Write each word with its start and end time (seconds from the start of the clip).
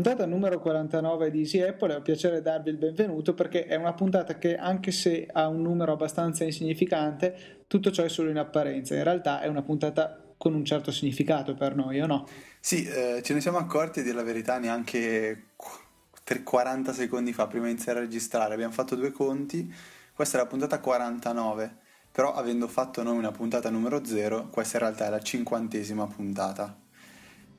puntata 0.00 0.26
numero 0.26 0.60
49 0.60 1.28
di 1.28 1.40
Easy 1.40 1.60
Apple, 1.60 1.92
è 1.92 1.96
un 1.96 2.02
piacere 2.02 2.40
darvi 2.40 2.70
il 2.70 2.76
benvenuto 2.76 3.34
perché 3.34 3.66
è 3.66 3.74
una 3.74 3.94
puntata 3.94 4.38
che 4.38 4.56
anche 4.56 4.92
se 4.92 5.26
ha 5.28 5.48
un 5.48 5.60
numero 5.60 5.90
abbastanza 5.90 6.44
insignificante, 6.44 7.64
tutto 7.66 7.90
ciò 7.90 8.04
è 8.04 8.08
solo 8.08 8.30
in 8.30 8.38
apparenza, 8.38 8.94
in 8.94 9.02
realtà 9.02 9.40
è 9.40 9.48
una 9.48 9.62
puntata 9.62 10.22
con 10.36 10.54
un 10.54 10.64
certo 10.64 10.92
significato 10.92 11.54
per 11.54 11.74
noi, 11.74 12.00
o 12.00 12.06
no? 12.06 12.28
Sì, 12.60 12.84
eh, 12.84 13.22
ce 13.24 13.34
ne 13.34 13.40
siamo 13.40 13.58
accorti, 13.58 13.98
a 13.98 14.02
dire 14.04 14.14
la 14.14 14.22
verità, 14.22 14.58
neanche 14.58 15.46
40 16.44 16.92
secondi 16.92 17.32
fa, 17.32 17.48
prima 17.48 17.64
di 17.64 17.72
iniziare 17.72 17.98
a 17.98 18.02
registrare, 18.02 18.54
abbiamo 18.54 18.72
fatto 18.72 18.94
due 18.94 19.10
conti, 19.10 19.68
questa 20.14 20.38
è 20.38 20.40
la 20.40 20.46
puntata 20.46 20.78
49, 20.78 21.76
però 22.12 22.34
avendo 22.34 22.68
fatto 22.68 23.02
noi 23.02 23.16
una 23.16 23.32
puntata 23.32 23.68
numero 23.68 24.04
0, 24.04 24.46
questa 24.50 24.76
in 24.76 24.84
realtà 24.84 25.06
è 25.06 25.10
la 25.10 25.20
cinquantesima 25.20 26.06
puntata. 26.06 26.86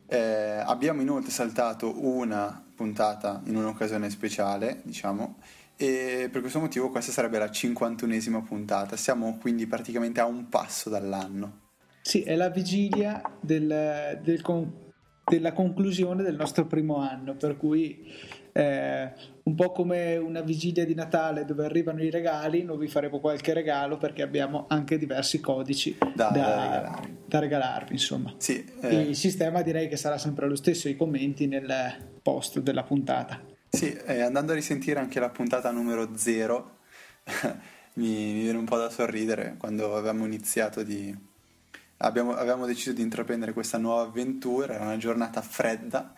Eh, 0.09 0.17
abbiamo 0.65 1.01
inoltre 1.01 1.31
saltato 1.31 2.03
una 2.03 2.63
puntata 2.75 3.41
in 3.45 3.55
un'occasione 3.55 4.09
speciale, 4.09 4.81
diciamo, 4.83 5.37
e 5.77 6.27
per 6.31 6.41
questo 6.41 6.59
motivo 6.59 6.89
questa 6.89 7.11
sarebbe 7.11 7.37
la 7.37 7.45
51esima 7.45 8.43
puntata. 8.43 8.97
Siamo 8.97 9.37
quindi 9.39 9.67
praticamente 9.67 10.19
a 10.19 10.25
un 10.25 10.49
passo 10.49 10.89
dall'anno. 10.89 11.67
Sì, 12.01 12.23
è 12.23 12.35
la 12.35 12.49
vigilia 12.49 13.21
del, 13.39 14.19
del 14.21 14.41
con, 14.41 14.91
della 15.25 15.53
conclusione 15.53 16.23
del 16.23 16.35
nostro 16.35 16.65
primo 16.65 16.97
anno, 16.97 17.35
per 17.35 17.55
cui 17.55 18.11
eh, 18.59 19.13
un 19.43 19.55
po' 19.55 19.71
come 19.71 20.17
una 20.17 20.41
vigilia 20.41 20.85
di 20.85 20.93
Natale 20.93 21.45
dove 21.45 21.63
arrivano 21.63 22.03
i 22.03 22.09
regali, 22.09 22.63
noi 22.63 22.77
vi 22.77 22.87
faremo 22.87 23.19
qualche 23.19 23.53
regalo 23.53 23.97
perché 23.97 24.21
abbiamo 24.21 24.65
anche 24.67 24.97
diversi 24.97 25.39
codici 25.39 25.97
da, 26.13 26.29
da, 26.29 26.31
regalarvi. 26.31 27.17
da 27.25 27.39
regalarvi. 27.39 27.93
insomma. 27.93 28.33
Sì, 28.37 28.63
eh. 28.81 29.01
Il 29.01 29.15
sistema 29.15 29.61
direi 29.61 29.87
che 29.87 29.97
sarà 29.97 30.17
sempre 30.17 30.47
lo 30.47 30.55
stesso, 30.55 30.89
i 30.89 30.95
commenti 30.95 31.47
nel 31.47 32.19
post 32.21 32.59
della 32.59 32.83
puntata. 32.83 33.41
Sì, 33.69 33.93
eh, 34.05 34.21
andando 34.21 34.51
a 34.51 34.55
risentire 34.55 34.99
anche 34.99 35.19
la 35.19 35.29
puntata 35.29 35.71
numero 35.71 36.09
0, 36.15 36.77
mi, 37.95 38.33
mi 38.33 38.41
viene 38.41 38.57
un 38.57 38.65
po' 38.65 38.77
da 38.77 38.89
sorridere 38.89 39.55
quando 39.57 39.95
avevamo 39.95 40.25
iniziato 40.25 40.83
di... 40.83 41.27
Abbiamo, 42.01 42.33
avevamo 42.33 42.65
deciso 42.65 42.93
di 42.93 43.01
intraprendere 43.01 43.51
questa 43.51 43.77
nuova 43.77 44.03
avventura, 44.03 44.75
era 44.75 44.85
una 44.85 44.97
giornata 44.97 45.41
fredda, 45.41 46.13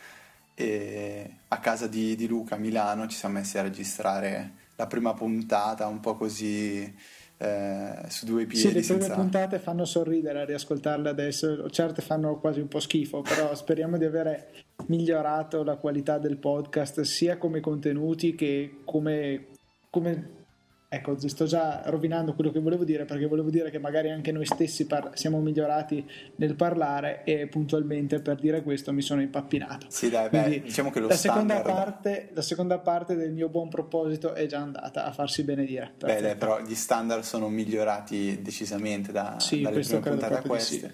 e 0.54 1.38
a 1.48 1.60
casa 1.60 1.88
di, 1.88 2.16
di, 2.16 2.28
Luca 2.28 2.56
a 2.56 2.58
Milano 2.58 3.08
ci 3.08 3.18
siamo 3.18 3.36
messi 3.36 3.58
a 3.58 3.62
registrare 3.62 4.54
la 4.76 4.88
prima 4.88 5.14
puntata 5.14 5.88
un 5.88 6.00
po' 6.00 6.16
così 6.16 6.94
eh, 7.38 7.94
su 8.08 8.26
due 8.26 8.46
piedi. 8.46 8.68
Sì, 8.68 8.74
le 8.74 8.82
prime 8.82 9.02
senza... 9.02 9.16
puntate 9.16 9.60
fanno 9.60 9.86
sorridere 9.86 10.42
a 10.42 10.46
riascoltarle 10.46 11.10
adesso, 11.10 11.70
certe 11.70 12.02
fanno 12.02 12.40
quasi 12.40 12.60
un 12.60 12.68
po' 12.68 12.80
schifo, 12.80 13.22
però 13.22 13.54
speriamo 13.56 13.98
di 13.98 14.06
avere 14.06 14.52
migliorato 14.88 15.64
la 15.64 15.76
qualità 15.76 16.18
del 16.18 16.38
podcast 16.38 17.02
sia 17.02 17.38
come 17.38 17.60
contenuti 17.60 18.36
che 18.36 18.82
come, 18.86 19.48
come 19.90 20.40
Ecco, 20.94 21.18
sto 21.26 21.46
già 21.46 21.84
rovinando 21.86 22.34
quello 22.34 22.52
che 22.52 22.60
volevo 22.60 22.84
dire 22.84 23.06
perché 23.06 23.26
volevo 23.26 23.50
dire 23.50 23.72
che 23.72 23.80
magari 23.80 24.10
anche 24.10 24.34
noi 24.34 24.46
stessi 24.46 24.86
par- 24.88 25.18
siamo 25.18 25.40
migliorati 25.40 26.06
nel 26.36 26.54
parlare 26.56 27.24
e 27.24 27.48
puntualmente 27.48 28.20
per 28.20 28.36
dire 28.36 28.62
questo 28.62 28.92
mi 28.92 29.02
sono 29.02 29.22
impappinato. 29.22 29.86
Sì, 29.88 30.10
dai, 30.10 30.28
beh, 30.28 30.64
diciamo 30.64 30.90
che 30.90 31.00
lo 31.00 31.08
la 31.08 31.16
seconda, 31.16 31.62
parte, 31.62 32.32
la 32.34 32.42
seconda 32.42 32.78
parte 32.80 33.16
del 33.16 33.32
mio 33.32 33.48
buon 33.48 33.70
proposito 33.70 34.34
è 34.34 34.46
già 34.48 34.60
andata 34.60 35.06
a 35.06 35.14
farsi 35.14 35.44
benedire. 35.44 35.94
Beh, 35.98 36.20
dai, 36.20 36.36
però 36.36 36.60
gli 36.60 36.76
standard 36.76 37.24
sono 37.24 37.48
migliorati 37.48 38.42
decisamente 38.42 39.14
da, 39.14 39.38
sì, 39.40 39.62
dalle 39.62 39.80
prime 39.80 40.00
puntate 40.02 40.34
a 40.34 40.42
queste. 40.42 40.90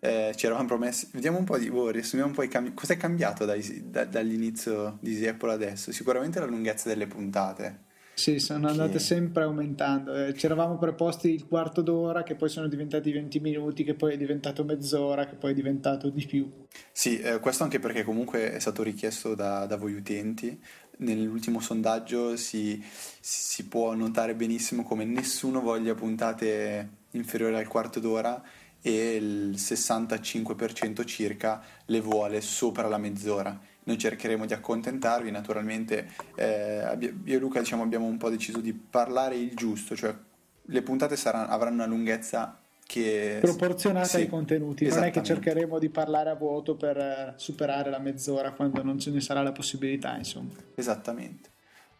Eh, 0.00 0.32
ci 0.36 0.44
eravamo 0.44 0.66
promessi, 0.66 1.08
vediamo 1.14 1.38
un 1.38 1.44
po' 1.44 1.56
di 1.56 1.70
voi, 1.70 1.92
riassumiamo 1.92 2.28
un 2.28 2.36
po' 2.36 2.42
i 2.42 2.48
cambi. 2.48 2.74
Cosa 2.74 2.92
è 2.92 2.96
cambiato 2.98 3.46
dai, 3.46 3.84
da, 3.88 4.04
dall'inizio 4.04 4.98
di 5.00 5.26
Apple 5.26 5.52
adesso? 5.52 5.90
Sicuramente 5.90 6.38
la 6.38 6.44
lunghezza 6.44 6.90
delle 6.90 7.06
puntate 7.06 7.86
sì, 8.18 8.40
sono 8.40 8.66
andate 8.66 8.94
che... 8.94 8.98
sempre 8.98 9.44
aumentando. 9.44 10.12
Eh, 10.12 10.34
ci 10.34 10.46
eravamo 10.46 10.76
preposti 10.76 11.32
il 11.32 11.46
quarto 11.46 11.82
d'ora, 11.82 12.24
che 12.24 12.34
poi 12.34 12.48
sono 12.48 12.66
diventati 12.66 13.12
20 13.12 13.38
minuti, 13.38 13.84
che 13.84 13.94
poi 13.94 14.14
è 14.14 14.16
diventato 14.16 14.64
mezz'ora, 14.64 15.24
che 15.26 15.36
poi 15.36 15.52
è 15.52 15.54
diventato 15.54 16.10
di 16.10 16.26
più. 16.26 16.50
Sì, 16.90 17.20
eh, 17.20 17.38
questo 17.38 17.62
anche 17.62 17.78
perché 17.78 18.02
comunque 18.02 18.52
è 18.52 18.58
stato 18.58 18.82
richiesto 18.82 19.36
da, 19.36 19.66
da 19.66 19.76
voi 19.76 19.94
utenti. 19.94 20.60
Nell'ultimo 20.96 21.60
sondaggio 21.60 22.36
si, 22.36 22.84
si 23.20 23.68
può 23.68 23.94
notare 23.94 24.34
benissimo 24.34 24.82
come 24.82 25.04
nessuno 25.04 25.60
voglia 25.60 25.94
puntate 25.94 26.88
inferiori 27.12 27.54
al 27.54 27.68
quarto 27.68 28.00
d'ora 28.00 28.42
e 28.82 29.14
il 29.14 29.54
65% 29.54 31.04
circa 31.04 31.62
le 31.84 32.00
vuole 32.00 32.40
sopra 32.40 32.88
la 32.88 32.98
mezz'ora 32.98 33.67
noi 33.88 33.98
cercheremo 33.98 34.44
di 34.44 34.52
accontentarvi, 34.52 35.30
naturalmente 35.30 36.10
eh, 36.36 37.14
io 37.24 37.36
e 37.36 37.38
Luca 37.38 37.58
diciamo, 37.58 37.82
abbiamo 37.82 38.04
un 38.04 38.18
po' 38.18 38.28
deciso 38.28 38.60
di 38.60 38.74
parlare 38.74 39.36
il 39.36 39.54
giusto, 39.54 39.96
cioè 39.96 40.14
le 40.60 40.82
puntate 40.82 41.16
saranno, 41.16 41.48
avranno 41.48 41.76
una 41.76 41.86
lunghezza 41.86 42.60
che... 42.84 43.38
proporzionata 43.40 44.06
sì, 44.06 44.16
ai 44.16 44.28
contenuti, 44.28 44.86
non 44.88 45.04
è 45.04 45.10
che 45.10 45.22
cercheremo 45.22 45.78
di 45.78 45.88
parlare 45.88 46.28
a 46.28 46.34
vuoto 46.34 46.76
per 46.76 46.98
eh, 46.98 47.32
superare 47.36 47.88
la 47.88 47.98
mezz'ora 47.98 48.52
quando 48.52 48.82
non 48.82 48.98
ce 48.98 49.10
ne 49.10 49.20
sarà 49.20 49.40
la 49.42 49.52
possibilità, 49.52 50.14
insomma. 50.16 50.52
Esattamente. 50.74 51.48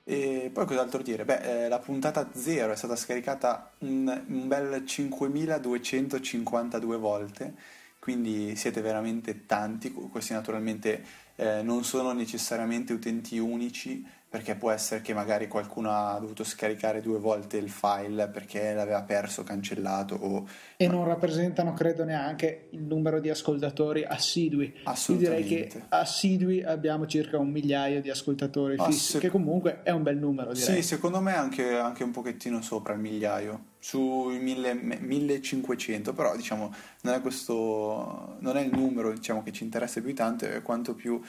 E 0.04 0.50
poi 0.52 0.66
cos'altro 0.66 1.02
dire? 1.02 1.24
Beh, 1.24 1.64
eh, 1.64 1.68
la 1.68 1.78
puntata 1.78 2.28
0 2.32 2.72
è 2.72 2.76
stata 2.76 2.96
scaricata 2.96 3.72
un, 3.78 4.24
un 4.28 4.46
bel 4.46 4.84
5252 4.84 6.96
volte, 6.98 7.54
quindi 7.98 8.56
siete 8.56 8.82
veramente 8.82 9.46
tanti, 9.46 9.90
questi 9.92 10.34
naturalmente 10.34 11.26
eh, 11.40 11.62
non 11.62 11.84
sono 11.84 12.12
necessariamente 12.12 12.92
utenti 12.92 13.38
unici 13.38 14.04
perché 14.30 14.56
può 14.56 14.70
essere 14.70 15.00
che 15.00 15.14
magari 15.14 15.48
qualcuno 15.48 15.90
ha 15.90 16.18
dovuto 16.18 16.44
scaricare 16.44 17.00
due 17.00 17.18
volte 17.18 17.56
il 17.56 17.70
file 17.70 18.28
perché 18.28 18.74
l'aveva 18.74 19.02
perso, 19.02 19.42
cancellato 19.42 20.16
o... 20.16 20.46
E 20.76 20.86
non 20.86 21.06
rappresentano, 21.06 21.72
credo, 21.72 22.04
neanche 22.04 22.66
il 22.72 22.82
numero 22.82 23.20
di 23.20 23.30
ascoltatori 23.30 24.04
assidui. 24.04 24.74
Io 24.84 25.16
direi 25.16 25.44
che 25.44 25.70
assidui 25.88 26.62
abbiamo 26.62 27.06
circa 27.06 27.38
un 27.38 27.48
migliaio 27.48 28.02
di 28.02 28.10
ascoltatori 28.10 28.74
ah, 28.76 28.84
fissi, 28.84 29.12
se... 29.12 29.18
che 29.18 29.30
comunque 29.30 29.80
è 29.82 29.92
un 29.92 30.02
bel 30.02 30.18
numero, 30.18 30.52
direi. 30.52 30.76
Sì, 30.76 30.82
secondo 30.82 31.20
me 31.22 31.34
anche, 31.34 31.76
anche 31.76 32.04
un 32.04 32.10
pochettino 32.10 32.60
sopra 32.60 32.92
il 32.92 33.00
migliaio, 33.00 33.76
sui 33.78 34.38
1500, 34.38 36.12
però 36.12 36.36
diciamo 36.36 36.74
non 37.02 37.14
è 37.14 37.20
questo, 37.20 38.36
non 38.40 38.56
è 38.56 38.60
il 38.60 38.70
numero 38.76 39.12
diciamo, 39.12 39.42
che 39.42 39.52
ci 39.52 39.64
interessa 39.64 40.02
più 40.02 40.14
tanto, 40.14 40.44
è 40.44 40.60
quanto 40.62 40.94
più 40.94 41.20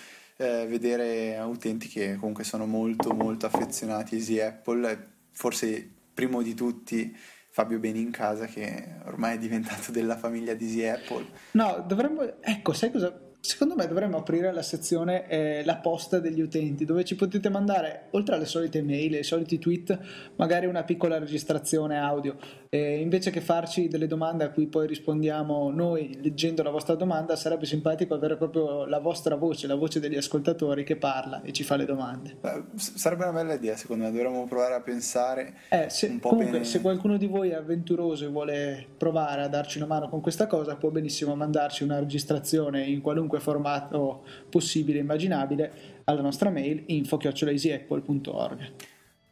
eh, 0.41 0.65
vedere 0.67 1.37
utenti 1.39 1.89
che 1.89 2.15
comunque 2.15 2.45
sono 2.45 2.65
molto 2.65 3.13
molto 3.13 3.45
affezionati 3.45 4.15
Easy 4.15 4.39
Apple, 4.39 5.07
forse 5.31 5.87
primo 6.13 6.41
di 6.41 6.53
tutti 6.53 7.13
Fabio 7.49 7.77
Beni 7.79 7.99
in 7.99 8.11
casa 8.11 8.45
che 8.45 8.99
ormai 9.05 9.35
è 9.35 9.37
diventato 9.37 9.91
della 9.91 10.15
famiglia 10.15 10.53
di 10.53 10.65
Easy 10.65 10.85
Apple. 10.85 11.25
No, 11.51 11.83
dovremmo, 11.85 12.41
ecco, 12.41 12.71
sai 12.71 12.89
cosa? 12.89 13.28
Secondo 13.41 13.75
me 13.75 13.87
dovremmo 13.87 14.17
aprire 14.17 14.51
la 14.51 14.61
sezione 14.61 15.25
eh, 15.29 15.63
la 15.63 15.77
posta 15.77 16.19
degli 16.19 16.41
utenti 16.41 16.83
dove 16.83 17.05
ci 17.05 17.15
potete 17.15 17.47
mandare 17.47 18.07
oltre 18.11 18.35
alle 18.35 18.45
solite 18.45 18.81
mail, 18.81 19.15
ai 19.15 19.23
soliti 19.23 19.57
tweet, 19.57 19.97
magari 20.35 20.65
una 20.65 20.83
piccola 20.83 21.17
registrazione 21.17 21.97
audio. 21.97 22.35
Eh, 22.67 22.99
invece 22.99 23.31
che 23.31 23.39
farci 23.39 23.87
delle 23.87 24.07
domande 24.07 24.43
a 24.43 24.49
cui 24.49 24.67
poi 24.67 24.87
rispondiamo 24.87 25.71
noi 25.71 26.19
leggendo 26.21 26.63
la 26.63 26.69
vostra 26.69 26.95
domanda, 26.95 27.37
sarebbe 27.37 27.65
simpatico 27.65 28.13
avere 28.13 28.35
proprio 28.35 28.85
la 28.85 28.99
vostra 28.99 29.35
voce, 29.35 29.67
la 29.67 29.75
voce 29.75 30.01
degli 30.01 30.17
ascoltatori 30.17 30.83
che 30.83 30.97
parla 30.97 31.41
e 31.41 31.53
ci 31.53 31.63
fa 31.63 31.77
le 31.77 31.85
domande. 31.85 32.35
Beh, 32.41 32.63
sarebbe 32.75 33.23
una 33.23 33.33
bella 33.33 33.53
idea, 33.53 33.77
secondo 33.77 34.03
me, 34.03 34.11
dovremmo 34.11 34.45
provare 34.47 34.73
a 34.73 34.81
pensare 34.81 35.55
eh, 35.69 35.89
se, 35.89 36.07
un 36.07 36.19
po' 36.19 36.29
comunque, 36.29 36.51
bene... 36.51 36.65
se 36.65 36.81
qualcuno 36.81 37.15
di 37.15 37.25
voi 37.25 37.51
è 37.51 37.55
avventuroso 37.55 38.25
e 38.25 38.27
vuole 38.27 38.85
provare 38.97 39.43
a 39.43 39.47
darci 39.47 39.77
una 39.77 39.87
mano 39.87 40.09
con 40.09 40.19
questa 40.19 40.45
cosa, 40.45 40.75
può 40.75 40.89
benissimo 40.89 41.35
mandarci 41.35 41.83
una 41.83 41.99
registrazione 41.99 42.83
in 42.83 42.99
qualunque 42.99 43.28
qualunque 43.29 43.39
formato 43.39 44.23
possibile 44.49 44.97
e 44.97 45.01
immaginabile 45.01 45.71
alla 46.05 46.21
nostra 46.21 46.49
mail 46.49 46.83
info-easyapple.org. 46.87 48.71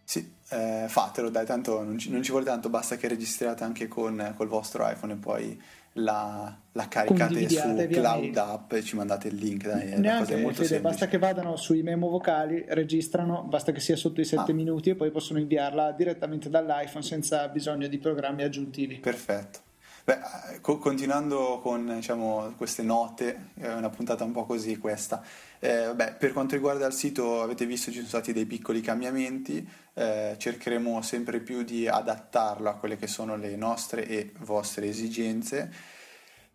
Sì, 0.03 0.31
eh, 0.51 0.85
fatelo, 0.87 1.29
dai, 1.29 1.45
tanto 1.45 1.83
non 1.83 1.97
ci, 1.97 2.09
non 2.09 2.23
ci, 2.23 2.31
vuole 2.31 2.45
tanto, 2.45 2.69
basta 2.69 2.95
che 2.95 3.09
registriate 3.09 3.65
anche 3.65 3.89
con 3.89 4.33
col 4.37 4.47
vostro 4.47 4.87
iPhone 4.89 5.13
e 5.13 5.15
poi 5.17 5.61
la, 5.93 6.55
la 6.71 6.87
caricate 6.87 7.49
su 7.49 7.57
Cloud 7.57 8.21
mail. 8.21 8.37
App 8.37 8.71
e 8.71 8.83
ci 8.83 8.95
mandate 8.95 9.27
il 9.27 9.35
link. 9.35 9.65
Dai, 9.67 9.99
Neanche, 9.99 10.53
Fede, 10.53 10.79
basta 10.79 11.07
che 11.07 11.17
vadano 11.17 11.57
sui 11.57 11.81
memo 11.81 12.07
vocali, 12.07 12.63
registrano, 12.69 13.43
basta 13.43 13.73
che 13.73 13.81
sia 13.81 13.97
sotto 13.97 14.21
i 14.21 14.25
7 14.25 14.51
ah. 14.51 14.55
minuti 14.55 14.91
e 14.91 14.95
poi 14.95 15.11
possono 15.11 15.39
inviarla 15.39 15.91
direttamente 15.91 16.49
dall'iPhone 16.49 17.03
senza 17.03 17.45
bisogno 17.49 17.87
di 17.87 17.97
programmi 17.97 18.43
aggiuntivi. 18.43 18.99
Perfetto. 18.99 19.65
Beh, 20.07 20.61
co- 20.61 20.77
continuando 20.77 21.59
con 21.61 21.95
diciamo, 21.95 22.53
queste 22.55 22.81
note, 22.81 23.49
è 23.55 23.73
una 23.73 23.89
puntata 23.89 24.23
un 24.23 24.31
po' 24.31 24.45
così 24.45 24.77
questa. 24.77 25.21
Eh, 25.59 25.91
beh, 25.93 26.13
per 26.13 26.31
quanto 26.31 26.55
riguarda 26.55 26.85
il 26.85 26.93
sito, 26.93 27.41
avete 27.41 27.65
visto 27.65 27.91
ci 27.91 27.97
sono 27.97 28.07
stati 28.07 28.31
dei 28.31 28.45
piccoli 28.45 28.79
cambiamenti, 28.79 29.67
eh, 29.95 30.35
cercheremo 30.39 31.01
sempre 31.01 31.41
più 31.41 31.63
di 31.63 31.89
adattarlo 31.89 32.69
a 32.69 32.75
quelle 32.75 32.95
che 32.95 33.07
sono 33.07 33.35
le 33.35 33.53
nostre 33.57 34.07
e 34.07 34.31
vostre 34.39 34.87
esigenze. 34.87 35.69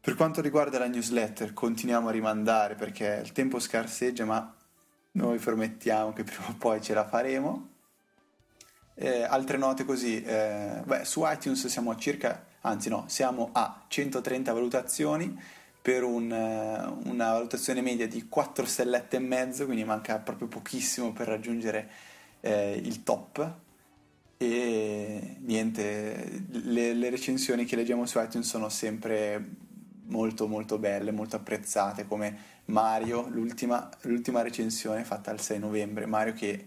Per 0.01 0.15
quanto 0.15 0.41
riguarda 0.41 0.79
la 0.79 0.89
newsletter, 0.89 1.53
continuiamo 1.53 2.09
a 2.09 2.11
rimandare 2.11 2.75
perché 2.75 3.21
il 3.23 3.33
tempo 3.33 3.59
scarseggia, 3.59 4.25
ma 4.25 4.57
noi 5.13 5.37
promettiamo 5.37 6.15
che 6.15 6.25
prima 6.25 6.49
o 6.49 6.55
poi 6.57 6.81
ce 6.81 6.95
la 6.95 7.07
faremo. 7.07 7.69
Eh, 8.95 9.25
altre 9.25 9.59
note 9.59 9.85
così, 9.85 10.23
eh, 10.23 10.81
beh, 10.83 11.05
su 11.05 11.21
iTunes 11.27 11.67
siamo 11.67 11.91
a 11.91 11.97
circa, 11.99 12.47
anzi 12.62 12.88
no, 12.88 13.05
siamo 13.06 13.50
a 13.53 13.85
130 13.87 14.53
valutazioni 14.53 15.38
per 15.81 16.05
un, 16.05 16.32
eh, 16.32 17.09
una 17.09 17.32
valutazione 17.32 17.81
media 17.81 18.06
di 18.06 18.29
4 18.29 18.64
stellette 18.64 19.17
e 19.17 19.20
mezzo, 19.20 19.64
quindi 19.64 19.85
manca 19.85 20.19
proprio 20.19 20.49
pochissimo 20.49 21.12
per 21.12 21.26
raggiungere 21.26 21.91
eh, 22.41 22.81
il 22.82 23.03
top. 23.03 23.55
E 24.37 25.37
niente, 25.41 26.44
le, 26.49 26.94
le, 26.94 27.11
recensioni 27.11 27.64
che 27.64 27.76
leggiamo 27.76 28.06
su 28.06 28.19
iTunes 28.20 28.49
sono 28.49 28.69
sempre 28.69 29.44
molto 30.06 30.47
molto 30.47 30.79
belle, 30.79 31.12
molto 31.12 31.37
apprezzate, 31.37 32.06
come 32.06 32.61
Mario, 32.67 33.29
l'ultima, 33.29 33.88
l'ultima 34.03 34.43
recensione 34.43 35.05
fatta 35.05 35.31
il 35.32 35.41
6 35.41 35.58
novembre, 35.58 36.06
Mario 36.06 36.32
che 36.32 36.67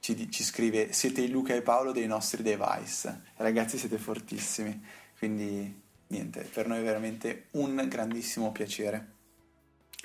ci, 0.00 0.30
ci 0.30 0.44
scrive 0.44 0.92
siete 0.92 1.22
il 1.22 1.30
Luca 1.30 1.54
e 1.54 1.62
Paolo 1.62 1.92
dei 1.92 2.06
nostri 2.06 2.42
device, 2.42 3.22
ragazzi 3.36 3.76
siete 3.76 3.98
fortissimi, 3.98 4.80
quindi 5.18 5.82
niente, 6.08 6.46
per 6.52 6.66
noi 6.66 6.80
è 6.80 6.82
veramente 6.82 7.46
un 7.52 7.84
grandissimo 7.88 8.52
piacere. 8.52 9.14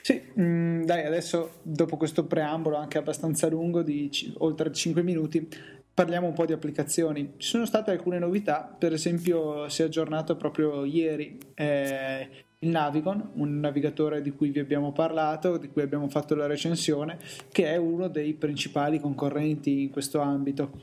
Sì, 0.02 0.20
mh, 0.34 0.42
mm, 0.42 0.84
dai, 0.84 1.06
adesso 1.06 1.60
dopo 1.62 1.96
questo 1.98 2.26
preambolo 2.26 2.76
anche 2.76 2.98
abbastanza 2.98 3.48
lungo 3.48 3.84
di 3.84 4.10
c- 4.10 4.34
oltre 4.38 4.72
5 4.72 5.04
minuti, 5.04 5.48
parliamo 5.94 6.28
un 6.28 6.34
po' 6.34 6.46
di 6.46 6.54
applicazioni. 6.54 7.34
Ci 7.38 7.50
sono 7.50 7.66
state 7.66 7.92
alcune 7.92 8.18
novità, 8.18 8.76
per 8.78 8.94
esempio 8.94 9.70
si 9.70 9.84
è 9.84 9.86
aggiornato 9.86 10.36
proprio 10.36 10.86
ieri 10.86 11.38
eh, 11.54 12.30
il 12.60 12.70
Navigon, 12.70 13.32
un 13.36 13.60
navigatore 13.60 14.22
di 14.22 14.32
cui 14.32 14.50
vi 14.50 14.60
abbiamo 14.60 14.92
parlato, 14.92 15.58
di 15.58 15.70
cui 15.70 15.82
abbiamo 15.82 16.10
fatto 16.10 16.36
la 16.36 16.46
recensione, 16.46 17.18
che 17.52 17.68
è 17.68 17.76
uno 17.76 18.08
dei 18.08 18.34
principali 18.34 19.00
concorrenti 19.00 19.84
in 19.84 19.90
questo 19.90 20.20
ambito. 20.20 20.80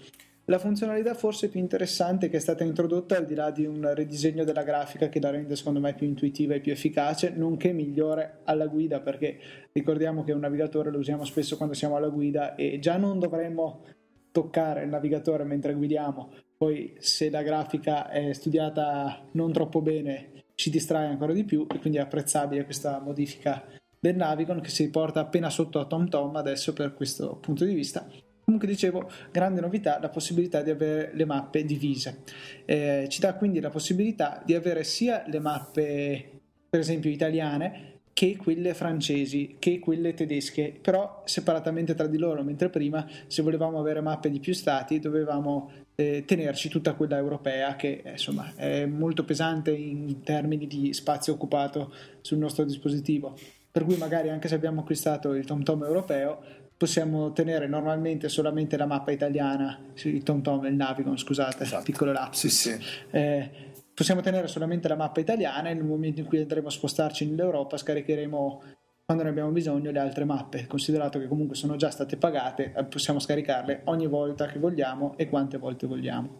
La 0.50 0.58
funzionalità 0.58 1.12
forse 1.12 1.50
più 1.50 1.60
interessante 1.60 2.30
che 2.30 2.38
è 2.38 2.40
stata 2.40 2.64
introdotta, 2.64 3.18
al 3.18 3.26
di 3.26 3.34
là 3.34 3.50
di 3.50 3.66
un 3.66 3.92
ridisegno 3.92 4.44
della 4.44 4.62
grafica 4.62 5.10
che 5.10 5.20
la 5.20 5.28
rende 5.28 5.54
secondo 5.56 5.78
me 5.78 5.92
più 5.92 6.06
intuitiva 6.06 6.54
e 6.54 6.60
più 6.60 6.72
efficace, 6.72 7.34
nonché 7.36 7.72
migliore 7.74 8.38
alla 8.44 8.66
guida, 8.66 9.00
perché 9.00 9.38
ricordiamo 9.72 10.24
che 10.24 10.32
un 10.32 10.40
navigatore 10.40 10.90
lo 10.90 10.96
usiamo 10.96 11.26
spesso 11.26 11.58
quando 11.58 11.74
siamo 11.74 11.96
alla 11.96 12.08
guida 12.08 12.54
e 12.54 12.78
già 12.78 12.96
non 12.96 13.18
dovremmo 13.18 13.84
toccare 14.32 14.84
il 14.84 14.88
navigatore 14.88 15.44
mentre 15.44 15.74
guidiamo, 15.74 16.32
poi 16.56 16.94
se 16.98 17.28
la 17.28 17.42
grafica 17.42 18.08
è 18.08 18.32
studiata 18.32 19.28
non 19.32 19.52
troppo 19.52 19.82
bene 19.82 20.44
ci 20.54 20.70
distrae 20.70 21.08
ancora 21.08 21.34
di 21.34 21.44
più 21.44 21.66
e 21.70 21.78
quindi 21.78 21.98
è 21.98 22.02
apprezzabile 22.02 22.64
questa 22.64 23.00
modifica 23.00 23.66
del 24.00 24.16
Navigon 24.16 24.60
che 24.60 24.70
si 24.70 24.88
porta 24.88 25.20
appena 25.20 25.50
sotto 25.50 25.78
a 25.78 25.86
TomTom 25.86 26.36
adesso 26.36 26.72
per 26.72 26.94
questo 26.94 27.36
punto 27.36 27.64
di 27.64 27.74
vista 27.74 28.08
Comunque 28.48 28.72
dicevo, 28.72 29.10
grande 29.30 29.60
novità, 29.60 29.98
la 30.00 30.08
possibilità 30.08 30.62
di 30.62 30.70
avere 30.70 31.10
le 31.12 31.26
mappe 31.26 31.66
divise. 31.66 32.22
Eh, 32.64 33.04
ci 33.10 33.20
dà 33.20 33.34
quindi 33.34 33.60
la 33.60 33.68
possibilità 33.68 34.42
di 34.42 34.54
avere 34.54 34.84
sia 34.84 35.22
le 35.26 35.38
mappe, 35.38 36.30
per 36.70 36.80
esempio, 36.80 37.10
italiane, 37.10 37.98
che 38.14 38.38
quelle 38.38 38.72
francesi, 38.72 39.56
che 39.58 39.78
quelle 39.78 40.14
tedesche, 40.14 40.72
però 40.80 41.24
separatamente 41.26 41.94
tra 41.94 42.06
di 42.06 42.16
loro, 42.16 42.42
mentre 42.42 42.70
prima 42.70 43.06
se 43.26 43.42
volevamo 43.42 43.78
avere 43.78 44.00
mappe 44.00 44.30
di 44.30 44.40
più 44.40 44.54
stati 44.54 44.98
dovevamo 44.98 45.70
eh, 45.94 46.24
tenerci 46.26 46.70
tutta 46.70 46.94
quella 46.94 47.18
europea 47.18 47.76
che 47.76 48.02
insomma 48.06 48.54
è 48.56 48.86
molto 48.86 49.26
pesante 49.26 49.72
in 49.72 50.22
termini 50.22 50.66
di 50.66 50.94
spazio 50.94 51.34
occupato 51.34 51.92
sul 52.22 52.38
nostro 52.38 52.64
dispositivo. 52.64 53.36
Per 53.70 53.84
cui 53.84 53.96
magari 53.96 54.30
anche 54.30 54.48
se 54.48 54.54
abbiamo 54.54 54.80
acquistato 54.80 55.34
il 55.34 55.44
TomTom 55.44 55.84
europeo 55.84 56.42
possiamo 56.78 57.32
tenere 57.32 57.66
normalmente 57.66 58.28
solamente 58.28 58.76
la 58.76 58.86
mappa 58.86 59.10
italiana, 59.10 59.78
il 60.04 60.22
TomTom 60.22 60.64
e 60.64 60.68
il 60.68 60.76
Navigon, 60.76 61.18
scusate, 61.18 61.64
esatto. 61.64 61.82
piccolo 61.82 62.12
lapsus. 62.12 62.50
Sì, 62.50 62.70
sì. 62.70 62.86
Eh, 63.10 63.50
possiamo 63.92 64.20
tenere 64.20 64.46
solamente 64.46 64.86
la 64.86 64.94
mappa 64.94 65.18
italiana 65.18 65.70
e 65.70 65.74
nel 65.74 65.84
momento 65.84 66.20
in 66.20 66.26
cui 66.26 66.38
andremo 66.40 66.68
a 66.68 66.70
spostarci 66.70 67.26
nell'Europa 67.26 67.76
scaricheremo 67.76 68.62
quando 69.04 69.24
ne 69.24 69.30
abbiamo 69.30 69.50
bisogno 69.50 69.90
le 69.90 69.98
altre 69.98 70.24
mappe, 70.24 70.66
considerato 70.66 71.18
che 71.18 71.26
comunque 71.26 71.56
sono 71.56 71.74
già 71.74 71.90
state 71.90 72.16
pagate, 72.16 72.72
eh, 72.76 72.84
possiamo 72.84 73.18
scaricarle 73.18 73.80
ogni 73.84 74.06
volta 74.06 74.46
che 74.46 74.60
vogliamo 74.60 75.16
e 75.16 75.28
quante 75.28 75.58
volte 75.58 75.88
vogliamo. 75.88 76.36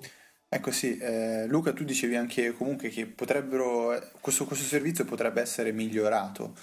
Ecco 0.49 0.70
sì, 0.70 0.99
eh, 0.99 1.46
Luca 1.49 1.73
tu 1.73 1.82
dicevi 1.82 2.14
anche 2.14 2.52
comunque 2.52 2.90
che 2.90 3.06
potrebbero, 3.06 3.99
questo, 4.20 4.44
questo 4.44 4.64
servizio 4.64 5.05
potrebbe 5.05 5.40
essere 5.40 5.73
migliorato 5.73 6.55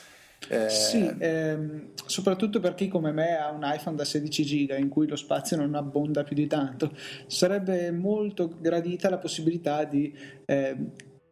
eh... 0.49 0.69
Sì, 0.69 1.13
ehm, 1.17 1.89
soprattutto 2.05 2.59
per 2.59 2.75
chi 2.75 2.87
come 2.87 3.11
me 3.11 3.37
ha 3.37 3.51
un 3.51 3.61
iPhone 3.63 3.95
da 3.95 4.05
16 4.05 4.43
giga 4.43 4.75
in 4.75 4.89
cui 4.89 5.07
lo 5.07 5.15
spazio 5.15 5.57
non 5.57 5.75
abbonda 5.75 6.23
più 6.23 6.35
di 6.35 6.47
tanto, 6.47 6.91
sarebbe 7.27 7.91
molto 7.91 8.53
gradita 8.59 9.09
la 9.09 9.17
possibilità 9.17 9.83
di 9.83 10.15
eh, 10.45 10.75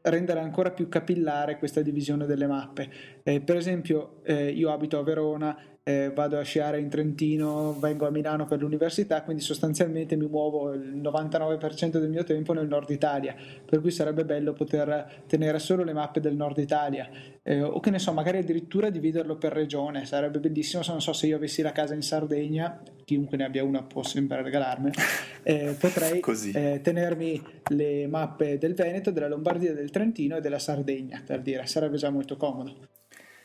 rendere 0.04 0.39
ancora 0.39 0.71
più 0.71 0.89
capillare 0.89 1.57
questa 1.57 1.81
divisione 1.81 2.25
delle 2.25 2.48
mappe. 2.48 2.89
Eh, 3.24 3.42
per 3.42 3.56
esempio, 3.56 4.21
eh, 4.24 4.50
io 4.50 4.71
abito 4.71 5.00
a 5.00 5.04
Verona 5.04 5.57
eh, 5.83 6.12
vado 6.13 6.39
a 6.39 6.44
sciare 6.44 6.80
in 6.80 6.88
Trentino, 6.88 7.77
vengo 7.77 8.07
a 8.07 8.09
Milano 8.09 8.45
per 8.45 8.59
l'università, 8.59 9.21
quindi 9.24 9.44
sostanzialmente 9.44 10.15
mi 10.15 10.27
muovo 10.27 10.71
il 10.71 10.95
99% 10.95 11.97
del 11.97 12.09
mio 12.09 12.24
tempo 12.24 12.53
nel 12.53 12.68
nord 12.68 12.89
Italia, 12.89 13.35
per 13.65 13.81
cui 13.81 13.91
sarebbe 13.91 14.24
bello 14.24 14.53
poter 14.53 15.24
tenere 15.27 15.59
solo 15.59 15.83
le 15.83 15.91
mappe 15.91 16.21
del 16.21 16.35
nord 16.35 16.57
Italia, 16.57 17.09
eh, 17.44 17.62
o 17.62 17.81
che 17.81 17.89
ne 17.89 18.00
so, 18.00 18.13
magari 18.13 18.38
addirittura 18.38 18.89
dividerlo 18.89 19.35
per 19.35 19.51
regione, 19.51 20.06
sarebbe 20.06 20.39
bellissimo 20.39 20.83
se 20.83 20.91
non 20.91 21.01
so 21.01 21.12
se 21.12 21.27
io 21.27 21.35
avessi 21.35 21.62
la 21.62 21.74
casa 21.74 21.94
in 21.94 22.01
Sardegna, 22.01 22.81
chiunque 23.03 23.36
ne 23.36 23.44
abbia 23.44 23.65
una 23.65 23.83
può 23.83 24.03
sempre 24.03 24.41
regalarmi, 24.41 24.89
eh, 25.44 25.75
potrei 25.77 26.21
eh, 26.53 26.79
tenermi 26.81 27.41
le 27.71 28.07
mappe 28.07 28.57
del 28.57 28.74
Veneto, 28.74 29.12
della 29.12 29.27
Lombardia, 29.27 29.74
del 29.74 29.89
Trentino 29.89 30.38
e 30.38 30.41
della 30.41 30.59
Sardegna, 30.59 31.21
per 31.25 31.41
dire, 31.41 31.65
sarebbe 31.65 31.97
già 31.97 32.09
molto 32.09 32.38
comodo 32.38 32.92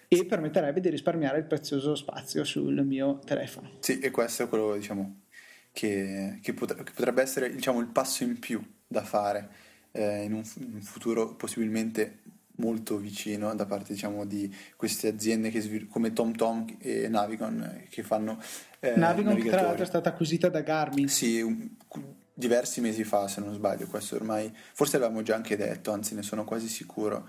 e 0.08 0.24
permetterebbe 0.24 0.80
di 0.80 0.88
risparmiare 0.88 1.38
il 1.38 1.44
prezioso 1.44 1.94
spazio 1.94 2.42
sul 2.42 2.82
mio 2.84 3.20
telefono. 3.24 3.72
Sì, 3.80 3.98
e 3.98 4.10
questo 4.10 4.44
è 4.44 4.48
quello 4.48 4.74
diciamo, 4.74 5.20
che, 5.72 6.38
che, 6.42 6.54
potrebbe 6.54 7.22
essere 7.22 7.54
diciamo, 7.54 7.78
il 7.80 7.88
passo 7.88 8.24
in 8.24 8.38
più 8.38 8.60
da 8.86 9.02
fare 9.02 9.50
eh, 9.92 10.24
in, 10.24 10.32
un, 10.32 10.42
in, 10.60 10.74
un, 10.74 10.80
futuro 10.80 11.34
possibilmente 11.34 12.22
molto 12.56 12.96
vicino 12.96 13.54
da 13.54 13.66
parte 13.66 13.92
diciamo, 13.92 14.24
di 14.24 14.52
queste 14.76 15.08
aziende 15.08 15.50
svil- 15.60 15.88
come 15.88 16.12
TomTom 16.12 16.76
e 16.78 17.08
Navigon 17.08 17.84
che 17.88 18.02
fanno 18.02 18.40
eh, 18.80 18.96
Navigon 18.96 19.36
che 19.36 19.48
tra 19.48 19.62
l'altro 19.62 19.84
è 19.84 19.86
stata 19.86 20.08
acquisita 20.08 20.48
da 20.48 20.62
Garmin 20.62 21.06
sì 21.08 21.40
un, 21.40 21.68
diversi 22.34 22.80
mesi 22.80 23.04
fa 23.04 23.28
se 23.28 23.40
non 23.40 23.54
sbaglio 23.54 23.86
questo 23.86 24.16
ormai 24.16 24.52
forse 24.72 24.98
l'avevamo 24.98 25.22
già 25.22 25.36
anche 25.36 25.56
detto 25.56 25.92
anzi 25.92 26.16
ne 26.16 26.22
sono 26.22 26.44
quasi 26.44 26.66
sicuro 26.66 27.28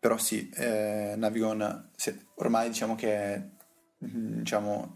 però 0.00 0.16
sì, 0.16 0.48
eh, 0.54 1.14
Navigon 1.16 1.90
se, 1.94 2.28
ormai 2.36 2.68
diciamo 2.70 2.94
che 2.94 3.12
è 3.12 3.48
mm, 4.04 4.38
diciamo, 4.38 4.94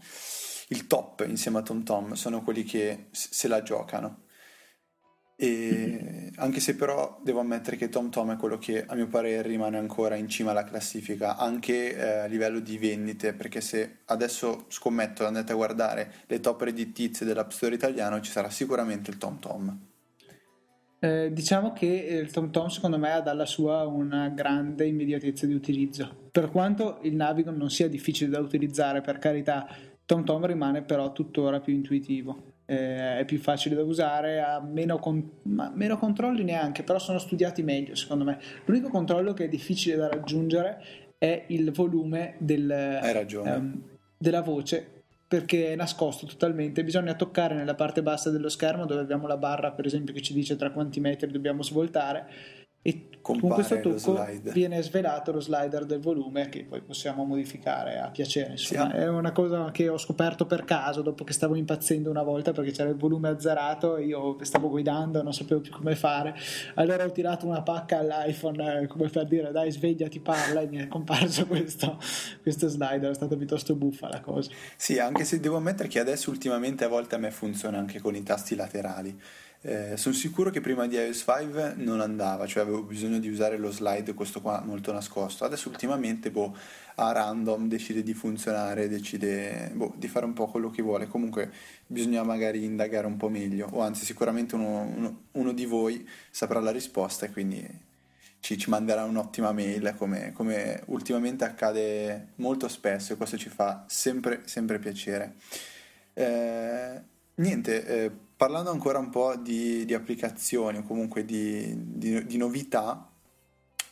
il 0.69 0.87
top 0.87 1.25
insieme 1.27 1.59
a 1.59 1.61
TomTom, 1.61 2.13
sono 2.13 2.41
quelli 2.41 2.63
che 2.63 3.07
se 3.11 3.47
la 3.47 3.61
giocano. 3.61 4.23
E 5.37 6.31
anche 6.37 6.59
se 6.61 6.75
però 6.75 7.19
devo 7.21 7.41
ammettere 7.41 7.75
che 7.75 7.89
TomTom 7.89 8.33
è 8.33 8.37
quello 8.37 8.57
che 8.57 8.85
a 8.85 8.95
mio 8.95 9.07
parere 9.07 9.47
rimane 9.47 9.77
ancora 9.77 10.15
in 10.15 10.29
cima 10.29 10.51
alla 10.51 10.63
classifica 10.63 11.35
anche 11.35 11.93
eh, 11.93 12.19
a 12.19 12.25
livello 12.25 12.59
di 12.61 12.77
vendite 12.77 13.33
perché 13.33 13.59
se 13.59 13.97
adesso 14.05 14.65
scommetto 14.69 15.25
andate 15.25 15.51
a 15.51 15.55
guardare 15.55 16.13
le 16.27 16.39
top 16.39 16.61
redditizie 16.61 17.25
dell'App 17.25 17.49
Store 17.49 17.75
italiano 17.75 18.21
ci 18.21 18.31
sarà 18.31 18.49
sicuramente 18.49 19.11
il 19.11 19.17
TomTom 19.17 19.94
eh, 20.99 21.31
diciamo 21.31 21.73
che 21.73 21.85
il 21.85 22.31
TomTom 22.31 22.67
secondo 22.67 22.97
me 22.97 23.11
ha 23.11 23.21
dalla 23.21 23.45
sua 23.45 23.85
una 23.85 24.29
grande 24.29 24.85
immediatezza 24.85 25.45
di 25.45 25.53
utilizzo. 25.53 26.29
Per 26.31 26.49
quanto 26.49 26.99
il 27.03 27.15
Navigon 27.15 27.55
non 27.55 27.69
sia 27.69 27.87
difficile 27.87 28.29
da 28.29 28.39
utilizzare, 28.39 29.01
per 29.01 29.17
carità, 29.17 29.67
TomTom 30.05 30.45
rimane 30.45 30.81
però 30.83 31.11
tuttora 31.11 31.59
più 31.59 31.73
intuitivo. 31.73 32.53
Eh, 32.67 33.19
è 33.19 33.25
più 33.25 33.37
facile 33.37 33.75
da 33.75 33.83
usare, 33.83 34.41
ha 34.41 34.59
meno, 34.59 34.97
con- 34.97 35.29
meno, 35.43 35.97
controlli 35.99 36.43
neanche, 36.43 36.81
però 36.81 36.97
sono 36.97 37.19
studiati 37.19 37.61
meglio 37.61 37.93
secondo 37.93 38.23
me. 38.23 38.39
L'unico 38.65 38.89
controllo 38.89 39.33
che 39.33 39.45
è 39.45 39.49
difficile 39.49 39.95
da 39.95 40.07
raggiungere 40.07 40.81
è 41.19 41.45
il 41.49 41.71
volume 41.71 42.35
del, 42.39 42.69
ehm, 42.71 43.81
della 44.17 44.41
voce 44.41 44.94
perché 45.27 45.73
è 45.73 45.75
nascosto 45.75 46.25
totalmente, 46.25 46.83
bisogna 46.83 47.15
toccare 47.15 47.55
nella 47.55 47.75
parte 47.75 48.03
bassa 48.03 48.29
dello 48.29 48.49
schermo 48.49 48.85
dove 48.85 49.01
abbiamo 49.01 49.27
la 49.27 49.37
barra 49.37 49.71
per 49.71 49.85
esempio 49.85 50.13
che 50.13 50.21
ci 50.21 50.33
dice 50.33 50.55
tra 50.55 50.71
quanti 50.71 50.99
metri 50.99 51.31
dobbiamo 51.31 51.63
svoltare 51.63 52.64
e 52.87 53.07
con 53.19 53.39
questo 53.39 53.79
tocco 53.79 54.23
viene 54.53 54.83
svelato 54.83 55.31
lo 55.31 55.39
slider 55.39 55.85
del 55.85 55.99
volume 55.99 56.47
che 56.49 56.63
poi 56.63 56.81
possiamo 56.81 57.23
modificare 57.23 57.97
a 57.97 58.09
piacere. 58.11 58.51
Insomma, 58.51 58.91
sì. 58.91 58.97
è 58.97 59.07
una 59.07 59.31
cosa 59.31 59.71
che 59.71 59.89
ho 59.89 59.97
scoperto 59.97 60.45
per 60.45 60.63
caso 60.65 61.01
dopo 61.01 61.23
che 61.23 61.33
stavo 61.33 61.55
impazzendo 61.55 62.11
una 62.11 62.21
volta 62.21 62.51
perché 62.51 62.69
c'era 62.69 62.89
il 62.89 62.95
volume 62.95 63.29
azzerato 63.29 63.97
e 63.97 64.05
io 64.05 64.37
stavo 64.41 64.69
guidando, 64.69 65.23
non 65.23 65.33
sapevo 65.33 65.61
più 65.61 65.71
come 65.71 65.95
fare. 65.95 66.35
Allora 66.75 67.03
ho 67.03 67.11
tirato 67.11 67.47
una 67.47 67.63
pacca 67.63 67.97
all'iPhone 67.97 68.81
eh, 68.81 68.85
come 68.85 69.09
per 69.09 69.25
dire 69.25 69.51
dai 69.51 69.71
svegliati 69.71 70.19
parla 70.19 70.61
e 70.61 70.67
mi 70.67 70.77
è 70.77 70.87
comparso 70.87 71.47
questo, 71.49 71.97
questo 72.43 72.67
slider, 72.67 73.09
è 73.09 73.15
stata 73.15 73.35
piuttosto 73.35 73.73
buffa 73.73 74.07
la 74.07 74.21
cosa. 74.21 74.51
Sì, 74.75 74.99
anche 74.99 75.23
se 75.23 75.39
devo 75.39 75.55
ammettere 75.57 75.89
che 75.89 75.99
adesso 75.99 76.29
ultimamente 76.29 76.83
a 76.83 76.89
volte 76.89 77.15
a 77.15 77.17
me 77.17 77.31
funziona 77.31 77.79
anche 77.79 77.99
con 77.99 78.15
i 78.15 78.21
tasti 78.21 78.53
laterali 78.55 79.19
eh, 79.67 79.97
sono 79.97 80.13
sicuro 80.13 80.51
che 80.51 80.61
prima 80.61 80.85
di 80.85 80.95
iOS 80.95 81.25
5 81.25 81.73
non 81.77 81.99
andava, 81.99 82.45
cioè 82.45 82.61
avevo 82.61 82.83
bisogno 82.83 83.17
di 83.17 83.29
usare 83.29 83.57
lo 83.57 83.71
slide, 83.71 84.13
questo 84.13 84.39
qua 84.39 84.61
molto 84.63 84.91
nascosto. 84.91 85.43
Adesso 85.43 85.69
ultimamente, 85.69 86.29
boh, 86.29 86.55
a 86.95 87.11
random 87.11 87.67
decide 87.67 88.03
di 88.03 88.13
funzionare, 88.13 88.87
decide 88.87 89.71
boh, 89.73 89.91
di 89.97 90.07
fare 90.07 90.25
un 90.25 90.33
po' 90.33 90.45
quello 90.45 90.69
che 90.69 90.83
vuole. 90.83 91.07
Comunque 91.07 91.51
bisogna 91.87 92.21
magari 92.21 92.63
indagare 92.63 93.07
un 93.07 93.17
po' 93.17 93.27
meglio, 93.27 93.67
o 93.71 93.81
anzi 93.81 94.05
sicuramente 94.05 94.53
uno, 94.53 94.81
uno, 94.81 95.21
uno 95.31 95.51
di 95.51 95.65
voi 95.65 96.07
saprà 96.29 96.59
la 96.59 96.71
risposta 96.71 97.25
e 97.25 97.31
quindi 97.31 97.67
ci, 98.41 98.59
ci 98.59 98.69
manderà 98.69 99.03
un'ottima 99.05 99.51
mail, 99.51 99.95
come, 99.97 100.31
come, 100.33 100.83
ultimamente 100.87 101.43
accade 101.43 102.33
molto 102.35 102.67
spesso 102.67 103.13
e 103.13 103.15
questo 103.15 103.35
ci 103.35 103.49
fa 103.49 103.83
sempre, 103.87 104.43
sempre 104.45 104.77
piacere. 104.77 105.37
Eh, 106.13 107.01
niente, 107.33 107.85
eh, 107.87 108.11
parlando 108.35 108.69
ancora 108.69 108.99
un 108.99 109.09
po' 109.09 109.35
di, 109.35 109.85
di 109.85 109.93
applicazioni 109.93 110.77
o 110.77 110.83
comunque 110.83 111.25
di, 111.25 111.73
di, 111.97 112.25
di, 112.25 112.37
novità, 112.37 113.09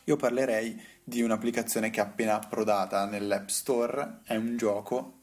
io 0.04 0.16
parlerei 0.16 0.80
di 1.02 1.22
un'applicazione 1.22 1.90
che 1.90 2.00
è 2.00 2.04
appena 2.04 2.34
approdata 2.34 3.06
nell'App 3.06 3.48
Store, 3.48 4.20
è 4.24 4.36
un 4.36 4.56
gioco, 4.56 5.20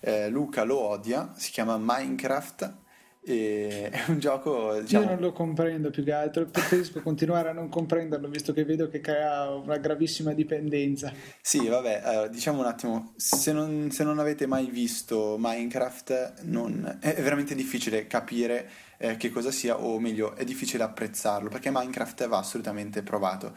eh, 0.00 0.28
Luca 0.28 0.64
lo 0.64 0.78
odia, 0.78 1.32
si 1.36 1.50
chiama 1.50 1.78
Minecraft 1.78 2.86
e 3.28 3.90
è 3.92 4.04
un 4.08 4.18
gioco. 4.18 4.80
Diciamo... 4.80 5.04
Io 5.04 5.10
non 5.10 5.20
lo 5.20 5.32
comprendo 5.32 5.90
più 5.90 6.02
che 6.02 6.12
altro, 6.12 6.46
preferisco 6.46 7.02
continuare 7.02 7.50
a 7.50 7.52
non 7.52 7.68
comprenderlo 7.68 8.28
visto 8.28 8.52
che 8.52 8.64
vedo 8.64 8.88
che 8.88 9.00
crea 9.00 9.50
una 9.50 9.76
gravissima 9.76 10.32
dipendenza. 10.32 11.12
Sì, 11.40 11.68
vabbè, 11.68 12.00
allora, 12.02 12.28
diciamo 12.28 12.60
un 12.60 12.66
attimo: 12.66 13.12
se 13.16 13.52
non, 13.52 13.90
se 13.90 14.04
non, 14.04 14.18
avete 14.18 14.46
mai 14.46 14.66
visto 14.66 15.36
Minecraft, 15.38 16.42
non... 16.42 16.98
è 17.00 17.20
veramente 17.22 17.54
difficile 17.54 18.06
capire 18.06 18.68
eh, 18.96 19.16
che 19.16 19.30
cosa 19.30 19.50
sia, 19.50 19.78
o 19.78 19.98
meglio, 20.00 20.34
è 20.34 20.44
difficile 20.44 20.82
apprezzarlo 20.82 21.48
perché 21.48 21.70
Minecraft 21.70 22.26
va 22.26 22.38
assolutamente 22.38 23.02
provato. 23.02 23.54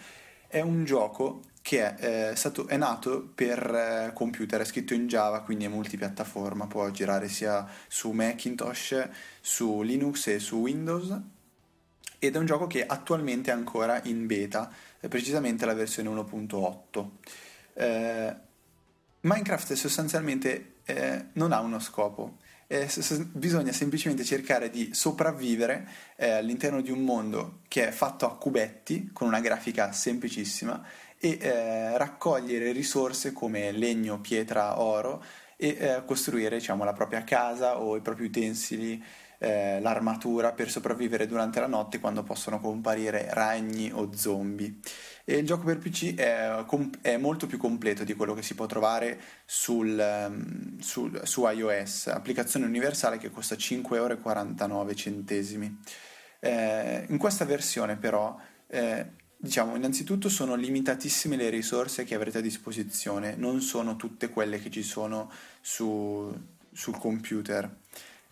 È 0.52 0.60
un 0.60 0.84
gioco 0.84 1.44
che 1.62 1.96
è, 1.96 2.32
eh, 2.32 2.36
stato, 2.36 2.68
è 2.68 2.76
nato 2.76 3.32
per 3.34 3.58
eh, 3.58 4.12
computer, 4.14 4.60
è 4.60 4.66
scritto 4.66 4.94
in 4.94 5.08
Java, 5.08 5.44
quindi 5.44 5.64
è 5.64 5.70
multipiattaforma, 5.70 6.68
può 6.68 6.90
girare 6.90 7.30
sia 7.30 7.66
su 7.88 8.12
Macintosh, 8.12 9.08
su 9.40 9.82
Linux 9.82 10.28
e 10.28 10.40
su 10.40 10.58
Windows 10.58 11.18
ed 12.20 12.36
è 12.36 12.38
un 12.38 12.46
gioco 12.46 12.68
che 12.68 12.86
attualmente 12.86 13.50
è 13.50 13.54
ancora 13.54 14.02
in 14.04 14.28
beta, 14.28 14.70
precisamente 15.08 15.66
la 15.66 15.74
versione 15.74 16.10
1.8. 16.10 17.10
Eh, 17.76 18.36
Minecraft 19.22 19.72
sostanzialmente 19.72 20.74
eh, 20.84 21.28
non 21.32 21.54
ha 21.54 21.62
uno 21.62 21.80
scopo, 21.80 22.40
eh, 22.72 22.90
bisogna 23.34 23.74
semplicemente 23.74 24.24
cercare 24.24 24.70
di 24.70 24.92
sopravvivere 24.94 25.86
eh, 26.16 26.32
all'interno 26.32 26.80
di 26.80 26.90
un 26.90 27.04
mondo 27.04 27.60
che 27.68 27.90
è 27.90 27.92
fatto 27.92 28.26
a 28.26 28.38
cubetti, 28.38 29.10
con 29.12 29.28
una 29.28 29.42
grafica 29.42 29.92
semplicissima, 29.92 30.82
e 31.20 31.38
eh, 31.42 31.98
raccogliere 31.98 32.72
risorse 32.72 33.34
come 33.34 33.74
legno, 33.74 34.22
pietra, 34.22 34.80
oro 34.80 35.22
e 35.58 35.78
eh, 35.78 36.06
costruire 36.06 36.58
diciamo, 36.58 36.86
la 36.86 36.94
propria 36.94 37.26
casa 37.26 37.80
o 37.80 37.98
i 37.98 38.02
propri 38.02 38.26
utensili, 38.26 39.04
eh, 39.42 39.80
l'armatura 39.82 40.52
per 40.52 40.70
sopravvivere 40.70 41.26
durante 41.26 41.60
la 41.60 41.66
notte 41.66 42.00
quando 42.00 42.22
possono 42.22 42.60
comparire 42.60 43.28
ragni 43.32 43.92
o 43.92 44.12
zombie. 44.14 44.76
E 45.26 45.38
il 45.38 45.46
gioco 45.48 45.64
per 45.64 45.80
PC 45.80 46.14
è, 46.14 46.64
è, 47.02 47.18
molto 47.18 47.48
più 47.48 47.58
completo 47.58 48.04
di 48.04 48.14
quello 48.14 48.36
che 48.36 48.44
si 48.44 48.54
può 48.54 48.68
trovare 48.68 49.20
sul, 49.46 49.98
um, 49.98 50.78
sul, 50.80 51.22
su 51.24 51.48
iOS, 51.48 52.08
applicazione 52.08 52.68
universale 52.68 53.18
che 53.18 53.32
costa 53.32 53.56
5,49 53.56 53.96
euro. 53.96 55.72
Eh, 56.40 57.06
in 57.08 57.18
questa 57.18 57.46
versione 57.46 57.98
però 57.98 58.38
eh, 58.68 59.20
Diciamo, 59.44 59.76
innanzitutto 59.76 60.30
sono 60.30 60.54
limitatissime 60.54 61.36
le 61.36 61.50
risorse 61.50 62.04
che 62.04 62.14
avrete 62.14 62.38
a 62.38 62.42
disposizione, 62.42 63.34
non 63.36 63.60
sono 63.62 63.96
tutte 63.96 64.30
quelle 64.30 64.62
che 64.62 64.70
ci 64.70 64.84
sono 64.84 65.32
su, 65.62 66.32
sul 66.72 66.96
computer. 67.00 67.81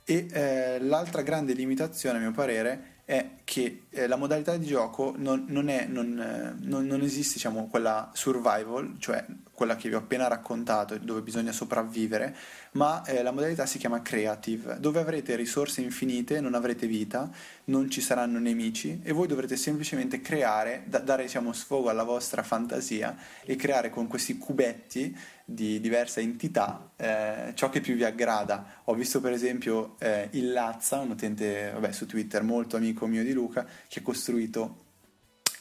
E 0.10 0.26
eh, 0.32 0.80
l'altra 0.80 1.22
grande 1.22 1.54
limitazione, 1.54 2.18
a 2.18 2.22
mio 2.22 2.32
parere, 2.32 3.02
è 3.06 3.34
che 3.44 3.84
eh, 3.92 4.08
la 4.08 4.16
modalità 4.16 4.56
di 4.56 4.66
gioco 4.66 5.14
non, 5.18 5.46
non, 5.48 5.70
è, 5.70 5.86
non, 5.86 6.20
eh, 6.20 6.56
non 6.60 7.02
esiste 7.02 7.34
diciamo, 7.36 7.68
quella 7.68 8.12
survival, 8.14 8.96
cioè 9.00 9.26
quella 9.60 9.76
che 9.76 9.90
vi 9.90 9.96
ho 9.96 9.98
appena 9.98 10.28
raccontato, 10.28 10.98
dove 11.00 11.22
bisogna 11.22 11.52
sopravvivere, 11.52 12.34
ma 12.72 13.04
eh, 13.04 13.22
la 13.22 13.32
modalità 13.32 13.66
si 13.66 13.78
chiama 13.78 14.02
creative, 14.02 14.80
dove 14.80 15.02
avrete 15.02 15.36
risorse 15.36 15.82
infinite, 15.82 16.40
non 16.40 16.54
avrete 16.54 16.88
vita, 16.88 17.30
non 17.66 17.90
ci 17.90 18.00
saranno 18.00 18.40
nemici 18.40 19.02
e 19.04 19.12
voi 19.12 19.28
dovrete 19.28 19.58
semplicemente 19.58 20.22
creare, 20.22 20.84
da, 20.86 21.00
dare 21.00 21.24
diciamo, 21.24 21.52
sfogo 21.52 21.90
alla 21.90 22.04
vostra 22.04 22.42
fantasia 22.42 23.18
e 23.44 23.58
creare 23.58 23.90
con 23.90 24.08
questi 24.08 24.38
cubetti 24.38 25.18
di 25.44 25.82
diverse 25.82 26.22
entità 26.22 26.92
eh, 26.96 27.52
ciò 27.56 27.70
che 27.70 27.82
più 27.82 27.96
vi 27.96 28.04
aggrada. 28.04 28.82
Ho 28.86 28.94
visto 28.94 29.20
per 29.20 29.34
esempio 29.34 29.96
eh, 30.00 30.30
il 30.34 30.52
Lazza, 30.52 31.00
un 31.00 31.10
utente 31.10 31.72
vabbè, 31.74 31.92
su 31.92 32.06
Twitter 32.06 32.44
molto 32.44 32.78
amico 32.78 33.08
mio 33.08 33.24
di 33.24 33.34
Luca, 33.34 33.66
che 33.90 34.00
ha 34.00 34.04
costruito... 34.04 34.86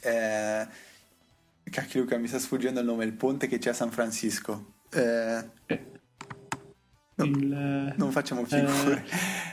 Eh, 0.00 0.66
cacchio 1.70 2.00
Luca, 2.00 2.16
mi 2.18 2.28
sta 2.28 2.38
sfuggendo 2.38 2.80
il 2.80 2.86
nome, 2.86 3.04
il 3.04 3.14
ponte 3.14 3.48
che 3.48 3.58
c'è 3.58 3.70
a 3.70 3.74
San 3.74 3.90
Francisco. 3.90 4.74
Eh, 4.90 5.44
no, 7.14 7.24
il, 7.24 7.94
non 7.96 8.12
facciamo 8.12 8.44
figure. 8.44 9.04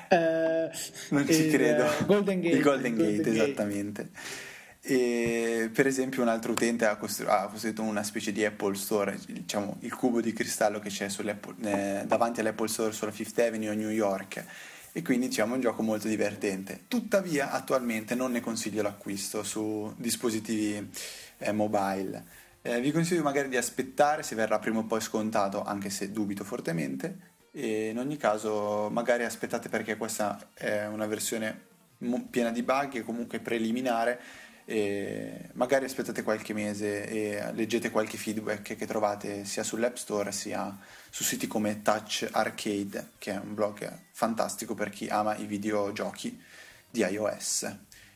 Eh, 0.09 0.69
non 1.09 1.25
ci 1.27 1.49
credo. 1.49 1.85
Golden 2.05 2.41
Gate. 2.41 2.55
Il 2.55 2.61
Golden 2.61 2.95
Gate, 2.95 3.15
Golden 3.15 3.33
esattamente. 3.33 4.09
Gate. 4.11 4.53
E 4.87 5.71
per 5.73 5.87
esempio 5.87 6.21
un 6.21 6.27
altro 6.27 6.51
utente 6.51 6.85
ha, 6.85 6.95
costru- 6.95 7.27
ha, 7.27 7.47
costruito 7.47 7.81
una 7.81 8.03
specie 8.03 8.31
di 8.31 8.45
Apple 8.45 8.75
Store, 8.75 9.17
diciamo 9.25 9.77
il 9.79 9.93
cubo 9.95 10.21
di 10.21 10.31
cristallo 10.31 10.77
che 10.77 10.89
c'è 10.89 11.07
eh, 11.07 12.03
davanti 12.05 12.41
all'Apple 12.41 12.67
Store 12.67 12.91
sulla 12.91 13.09
Fifth 13.09 13.39
Avenue 13.39 13.69
a 13.69 13.73
New 13.73 13.89
York 13.89 14.45
e 14.97 15.01
quindi 15.01 15.27
diciamo 15.27 15.51
è 15.51 15.55
un 15.55 15.61
gioco 15.61 15.81
molto 15.81 16.07
divertente. 16.07 16.85
Tuttavia 16.87 17.51
attualmente 17.51 18.15
non 18.15 18.31
ne 18.31 18.39
consiglio 18.39 18.81
l'acquisto 18.81 19.43
su 19.43 19.93
dispositivi 19.97 20.89
eh, 21.37 21.51
mobile. 21.51 22.23
Eh, 22.61 22.79
vi 22.79 22.93
consiglio 22.93 23.21
magari 23.21 23.49
di 23.49 23.57
aspettare 23.57 24.23
se 24.23 24.35
verrà 24.35 24.57
prima 24.57 24.79
o 24.79 24.85
poi 24.85 25.01
scontato, 25.01 25.65
anche 25.65 25.89
se 25.89 26.13
dubito 26.13 26.45
fortemente. 26.45 27.33
E 27.51 27.89
in 27.89 27.99
ogni 27.99 28.15
caso 28.15 28.87
magari 28.89 29.25
aspettate 29.25 29.67
perché 29.67 29.97
questa 29.97 30.51
è 30.53 30.85
una 30.85 31.07
versione 31.07 31.59
piena 32.29 32.51
di 32.51 32.63
bug 32.63 32.95
e 32.95 33.03
comunque 33.03 33.39
preliminare 33.39 34.17
magari 35.53 35.85
aspettate 35.85 36.23
qualche 36.23 36.53
mese 36.53 37.05
e 37.07 37.51
leggete 37.53 37.91
qualche 37.91 38.17
feedback 38.17 38.75
che 38.75 38.85
trovate 38.87 39.45
sia 39.45 39.61
sull'App 39.61 39.95
Store 39.95 40.31
sia 40.31 40.75
su 41.15 41.23
siti 41.23 41.47
come 41.47 41.81
Touch 41.81 42.27
Arcade, 42.29 43.11
che 43.17 43.31
è 43.31 43.37
un 43.37 43.53
blog 43.53 43.89
fantastico 44.11 44.73
per 44.73 44.89
chi 44.89 45.07
ama 45.07 45.33
i 45.37 45.45
videogiochi 45.45 46.37
di 46.91 46.99
iOS. 46.99 47.73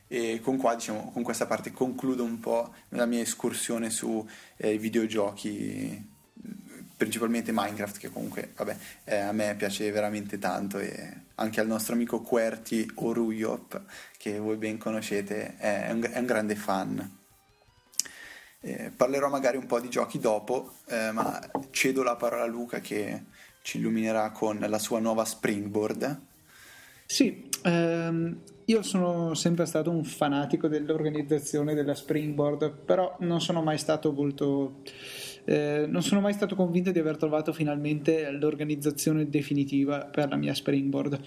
E 0.10 0.42
con, 0.44 0.58
qua, 0.58 0.76
diciamo, 0.76 1.10
con 1.14 1.24
questa 1.24 1.46
parte 1.46 1.72
concludo 1.72 2.26
un 2.26 2.42
po' 2.42 2.74
la 2.90 3.06
mia 3.06 3.22
escursione 3.22 3.90
sui 3.90 4.22
eh, 4.58 4.78
videogiochi 4.78 6.08
principalmente 6.98 7.54
Minecraft 7.54 7.98
che 8.00 8.10
comunque 8.10 8.52
vabbè, 8.58 8.78
eh, 9.06 9.16
a 9.20 9.32
me 9.32 9.56
piace 9.56 9.90
veramente 9.92 10.38
tanto 10.38 10.78
e 10.78 11.22
anche 11.36 11.62
al 11.62 11.68
nostro 11.68 11.94
amico 11.94 12.20
Querti 12.20 12.92
Oruyop 12.96 13.82
che 14.18 14.40
voi 14.40 14.58
ben 14.58 14.78
conoscete 14.78 15.56
è 15.56 15.90
un, 15.92 16.04
è 16.04 16.20
un 16.20 16.26
grande 16.26 16.56
fan. 16.58 17.19
Eh, 18.62 18.92
parlerò 18.96 19.30
magari 19.30 19.58
un 19.58 19.66
po' 19.66 19.80
di 19.80 19.90
giochi 19.90 20.20
dopo, 20.20 20.74
eh, 20.88 21.12
ma 21.12 21.40
cedo 21.72 22.04
la 22.04 22.16
parola 22.16 22.44
a 22.44 22.48
Luca 22.48 22.80
che 22.80 23.24
ci 23.62 23.78
illuminerà 23.78 24.32
con 24.32 24.60
la 24.60 24.80
sua 24.80 25.00
nuova 25.00 25.24
Springboard. 25.26 26.22
Sì, 27.06 27.50
ehm, 27.64 28.42
io 28.66 28.82
sono 28.84 29.34
sempre 29.34 29.66
stato 29.66 29.90
un 29.90 30.04
fanatico 30.04 30.68
dell'organizzazione 30.68 31.74
della 31.74 31.96
Springboard, 31.96 32.70
però 32.72 33.16
non 33.20 33.42
sono 33.42 33.62
mai 33.64 33.78
stato 33.78 34.12
molto 34.12 34.82
eh, 35.46 35.86
non 35.88 36.04
sono 36.04 36.22
mai 36.22 36.34
stato 36.34 36.56
convinto 36.56 36.92
di 36.92 37.00
aver 37.00 37.18
trovato 37.18 37.52
finalmente 37.54 38.30
l'organizzazione 38.30 39.30
definitiva 39.30 40.06
per 40.06 40.30
la 40.30 40.36
mia 40.36 40.54
Springboard. 40.54 41.20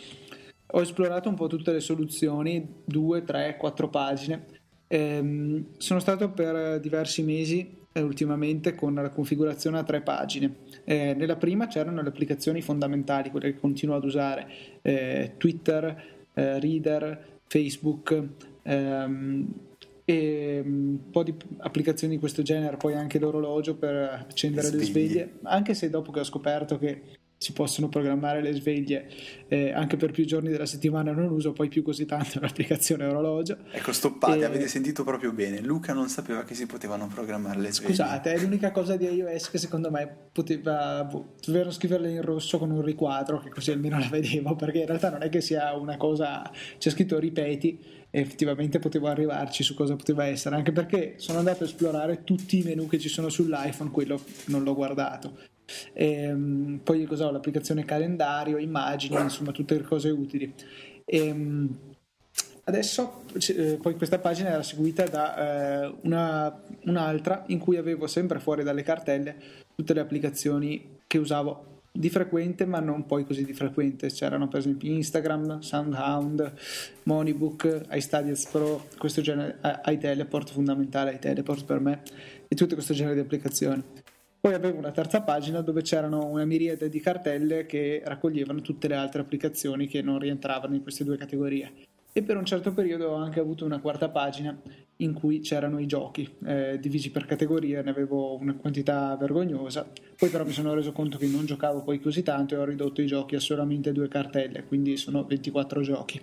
Ho 0.75 0.81
esplorato 0.81 1.29
un 1.29 1.35
po' 1.35 1.49
tutte 1.49 1.73
le 1.73 1.81
soluzioni, 1.81 2.83
due, 2.85 3.25
tre, 3.25 3.57
quattro 3.57 3.89
pagine, 3.89 4.47
Ehm, 4.93 5.69
sono 5.79 6.01
stato 6.01 6.29
per 6.33 6.79
diversi 6.79 7.23
mesi 7.23 7.79
eh, 7.93 8.03
ultimamente 8.03 8.75
con 8.75 8.93
la 8.93 9.09
configurazione 9.09 9.79
a 9.79 9.85
tre 9.85 10.03
pagine. 10.03 10.55
Eh, 10.85 11.15
nella 11.15 11.37
prima 11.37 11.67
c'erano 11.67 12.03
le 12.03 12.09
applicazioni 12.09 12.61
fondamentali, 12.61 13.31
quelle 13.31 13.53
che 13.53 13.59
continuo 13.59 13.97
ad 13.97 14.05
usare, 14.05 14.47
eh, 14.83 15.33
Twitter, 15.39 16.03
eh, 16.35 16.61
Reader, 16.61 17.39
Facebook 17.47 18.23
ehm, 18.65 19.55
e 20.05 20.63
mm, 20.63 20.89
un 20.89 21.11
po' 21.11 21.23
di 21.23 21.35
applicazioni 21.59 22.15
di 22.15 22.21
questo 22.21 22.43
genere, 22.43 22.77
poi 22.77 22.93
anche 22.93 23.19
l'orologio 23.19 23.77
per 23.77 23.95
accendere 24.29 24.71
le 24.71 24.83
sveglie, 24.83 24.83
le 24.83 25.09
sveglie 25.09 25.33
anche 25.45 25.73
se 25.73 25.89
dopo 25.89 26.13
che 26.13 26.21
ho 26.21 26.25
scoperto 26.25 26.79
che 26.79 27.01
si 27.43 27.53
possono 27.53 27.89
programmare 27.89 28.41
le 28.41 28.53
sveglie 28.53 29.09
eh, 29.49 29.73
anche 29.73 29.97
per 29.97 30.13
più 30.13 30.25
giorni 30.25 30.49
della 30.49 30.65
settimana 30.65 31.11
non 31.11 31.29
uso 31.31 31.53
poi 31.53 31.69
più 31.69 31.83
così 31.83 32.07
tanto 32.07 32.39
l'applicazione 32.41 33.05
orologio. 33.05 33.59
Ecco 33.73 33.93
stoppate 33.93 34.39
e... 34.39 34.45
avete 34.45 34.69
sentito 34.69 35.03
proprio 35.03 35.33
bene. 35.33 35.61
Luca 35.61 35.93
non 35.93 36.09
sapeva 36.09 36.45
che 36.45 36.55
si 36.55 36.67
potevano 36.67 37.09
programmare 37.09 37.59
le 37.59 37.73
sveglie. 37.73 37.95
Scusate 37.95 38.33
è 38.33 38.39
l'unica 38.39 38.71
cosa 38.71 38.95
di 38.97 39.07
iOS 39.07 39.51
che 39.51 39.59
secondo 39.59 39.91
me 39.91 40.09
poteva 40.31 41.03
boh, 41.03 41.35
dovevano 41.45 41.73
scriverla 41.73 42.09
in 42.09 42.23
rosso 42.23 42.59
con 42.59 42.71
un 42.71 42.81
riquadro 42.81 43.41
che 43.41 43.51
così 43.51 43.73
almeno 43.73 43.99
la 43.99 44.09
vedevo 44.09 44.55
perché 44.55 44.79
in 44.79 44.87
realtà 44.87 45.11
non 45.11 45.23
è 45.23 45.29
che 45.29 45.41
sia 45.41 45.75
una 45.75 45.97
cosa 45.97 46.49
c'è 46.79 46.91
scritto 46.91 47.19
ripeti 47.19 47.79
e 48.09 48.21
effettivamente 48.21 48.79
potevo 48.79 49.09
arrivarci 49.09 49.63
su 49.63 49.75
cosa 49.75 49.97
poteva 49.97 50.27
essere 50.27 50.55
anche 50.55 50.71
perché 50.71 51.15
sono 51.17 51.39
andato 51.39 51.65
a 51.65 51.67
esplorare 51.67 52.25
tutti 52.25 52.59
i 52.59 52.63
menu 52.63 52.87
che 52.87 52.99
ci 52.99 53.09
sono 53.09 53.29
sull'iPhone 53.29 53.91
quello 53.91 54.23
non 54.47 54.63
l'ho 54.63 54.75
guardato 54.75 55.51
ehm, 55.93 56.81
poi 56.83 57.05
cosa 57.05 57.27
ho? 57.27 57.31
L'applicazione 57.31 57.85
calendario, 57.85 58.59
immagini, 58.59 59.21
insomma 59.21 59.53
tutte 59.53 59.77
le 59.77 59.83
cose 59.83 60.11
utili. 60.11 60.53
E, 61.05 61.27
ehm, 61.27 61.77
adesso 62.65 63.25
eh, 63.49 63.79
poi 63.81 63.97
questa 63.97 64.19
pagina 64.19 64.51
era 64.51 64.63
seguita 64.63 65.05
da 65.07 65.85
eh, 65.85 65.95
una, 66.03 66.63
un'altra 66.85 67.45
in 67.49 67.59
cui 67.59 67.77
avevo 67.77 68.07
sempre 68.07 68.39
fuori 68.39 68.63
dalle 68.63 68.83
cartelle 68.83 69.37
tutte 69.75 69.95
le 69.95 70.01
applicazioni 70.01 70.99
che 71.07 71.19
usavo 71.19 71.81
di 71.95 72.09
frequente 72.09 72.65
ma 72.65 72.79
non 72.81 73.05
poi 73.05 73.27
così 73.27 73.45
di 73.45 73.53
frequente 73.53 74.09
c'erano 74.09 74.49
per 74.49 74.61
esempio 74.61 74.91
Instagram, 74.91 75.59
Soundhound, 75.59 76.53
Moneybook, 77.03 77.87
iStudies 77.91 78.47
Pro 78.47 78.87
questo 78.97 79.21
genere, 79.21 79.59
iTeleport 79.87 80.53
fondamentale 80.53 81.15
iTeleport 81.15 81.65
per 81.65 81.81
me 81.81 82.03
e 82.49 82.55
tutto 82.55 82.75
questo 82.75 82.95
genere 82.95 83.15
di 83.15 83.21
applicazioni 83.21 83.83
poi 84.43 84.55
avevo 84.55 84.79
una 84.79 84.91
terza 84.91 85.23
pagina 85.23 85.61
dove 85.61 85.83
c'erano 85.83 86.27
una 86.27 86.45
miriade 86.45 86.89
di 86.89 86.99
cartelle 86.99 87.65
che 87.65 88.03
raccoglievano 88.05 88.61
tutte 88.61 88.89
le 88.89 88.97
altre 88.97 89.21
applicazioni 89.21 89.87
che 89.87 90.03
non 90.03 90.19
rientravano 90.19 90.75
in 90.75 90.83
queste 90.83 91.05
due 91.05 91.17
categorie. 91.17 91.73
E 92.13 92.25
per 92.25 92.37
un 92.37 92.45
certo 92.45 92.73
periodo 92.73 93.11
ho 93.11 93.15
anche 93.15 93.39
avuto 93.39 93.65
una 93.65 93.79
quarta 93.79 94.09
pagina 94.09 94.61
in 94.97 95.13
cui 95.13 95.39
c'erano 95.39 95.79
i 95.79 95.87
giochi, 95.87 96.29
eh, 96.45 96.77
divisi 96.81 97.13
per 97.13 97.25
categorie, 97.25 97.83
ne 97.83 97.91
avevo 97.91 98.35
una 98.35 98.57
quantità 98.57 99.17
vergognosa. 99.17 99.89
Poi 100.19 100.29
però 100.29 100.45
mi 100.45 100.51
sono 100.51 100.75
reso 100.75 100.91
conto 100.91 101.19
che 101.19 101.29
non 101.29 101.47
giocavo 101.47 101.85
poi 101.85 102.01
così 102.01 102.25
tanto 102.25 102.57
e 102.57 102.59
ho 102.59 102.65
ridotto 102.65 103.01
i 103.01 103.07
giochi 103.07 103.37
a 103.37 103.41
solamente 103.41 103.93
due 103.93 104.09
cartelle, 104.09 104.65
quindi 104.65 104.97
sono 104.97 105.23
24 105.25 105.83
giochi. 105.83 106.21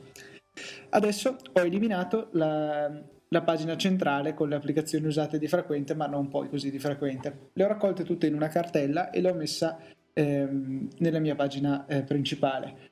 Adesso 0.90 1.38
ho 1.54 1.60
eliminato 1.62 2.28
la, 2.34 3.02
la 3.32 3.42
pagina 3.42 3.78
centrale 3.78 4.34
con 4.34 4.50
le 4.50 4.56
applicazioni 4.56 5.06
usate 5.06 5.38
di 5.38 5.48
frequente 5.48 5.94
ma 5.94 6.08
non 6.08 6.30
poi 6.30 6.50
così 6.50 6.72
di 6.72 6.80
frequente. 6.80 7.50
Le 7.54 7.64
ho 7.64 7.68
raccolte 7.68 8.04
tutte 8.04 8.28
in 8.28 8.34
una 8.34 8.48
cartella 8.48 9.12
e 9.12 9.22
le 9.22 9.30
ho 9.30 9.34
messa 9.36 9.80
ehm, 10.14 10.90
nella 10.98 11.20
mia 11.20 11.36
pagina 11.36 11.86
eh, 11.86 12.02
principale. 12.02 12.88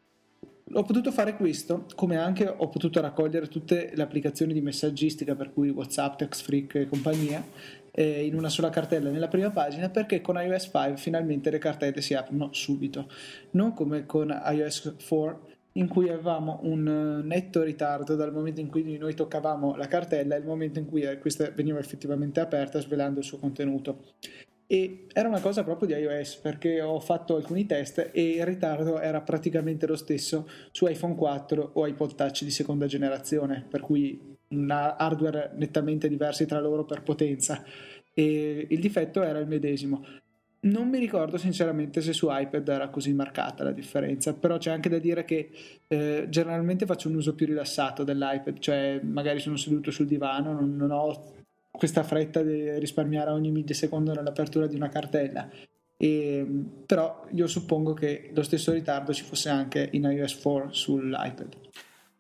Ho 0.74 0.84
potuto 0.84 1.12
fare 1.12 1.36
questo, 1.36 1.86
come 1.96 2.18
anche 2.18 2.46
ho 2.46 2.68
potuto 2.68 3.00
raccogliere 3.00 3.48
tutte 3.48 3.92
le 3.94 4.04
applicazioni 4.04 4.52
di 4.52 4.60
messaggistica, 4.60 5.34
per 5.34 5.54
cui 5.54 5.70
WhatsApp, 5.70 6.18
TextFreak 6.18 6.76
e 6.76 6.88
compagnia, 6.88 7.42
eh, 7.92 8.26
in 8.26 8.36
una 8.36 8.50
sola 8.50 8.70
cartella 8.70 9.10
nella 9.10 9.30
prima 9.30 9.50
pagina, 9.50 9.90
perché 9.90 10.20
con 10.20 10.36
iOS 10.36 10.64
5 10.64 10.98
finalmente 10.98 11.50
le 11.50 11.58
cartelle 11.58 12.02
si 12.02 12.14
aprono 12.14 12.50
subito. 12.52 13.10
Non 13.52 13.74
come 13.74 14.06
con 14.06 14.30
iOS 14.30 14.96
4 15.08 15.56
in 15.78 15.88
cui 15.88 16.10
avevamo 16.10 16.60
un 16.64 16.88
eh, 16.88 17.24
netto 17.24 17.64
ritardo 17.64 18.16
dal 18.16 18.34
momento 18.34 18.60
in 18.60 18.70
cui 18.70 18.98
noi 18.98 19.14
toccavamo 19.14 19.76
la 19.76 19.88
cartella 19.88 20.36
e 20.36 20.40
il 20.40 20.46
momento 20.46 20.80
in 20.80 20.86
cui 20.86 21.02
eh, 21.02 21.18
questa 21.20 21.50
veniva 21.52 21.80
effettivamente 21.80 22.40
aperta 22.40 22.80
svelando 22.80 23.20
il 23.20 23.26
suo 23.26 23.38
contenuto. 23.38 24.14
E 24.70 25.06
era 25.14 25.30
una 25.30 25.40
cosa 25.40 25.64
proprio 25.64 25.88
di 25.88 25.94
iOS 25.94 26.36
perché 26.38 26.82
ho 26.82 27.00
fatto 27.00 27.38
alcuni 27.38 27.66
test 27.66 28.10
e 28.12 28.22
il 28.32 28.46
ritardo 28.46 29.00
era 29.00 29.22
praticamente 29.22 29.88
lo 29.88 29.96
stesso 29.96 30.50
su 30.72 30.86
iPhone 30.88 31.16
4 31.16 31.72
o 31.74 31.88
iPod 31.88 32.16
Touch 32.16 32.44
di 32.44 32.52
seconda 32.52 32.86
generazione, 32.86 33.66
per 33.70 33.80
cui 33.80 34.36
hardware 34.68 35.52
nettamente 35.56 36.10
diversi 36.10 36.46
tra 36.46 36.60
loro 36.60 36.84
per 36.84 37.02
potenza. 37.04 37.64
E 38.14 38.68
il 38.70 38.80
difetto 38.82 39.22
era 39.22 39.40
il 39.40 39.48
medesimo. 39.48 40.04
Non 40.60 40.90
mi 40.90 40.98
ricordo 40.98 41.38
sinceramente 41.38 42.02
se 42.02 42.14
su 42.14 42.28
iPad 42.30 42.68
era 42.68 42.90
così 42.90 43.14
marcata 43.14 43.64
la 43.64 43.72
differenza, 43.72 44.34
però 44.34 44.58
c'è 44.58 44.72
anche 44.72 44.90
da 44.90 44.98
dire 44.98 45.24
che 45.24 45.50
eh, 45.88 46.26
generalmente 46.30 46.86
faccio 46.86 47.10
un 47.10 47.16
uso 47.16 47.36
più 47.36 47.46
rilassato 47.46 48.04
dell'iPad, 48.04 48.58
cioè 48.60 49.00
magari 49.04 49.40
sono 49.40 49.56
seduto 49.56 49.92
sul 49.92 50.08
divano, 50.08 50.54
non, 50.54 50.76
non 50.76 50.92
ho 50.92 51.36
questa 51.70 52.04
fretta 52.04 52.42
di 52.42 52.80
risparmiare 52.80 53.30
ogni 53.30 53.52
millisecondo 53.52 54.14
nell'apertura 54.14 54.66
di 54.66 54.76
una 54.76 54.90
cartella. 54.90 55.48
E, 55.96 56.46
però 56.86 57.28
io 57.32 57.48
suppongo 57.48 57.94
che 57.94 58.32
lo 58.34 58.44
stesso 58.44 58.72
ritardo 58.72 59.14
ci 59.14 59.24
fosse 59.24 59.50
anche 59.50 59.90
in 59.94 60.04
iOS 60.04 60.40
4 60.42 60.74
sull'iPad. 60.74 61.56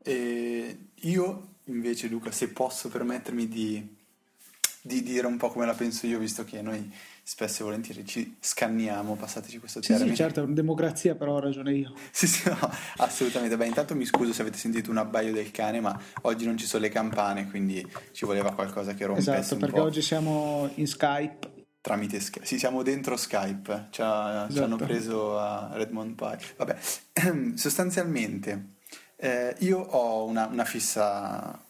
E 0.03 0.77
io 0.93 1.55
invece, 1.65 2.07
Luca, 2.07 2.31
se 2.31 2.49
posso 2.49 2.89
permettermi 2.89 3.47
di, 3.47 3.95
di 4.81 5.03
dire 5.03 5.27
un 5.27 5.37
po' 5.37 5.49
come 5.49 5.65
la 5.65 5.73
penso 5.73 6.07
io, 6.07 6.19
visto 6.19 6.43
che 6.43 6.61
noi 6.61 6.91
spesso 7.27 7.61
e 7.61 7.65
volentieri 7.65 8.05
ci 8.05 8.37
scanniamo, 8.39 9.15
passateci 9.15 9.59
questo 9.59 9.81
sì, 9.81 9.89
termine. 9.89 10.11
Sì, 10.11 10.15
certo, 10.15 10.45
democrazia 10.45 11.13
però 11.13 11.33
ho 11.33 11.39
ragione 11.41 11.73
io. 11.73 11.93
sì, 12.09 12.25
sì, 12.25 12.47
no, 12.47 12.57
assolutamente. 12.99 13.57
Beh, 13.57 13.65
intanto 13.65 13.95
mi 13.95 14.05
scuso 14.05 14.31
se 14.31 14.43
avete 14.43 14.57
sentito 14.57 14.89
un 14.91 14.97
abbaio 14.97 15.33
del 15.33 15.51
cane, 15.51 15.81
ma 15.81 15.99
oggi 16.21 16.45
non 16.45 16.55
ci 16.55 16.65
sono 16.65 16.83
le 16.83 16.89
campane, 16.89 17.49
quindi 17.49 17.85
ci 18.13 18.25
voleva 18.25 18.53
qualcosa 18.53 18.93
che 18.93 19.05
rompesse 19.05 19.31
esatto, 19.39 19.57
perché 19.57 19.79
oggi 19.81 20.01
siamo 20.01 20.69
in 20.75 20.87
Skype. 20.87 21.65
Tramite 21.81 22.21
Skype. 22.21 22.45
Sì, 22.45 22.57
siamo 22.57 22.81
dentro 22.81 23.17
Skype, 23.17 23.87
ci, 23.89 24.01
ha, 24.01 24.29
esatto. 24.29 24.53
ci 24.53 24.59
hanno 24.59 24.77
preso 24.77 25.37
a 25.37 25.71
Redmond 25.73 26.15
Pie. 26.15 26.39
Vabbè, 26.55 26.77
sostanzialmente 27.55 28.75
eh, 29.17 29.53
io 29.59 29.79
ho 29.79 30.23
una, 30.23 30.45
una 30.45 30.63
fissa 30.63 31.61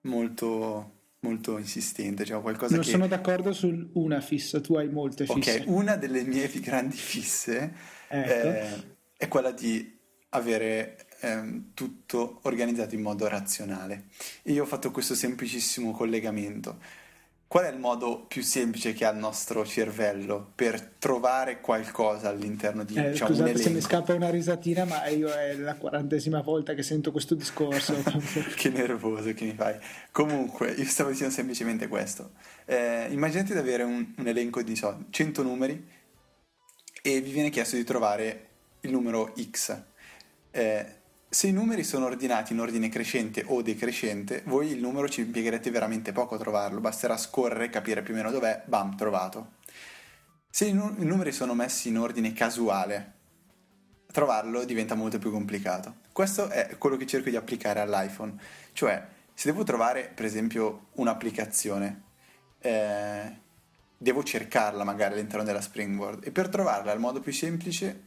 molto 0.00 0.93
molto 1.24 1.56
insistente, 1.56 2.24
cioè 2.26 2.40
qualcosa 2.42 2.74
non 2.74 2.84
che... 2.84 2.90
sono 2.90 3.08
d'accordo 3.08 3.52
su 3.52 3.90
una 3.94 4.20
fissa, 4.20 4.60
tu 4.60 4.74
hai 4.74 4.88
molte 4.90 5.24
fisse. 5.24 5.60
Ok, 5.60 5.64
una 5.68 5.96
delle 5.96 6.22
mie 6.22 6.50
grandi 6.60 6.96
fisse 6.96 7.74
ecco. 8.08 8.48
eh, 8.48 8.96
è 9.16 9.26
quella 9.26 9.50
di 9.50 9.98
avere 10.30 11.06
ehm, 11.20 11.70
tutto 11.72 12.40
organizzato 12.42 12.94
in 12.94 13.00
modo 13.00 13.26
razionale. 13.26 14.04
Io 14.44 14.62
ho 14.62 14.66
fatto 14.66 14.90
questo 14.90 15.14
semplicissimo 15.14 15.92
collegamento 15.92 16.78
Qual 17.46 17.64
è 17.64 17.70
il 17.70 17.78
modo 17.78 18.24
più 18.26 18.42
semplice 18.42 18.92
che 18.94 19.04
ha 19.04 19.10
il 19.10 19.18
nostro 19.18 19.64
cervello 19.64 20.50
per 20.54 20.80
trovare 20.98 21.60
qualcosa 21.60 22.28
all'interno 22.28 22.82
di 22.82 22.96
eh, 22.96 23.10
diciamo, 23.10 23.30
scusate 23.30 23.56
se 23.56 23.70
mi 23.70 23.80
scappa 23.80 24.12
una 24.14 24.30
risatina, 24.30 24.84
ma 24.84 25.06
io 25.06 25.28
è 25.28 25.54
la 25.54 25.76
quarantesima 25.76 26.40
volta 26.40 26.74
che 26.74 26.82
sento 26.82 27.12
questo 27.12 27.34
discorso. 27.34 27.94
che 28.56 28.70
nervoso 28.70 29.32
che 29.34 29.44
mi 29.44 29.54
fai. 29.54 29.78
Comunque, 30.10 30.72
io 30.72 30.84
stavo 30.84 31.10
dicendo 31.10 31.32
semplicemente 31.32 31.86
questo. 31.86 32.32
Eh, 32.64 33.06
immaginate 33.10 33.52
di 33.52 33.58
avere 33.58 33.84
un, 33.84 34.14
un 34.16 34.26
elenco 34.26 34.62
di 34.62 34.74
so, 34.74 35.04
100 35.10 35.42
numeri 35.42 35.88
e 37.02 37.20
vi 37.20 37.30
viene 37.30 37.50
chiesto 37.50 37.76
di 37.76 37.84
trovare 37.84 38.48
il 38.80 38.90
numero 38.90 39.32
X. 39.38 39.80
Eh, 40.50 40.86
se 41.28 41.46
i 41.48 41.52
numeri 41.52 41.82
sono 41.82 42.06
ordinati 42.06 42.52
in 42.52 42.60
ordine 42.60 42.88
crescente 42.88 43.44
o 43.46 43.62
decrescente, 43.62 44.42
voi 44.46 44.70
il 44.70 44.80
numero 44.80 45.08
ci 45.08 45.20
impiegherete 45.20 45.70
veramente 45.70 46.12
poco 46.12 46.36
a 46.36 46.38
trovarlo, 46.38 46.80
basterà 46.80 47.16
scorrere, 47.16 47.70
capire 47.70 48.02
più 48.02 48.14
o 48.14 48.16
meno 48.16 48.30
dov'è, 48.30 48.62
bam, 48.66 48.96
trovato. 48.96 49.52
Se 50.48 50.66
i, 50.66 50.70
i 50.70 51.04
numeri 51.04 51.32
sono 51.32 51.54
messi 51.54 51.88
in 51.88 51.98
ordine 51.98 52.32
casuale, 52.32 53.12
trovarlo 54.12 54.64
diventa 54.64 54.94
molto 54.94 55.18
più 55.18 55.32
complicato. 55.32 55.96
Questo 56.12 56.48
è 56.48 56.76
quello 56.78 56.96
che 56.96 57.06
cerco 57.06 57.30
di 57.30 57.36
applicare 57.36 57.80
all'iPhone, 57.80 58.36
cioè 58.72 59.04
se 59.34 59.50
devo 59.50 59.64
trovare 59.64 60.12
per 60.14 60.24
esempio 60.24 60.86
un'applicazione, 60.92 62.02
eh, 62.60 63.38
devo 63.98 64.22
cercarla 64.22 64.84
magari 64.84 65.14
all'interno 65.14 65.42
della 65.42 65.60
Springboard 65.60 66.24
e 66.24 66.30
per 66.30 66.48
trovarla 66.48 66.92
il 66.92 67.00
modo 67.00 67.18
più 67.18 67.32
semplice, 67.32 68.02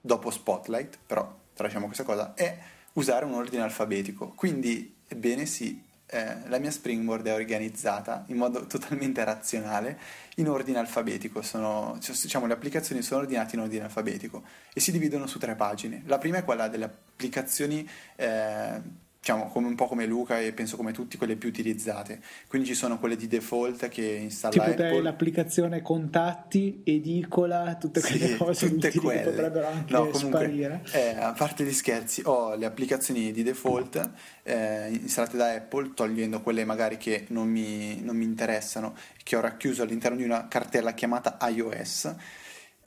dopo 0.00 0.30
Spotlight, 0.30 0.98
però 1.04 1.36
tralasciamo 1.58 1.86
questa 1.86 2.04
cosa, 2.04 2.34
è 2.34 2.56
usare 2.92 3.24
un 3.24 3.34
ordine 3.34 3.62
alfabetico. 3.62 4.32
Quindi, 4.36 4.94
ebbene 5.08 5.44
sì, 5.44 5.82
eh, 6.06 6.36
la 6.46 6.58
mia 6.58 6.70
Springboard 6.70 7.26
è 7.26 7.34
organizzata 7.34 8.22
in 8.28 8.36
modo 8.36 8.66
totalmente 8.66 9.24
razionale 9.24 9.98
in 10.36 10.48
ordine 10.48 10.78
alfabetico. 10.78 11.42
Sono, 11.42 11.98
diciamo, 11.98 12.46
le 12.46 12.52
applicazioni 12.52 13.02
sono 13.02 13.22
ordinate 13.22 13.56
in 13.56 13.62
ordine 13.62 13.84
alfabetico 13.84 14.44
e 14.72 14.78
si 14.78 14.92
dividono 14.92 15.26
su 15.26 15.40
tre 15.40 15.56
pagine. 15.56 16.02
La 16.06 16.18
prima 16.18 16.38
è 16.38 16.44
quella 16.44 16.68
delle 16.68 16.84
applicazioni 16.84 17.86
eh, 18.14 18.80
diciamo 19.18 19.48
come 19.48 19.66
un 19.66 19.74
po' 19.74 19.86
come 19.86 20.06
Luca 20.06 20.40
e 20.40 20.52
penso 20.52 20.76
come 20.76 20.92
tutti 20.92 21.16
quelle 21.16 21.36
più 21.36 21.48
utilizzate 21.48 22.20
quindi 22.46 22.68
ci 22.68 22.74
sono 22.74 22.98
quelle 22.98 23.16
di 23.16 23.26
default 23.26 23.88
che 23.88 24.02
installa 24.02 24.52
tipo 24.52 24.70
Apple 24.70 25.02
l'applicazione 25.02 25.82
contatti 25.82 26.82
edicola 26.84 27.76
tutte 27.76 28.00
quelle 28.00 28.26
sì, 28.26 28.36
cose 28.36 28.68
tutte 28.68 28.92
quelle. 28.92 29.22
che 29.22 29.28
potrebbero 29.28 29.66
anche 29.66 29.92
no, 29.92 30.08
comunque, 30.08 30.40
sparire 30.40 30.82
eh, 30.92 31.16
a 31.18 31.32
parte 31.32 31.64
gli 31.64 31.72
scherzi 31.72 32.22
ho 32.24 32.54
le 32.54 32.66
applicazioni 32.66 33.32
di 33.32 33.42
default 33.42 34.10
eh, 34.44 34.88
installate 34.90 35.36
da 35.36 35.52
Apple 35.52 35.92
togliendo 35.94 36.40
quelle 36.40 36.64
magari 36.64 36.96
che 36.96 37.26
non 37.28 37.48
mi, 37.48 38.00
non 38.02 38.16
mi 38.16 38.24
interessano 38.24 38.94
che 39.22 39.36
ho 39.36 39.40
racchiuso 39.40 39.82
all'interno 39.82 40.16
di 40.16 40.24
una 40.24 40.48
cartella 40.48 40.92
chiamata 40.92 41.36
iOS 41.48 42.14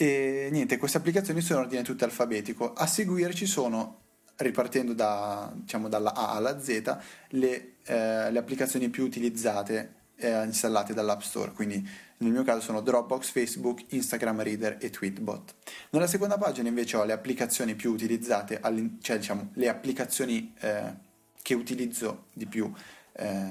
e 0.01 0.49
niente, 0.51 0.77
queste 0.77 0.97
applicazioni 0.97 1.41
sono 1.41 1.59
in 1.59 1.65
ordine 1.65 1.83
tutto 1.83 2.05
alfabetico. 2.05 2.73
A 2.73 2.87
seguire 2.87 3.35
ci 3.35 3.45
sono 3.45 4.00
ripartendo 4.37 4.93
da, 4.93 5.51
diciamo, 5.53 5.87
dalla 5.87 6.13
A 6.13 6.31
alla 6.31 6.59
Z, 6.59 6.97
le, 7.29 7.75
eh, 7.83 8.31
le 8.31 8.39
applicazioni 8.39 8.89
più 8.89 9.03
utilizzate 9.03 9.95
eh, 10.15 10.43
installate 10.43 10.93
dall'App 10.93 11.21
Store, 11.21 11.51
quindi 11.51 11.87
nel 12.17 12.31
mio 12.31 12.43
caso 12.43 12.61
sono 12.61 12.81
Dropbox, 12.81 13.31
Facebook, 13.31 13.83
Instagram 13.89 14.43
Reader 14.43 14.77
e 14.79 14.89
Tweetbot. 14.89 15.55
Nella 15.89 16.07
seconda 16.07 16.37
pagina 16.37 16.69
invece 16.69 16.97
ho 16.97 17.03
le 17.03 17.13
applicazioni 17.13 17.75
più 17.75 17.91
utilizzate, 17.91 18.61
cioè 19.01 19.17
diciamo 19.17 19.49
le 19.53 19.69
applicazioni 19.69 20.53
eh, 20.59 20.93
che 21.41 21.53
utilizzo 21.55 22.25
di 22.33 22.45
più 22.45 22.71
eh, 23.13 23.49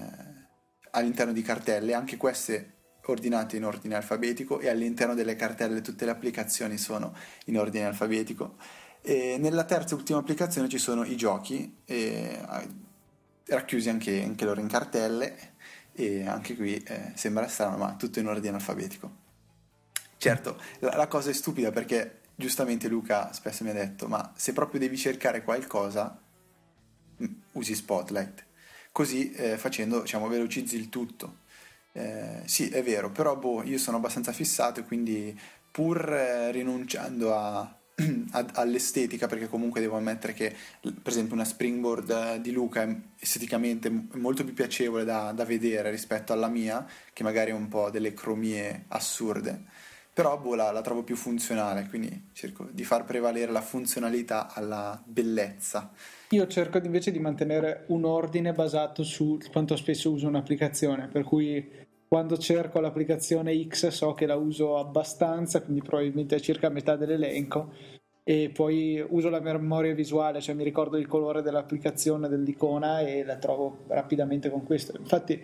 all'interno 0.91 1.33
di 1.33 1.43
cartelle, 1.43 1.95
anche 1.95 2.17
queste 2.17 2.75
ordinate 3.07 3.57
in 3.57 3.65
ordine 3.65 3.97
alfabetico 3.97 4.61
e 4.61 4.69
all'interno 4.69 5.15
delle 5.15 5.35
cartelle 5.35 5.81
tutte 5.81 6.05
le 6.05 6.13
applicazioni 6.13 6.79
sono 6.79 7.15
in 7.47 7.59
ordine 7.59 7.87
alfabetico 7.87 8.57
e 9.03 9.37
nella 9.39 9.65
terza 9.65 9.95
e 9.95 9.99
ultima 9.99 10.19
applicazione 10.19 10.69
ci 10.69 10.79
sono 10.79 11.05
i 11.05 11.17
giochi, 11.17 11.79
e, 11.85 12.39
racchiusi 13.47 13.89
anche, 13.89 14.23
anche, 14.23 14.45
loro 14.45 14.61
in 14.61 14.69
cartelle, 14.69 15.55
e 15.93 16.27
anche 16.27 16.55
qui 16.55 16.77
eh, 16.77 17.13
sembra 17.15 17.49
strano, 17.49 17.77
ma 17.77 17.95
tutto 17.95 18.19
in 18.19 18.27
ordine 18.27 18.57
alfabetico. 18.57 19.29
Certo, 20.17 20.61
la, 20.81 20.97
la, 20.97 21.09
cosa 21.09 21.31
è 21.31 21.33
stupida 21.33 21.71
perché 21.71 22.21
giustamente 22.35 22.89
Luca 22.89 23.33
spesso 23.33 23.65
mi 23.65 23.71
ha 23.71 23.75
detto, 23.75 24.07
ma 24.07 24.33
se 24.37 24.53
proprio 24.53 24.81
devi 24.81 24.97
cercare 24.97 25.43
qualcosa, 25.43 26.19
usi 27.53 27.75
Spotlight. 27.75 28.47
Così 28.93 29.33
eh, 29.33 29.57
facendo, 29.57 30.01
diciamo, 30.03 30.29
velocizzi 30.29 30.77
il 30.77 30.89
tutto. 30.89 31.39
Eh, 31.93 32.43
sì, 32.45 32.69
è 32.69 32.83
vero, 32.83 33.11
però 33.11 33.37
boh, 33.37 33.63
io 33.65 33.79
sono 33.79 33.97
abbastanza 33.97 34.33
fissato 34.33 34.85
quindi 34.85 35.39
pur 35.71 36.13
eh, 36.13 36.53
rinunciando 36.53 37.35
a, 37.35 37.80
all'estetica 38.55 39.27
perché 39.27 39.49
comunque 39.49 39.81
devo 39.81 39.97
ammettere 39.97 40.33
che 40.33 40.55
per 40.81 41.13
esempio 41.13 41.35
una 41.35 41.45
springboard 41.45 42.11
eh, 42.11 42.41
di 42.41 42.53
Luca 42.53 42.83
è 42.83 42.97
esteticamente 43.19 43.91
molto 44.15 44.45
più 44.45 44.55
piacevole 44.55 45.05
da, 45.05 45.33
da 45.33 45.45
vedere 45.45 45.91
rispetto 45.91 46.33
alla 46.33 46.49
mia 46.49 46.87
che 47.13 47.23
magari 47.23 47.51
ha 47.51 47.55
un 47.55 47.69
po' 47.69 47.91
delle 47.91 48.15
cromie 48.15 48.85
assurde. 48.89 49.89
Però 50.13 50.37
boh, 50.39 50.55
la, 50.55 50.71
la, 50.73 50.81
trovo 50.81 51.03
più 51.03 51.17
funzionale 51.17 51.87
quindi 51.89 52.31
cerco 52.33 52.69
di 52.71 52.85
far 52.85 53.05
prevalere 53.05 53.53
la 53.53 53.63
funzionalità 53.63 54.53
alla 54.53 55.01
bellezza. 55.05 55.93
Io 56.31 56.47
cerco 56.47 56.79
invece 56.79 57.11
di 57.11 57.19
mantenere 57.19 57.85
un 57.89 58.05
ordine 58.05 58.53
basato 58.53 59.03
su 59.03 59.39
quanto 59.51 59.77
spesso 59.77 60.11
uso 60.11 60.27
un'applicazione 60.27 61.09
per 61.09 61.23
cui 61.23 61.89
quando 62.11 62.37
cerco 62.39 62.81
l'applicazione 62.81 63.57
X 63.69 63.87
so 63.87 64.15
che 64.15 64.27
la 64.27 64.35
uso 64.35 64.79
abbastanza, 64.79 65.63
quindi 65.63 65.81
probabilmente 65.81 66.35
a 66.35 66.41
circa 66.41 66.69
metà 66.69 66.97
dell'elenco 66.97 67.73
e 68.25 68.51
poi 68.53 69.01
uso 69.11 69.29
la 69.29 69.39
memoria 69.39 69.95
visuale, 69.95 70.41
cioè 70.41 70.57
mi 70.57 70.65
ricordo 70.65 70.97
il 70.97 71.07
colore 71.07 71.41
dell'applicazione, 71.41 72.29
dell'icona 72.29 72.99
e 72.99 73.23
la 73.23 73.37
trovo 73.37 73.85
rapidamente 73.87 74.51
con 74.51 74.65
questo. 74.65 74.97
Infatti 74.99 75.41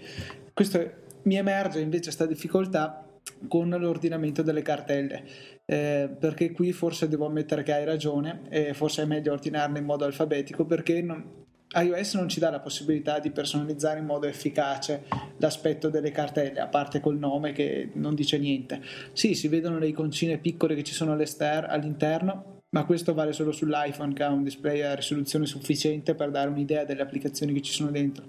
questo 0.52 0.90
mi 1.22 1.36
emerge 1.36 1.78
invece 1.78 2.06
questa 2.06 2.26
difficoltà 2.26 3.16
con 3.46 3.68
l'ordinamento 3.68 4.42
delle 4.42 4.62
cartelle, 4.62 5.22
eh, 5.66 6.10
perché 6.18 6.50
qui 6.50 6.72
forse 6.72 7.06
devo 7.06 7.26
ammettere 7.26 7.62
che 7.62 7.74
hai 7.74 7.84
ragione 7.84 8.42
e 8.48 8.74
forse 8.74 9.02
è 9.02 9.06
meglio 9.06 9.30
ordinarle 9.30 9.78
in 9.78 9.84
modo 9.84 10.04
alfabetico 10.04 10.64
perché 10.64 11.00
non, 11.00 11.45
iOS 11.74 12.14
non 12.14 12.28
ci 12.28 12.38
dà 12.38 12.50
la 12.50 12.60
possibilità 12.60 13.18
di 13.18 13.30
personalizzare 13.30 13.98
in 13.98 14.06
modo 14.06 14.26
efficace 14.26 15.04
l'aspetto 15.38 15.88
delle 15.88 16.10
cartelle, 16.10 16.60
a 16.60 16.68
parte 16.68 17.00
col 17.00 17.18
nome 17.18 17.52
che 17.52 17.90
non 17.94 18.14
dice 18.14 18.38
niente. 18.38 18.80
Sì, 19.12 19.34
si 19.34 19.48
vedono 19.48 19.78
le 19.78 19.88
iconcine 19.88 20.38
piccole 20.38 20.74
che 20.74 20.84
ci 20.84 20.94
sono 20.94 21.12
all'interno, 21.12 22.62
ma 22.70 22.84
questo 22.84 23.14
vale 23.14 23.32
solo 23.32 23.52
sull'iPhone 23.52 24.12
che 24.12 24.22
ha 24.22 24.30
un 24.30 24.42
display 24.42 24.82
a 24.82 24.94
risoluzione 24.94 25.46
sufficiente 25.46 26.14
per 26.14 26.30
dare 26.30 26.50
un'idea 26.50 26.84
delle 26.84 27.02
applicazioni 27.02 27.52
che 27.52 27.62
ci 27.62 27.72
sono 27.72 27.90
dentro. 27.90 28.24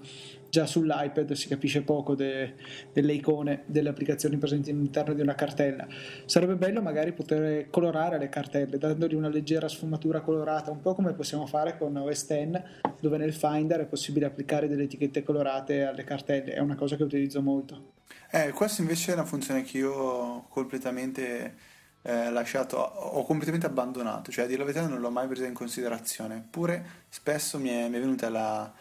Già 0.50 0.66
sull'iPad 0.66 1.32
si 1.34 1.48
capisce 1.48 1.82
poco 1.82 2.16
de, 2.16 2.56
delle 2.94 3.14
icone, 3.14 3.64
delle 3.66 3.90
applicazioni 3.90 4.38
presenti 4.38 4.72
all'interno 4.72 5.14
di 5.14 5.22
una 5.22 5.36
cartella. 5.36 5.88
Sarebbe 6.26 6.56
bello 6.56 6.82
magari 6.82 7.12
poter 7.12 7.70
colorare 7.70 8.18
le 8.18 8.30
cartelle, 8.30 8.78
dandogli 8.78 9.16
una 9.16 9.30
leggera 9.30 9.68
sfumatura 9.68 10.22
colorata, 10.22 10.72
un 10.72 10.82
po' 10.82 10.96
come 10.96 11.14
possiamo 11.14 11.46
fare 11.46 11.78
con 11.78 11.96
OS 11.96 12.28
X, 12.28 12.62
dove 13.00 13.18
nel 13.18 13.34
Finder 13.34 13.82
è 13.82 13.86
possibile 13.86 14.26
applicare 14.26 14.68
delle 14.68 14.84
etichette 14.84 15.24
colorate 15.24 15.84
alle 15.84 16.04
cartelle. 16.04 16.54
È 16.54 16.60
una 16.60 16.76
cosa 16.76 16.96
che 16.96 17.04
utilizzo 17.04 17.42
molto. 17.42 17.94
Eh, 18.32 18.52
questa 18.52 18.82
invece 18.82 19.12
è 19.12 19.14
una 19.14 19.26
funzione 19.26 19.64
che 19.64 19.78
io 19.78 19.94
ho 19.94 20.48
completamente 20.48 21.56
eh, 22.02 22.30
lasciato, 22.32 22.78
ho 22.78 23.24
completamente 23.24 23.68
abbandonato, 23.68 24.32
cioè 24.32 24.46
a 24.46 24.48
dire 24.48 24.60
la 24.60 24.66
verità 24.66 24.88
non 24.88 25.00
l'ho 25.00 25.10
mai 25.10 25.28
presa 25.28 25.46
in 25.46 25.54
considerazione, 25.54 26.38
eppure 26.38 26.86
spesso 27.10 27.60
mi 27.60 27.70
è, 27.70 27.88
mi 27.90 27.98
è 27.98 28.00
venuta 28.00 28.30
la, 28.30 28.74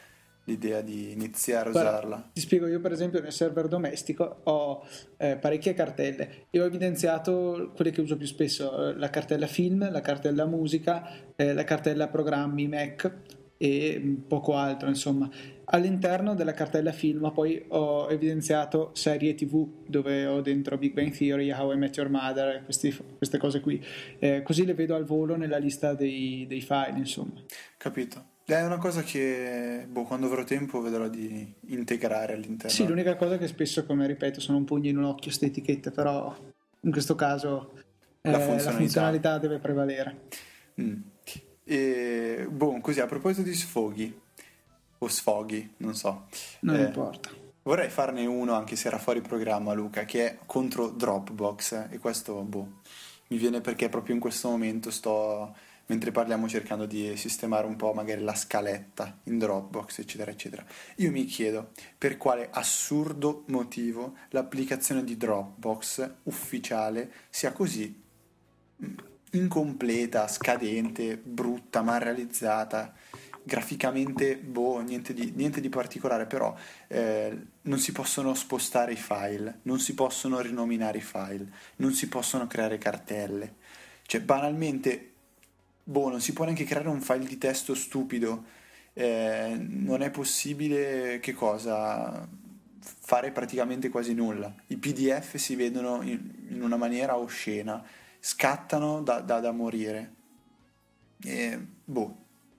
l'idea 0.46 0.80
di 0.80 1.12
iniziare 1.12 1.68
a 1.68 1.72
Guarda, 1.72 1.90
usarla. 1.90 2.30
Ti 2.32 2.40
spiego, 2.40 2.66
io 2.66 2.80
per 2.80 2.92
esempio 2.92 3.20
nel 3.20 3.32
server 3.32 3.68
domestico 3.68 4.40
ho 4.44 4.84
eh, 5.16 5.36
parecchie 5.36 5.74
cartelle 5.74 6.46
e 6.50 6.60
ho 6.60 6.64
evidenziato 6.64 7.72
quelle 7.74 7.90
che 7.90 8.00
uso 8.00 8.16
più 8.16 8.26
spesso, 8.26 8.88
eh, 8.88 8.96
la 8.96 9.10
cartella 9.10 9.46
film, 9.46 9.90
la 9.90 10.00
cartella 10.00 10.46
musica, 10.46 11.08
eh, 11.34 11.52
la 11.52 11.64
cartella 11.64 12.08
programmi 12.08 12.68
Mac 12.68 13.12
e 13.56 13.98
mm, 13.98 14.14
poco 14.28 14.54
altro, 14.54 14.88
insomma. 14.88 15.28
All'interno 15.68 16.36
della 16.36 16.52
cartella 16.52 16.92
film 16.92 17.32
poi 17.32 17.64
ho 17.68 18.08
evidenziato 18.08 18.90
serie 18.94 19.34
tv 19.34 19.84
dove 19.88 20.24
ho 20.24 20.40
dentro 20.40 20.78
Big 20.78 20.92
Bang 20.92 21.10
Theory, 21.10 21.50
How 21.50 21.72
I 21.72 21.76
Met 21.76 21.96
Your 21.96 22.08
Mother, 22.08 22.62
questi, 22.62 22.96
queste 23.16 23.38
cose 23.38 23.60
qui. 23.60 23.84
Eh, 24.20 24.42
così 24.42 24.64
le 24.64 24.74
vedo 24.74 24.94
al 24.94 25.04
volo 25.04 25.34
nella 25.34 25.58
lista 25.58 25.94
dei, 25.94 26.46
dei 26.46 26.60
file, 26.60 26.98
insomma. 26.98 27.42
Capito. 27.76 28.34
È 28.48 28.64
una 28.64 28.78
cosa 28.78 29.02
che 29.02 29.86
boh, 29.88 30.04
quando 30.04 30.26
avrò 30.26 30.44
tempo 30.44 30.80
vedrò 30.80 31.08
di 31.08 31.52
integrare 31.66 32.34
all'interno. 32.34 32.70
Sì, 32.70 32.86
l'unica 32.86 33.16
cosa 33.16 33.38
che 33.38 33.48
spesso, 33.48 33.84
come 33.84 34.06
ripeto, 34.06 34.38
sono 34.38 34.58
un 34.58 34.64
pugno 34.64 34.88
in 34.88 34.98
un 34.98 35.04
occhio 35.04 35.24
queste 35.24 35.46
etichette, 35.46 35.90
però 35.90 36.32
in 36.82 36.92
questo 36.92 37.16
caso 37.16 37.72
eh, 38.20 38.30
la, 38.30 38.38
funzionalità. 38.38 38.70
la, 38.70 38.76
funzionalità. 38.76 39.38
deve 39.38 39.58
prevalere. 39.58 40.20
Mm. 40.80 41.00
E, 41.64 42.46
boh, 42.48 42.78
così 42.80 43.00
a 43.00 43.06
proposito 43.06 43.42
di 43.42 43.52
sfoghi, 43.52 44.16
o 44.98 45.08
sfoghi, 45.08 45.74
non 45.78 45.96
so. 45.96 46.28
Non 46.60 46.76
eh, 46.76 46.84
importa. 46.84 47.30
Vorrei 47.62 47.90
farne 47.90 48.26
uno, 48.26 48.52
anche 48.52 48.76
se 48.76 48.86
era 48.86 48.98
fuori 48.98 49.22
programma, 49.22 49.72
Luca, 49.72 50.04
che 50.04 50.24
è 50.24 50.38
contro 50.46 50.90
Dropbox. 50.90 51.88
E 51.90 51.98
questo, 51.98 52.42
boh, 52.42 52.80
mi 53.26 53.38
viene 53.38 53.60
perché 53.60 53.88
proprio 53.88 54.14
in 54.14 54.20
questo 54.20 54.48
momento 54.48 54.92
sto, 54.92 55.52
mentre 55.86 56.10
parliamo, 56.10 56.48
cercando 56.48 56.86
di 56.86 57.16
sistemare 57.16 57.66
un 57.66 57.76
po' 57.76 57.92
magari 57.92 58.22
la 58.22 58.34
scaletta 58.34 59.18
in 59.24 59.38
Dropbox, 59.38 59.98
eccetera, 59.98 60.30
eccetera. 60.30 60.64
Io 60.96 61.10
mi 61.10 61.24
chiedo 61.24 61.70
per 61.96 62.16
quale 62.16 62.48
assurdo 62.50 63.44
motivo 63.46 64.16
l'applicazione 64.30 65.04
di 65.04 65.16
Dropbox 65.16 66.10
ufficiale 66.24 67.12
sia 67.30 67.52
così 67.52 68.02
mm, 68.84 68.94
incompleta, 69.32 70.26
scadente, 70.28 71.16
brutta, 71.16 71.82
mal 71.82 72.00
realizzata 72.00 72.94
graficamente, 73.46 74.36
boh, 74.36 74.80
niente 74.80 75.14
di, 75.14 75.30
niente 75.36 75.60
di 75.60 75.68
particolare, 75.68 76.26
però 76.26 76.52
eh, 76.88 77.38
non 77.62 77.78
si 77.78 77.92
possono 77.92 78.34
spostare 78.34 78.90
i 78.92 78.96
file, 78.96 79.60
non 79.62 79.78
si 79.78 79.94
possono 79.94 80.40
rinominare 80.40 80.98
i 80.98 81.02
file, 81.02 81.46
non 81.76 81.92
si 81.92 82.08
possono 82.08 82.48
creare 82.48 82.76
cartelle. 82.76 83.54
Cioè, 84.04 84.20
banalmente, 84.20 85.12
boh, 85.88 86.08
non 86.08 86.20
si 86.20 86.32
può 86.32 86.44
neanche 86.44 86.64
creare 86.64 86.88
un 86.88 87.00
file 87.00 87.26
di 87.26 87.38
testo 87.38 87.74
stupido. 87.74 88.44
Eh, 88.92 89.54
non 89.58 90.02
è 90.02 90.10
possibile 90.10 91.20
che 91.20 91.32
cosa 91.32 92.26
fare 92.80 93.30
praticamente 93.30 93.88
quasi 93.88 94.14
nulla. 94.14 94.52
I 94.68 94.76
PDF 94.76 95.36
si 95.36 95.54
vedono 95.54 96.02
in, 96.02 96.18
in 96.48 96.62
una 96.62 96.76
maniera 96.76 97.16
oscena, 97.16 97.84
scattano 98.18 99.02
da, 99.02 99.20
da, 99.20 99.38
da 99.38 99.52
morire. 99.52 100.14
E, 101.22 101.66
boh, 101.84 102.16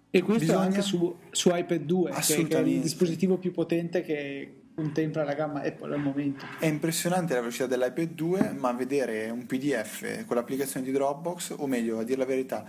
e 0.10 0.22
questo 0.22 0.46
Bisogna... 0.46 0.62
anche 0.62 0.82
su, 0.82 1.18
su 1.32 1.50
iPad 1.54 1.82
2, 1.82 2.12
che, 2.12 2.48
che 2.48 2.58
è 2.58 2.62
il 2.62 2.80
dispositivo 2.80 3.38
più 3.38 3.52
potente 3.52 4.02
che 4.02 4.62
contempla 4.74 5.24
la 5.24 5.34
gamma 5.34 5.64
Apple 5.64 5.96
al 5.96 6.02
momento. 6.02 6.46
È 6.60 6.68
impressionante 6.68 7.34
la 7.34 7.42
velocità 7.42 7.66
dell'iPad 7.66 8.14
2, 8.14 8.52
ma 8.52 8.72
vedere 8.72 9.30
un 9.30 9.46
PDF 9.46 10.26
con 10.26 10.38
l'applicazione 10.38 10.86
di 10.86 10.92
Dropbox, 10.92 11.56
o 11.58 11.68
meglio, 11.68 12.00
a 12.00 12.04
dire 12.04 12.20
la 12.20 12.26
verità, 12.26 12.64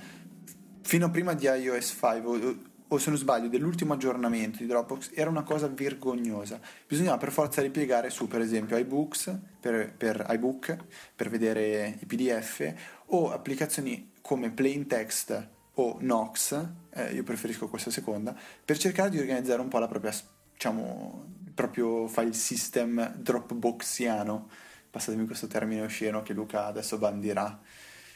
fino 0.89 1.05
a 1.05 1.11
prima 1.11 1.35
di 1.35 1.45
iOS 1.45 1.99
5 2.01 2.57
o 2.89 2.97
se 2.97 3.11
non 3.11 3.19
sbaglio, 3.19 3.49
dell'ultimo 3.49 3.93
aggiornamento 3.93 4.57
di 4.57 4.67
Dropbox 4.67 5.11
era 5.13 5.29
una 5.29 5.43
cosa 5.43 5.69
vergognosa. 5.69 6.59
Bisognava 6.87 7.19
per 7.19 7.31
forza 7.31 7.61
ripiegare 7.61 8.09
su, 8.09 8.27
per 8.27 8.41
esempio, 8.41 8.79
iBooks 8.79 9.39
per, 9.61 9.93
per 9.95 10.25
iBook 10.31 10.77
per 11.15 11.29
vedere 11.29 11.99
i 12.01 12.07
PDF 12.07 12.73
o 13.09 13.31
applicazioni 13.31 14.13
come 14.23 14.51
Plain 14.51 14.87
Text 14.87 15.49
o 15.75 15.99
Nox, 16.01 16.67
eh, 16.95 17.13
io 17.13 17.23
preferisco 17.23 17.69
questa 17.69 17.91
seconda, 17.91 18.35
per 18.65 18.79
cercare 18.79 19.11
di 19.11 19.19
organizzare 19.19 19.61
un 19.61 19.69
po' 19.69 19.79
la 19.79 19.89
propria, 19.89 20.15
diciamo, 20.55 21.27
il 21.45 21.53
proprio 21.53 22.09
file 22.09 22.33
system 22.33 23.15
Dropboxiano. 23.15 24.49
Passatemi 24.89 25.27
questo 25.27 25.49
termine 25.49 25.83
osceno 25.83 26.23
che 26.23 26.33
Luca 26.33 26.65
adesso 26.65 26.97
bandirà, 26.97 27.61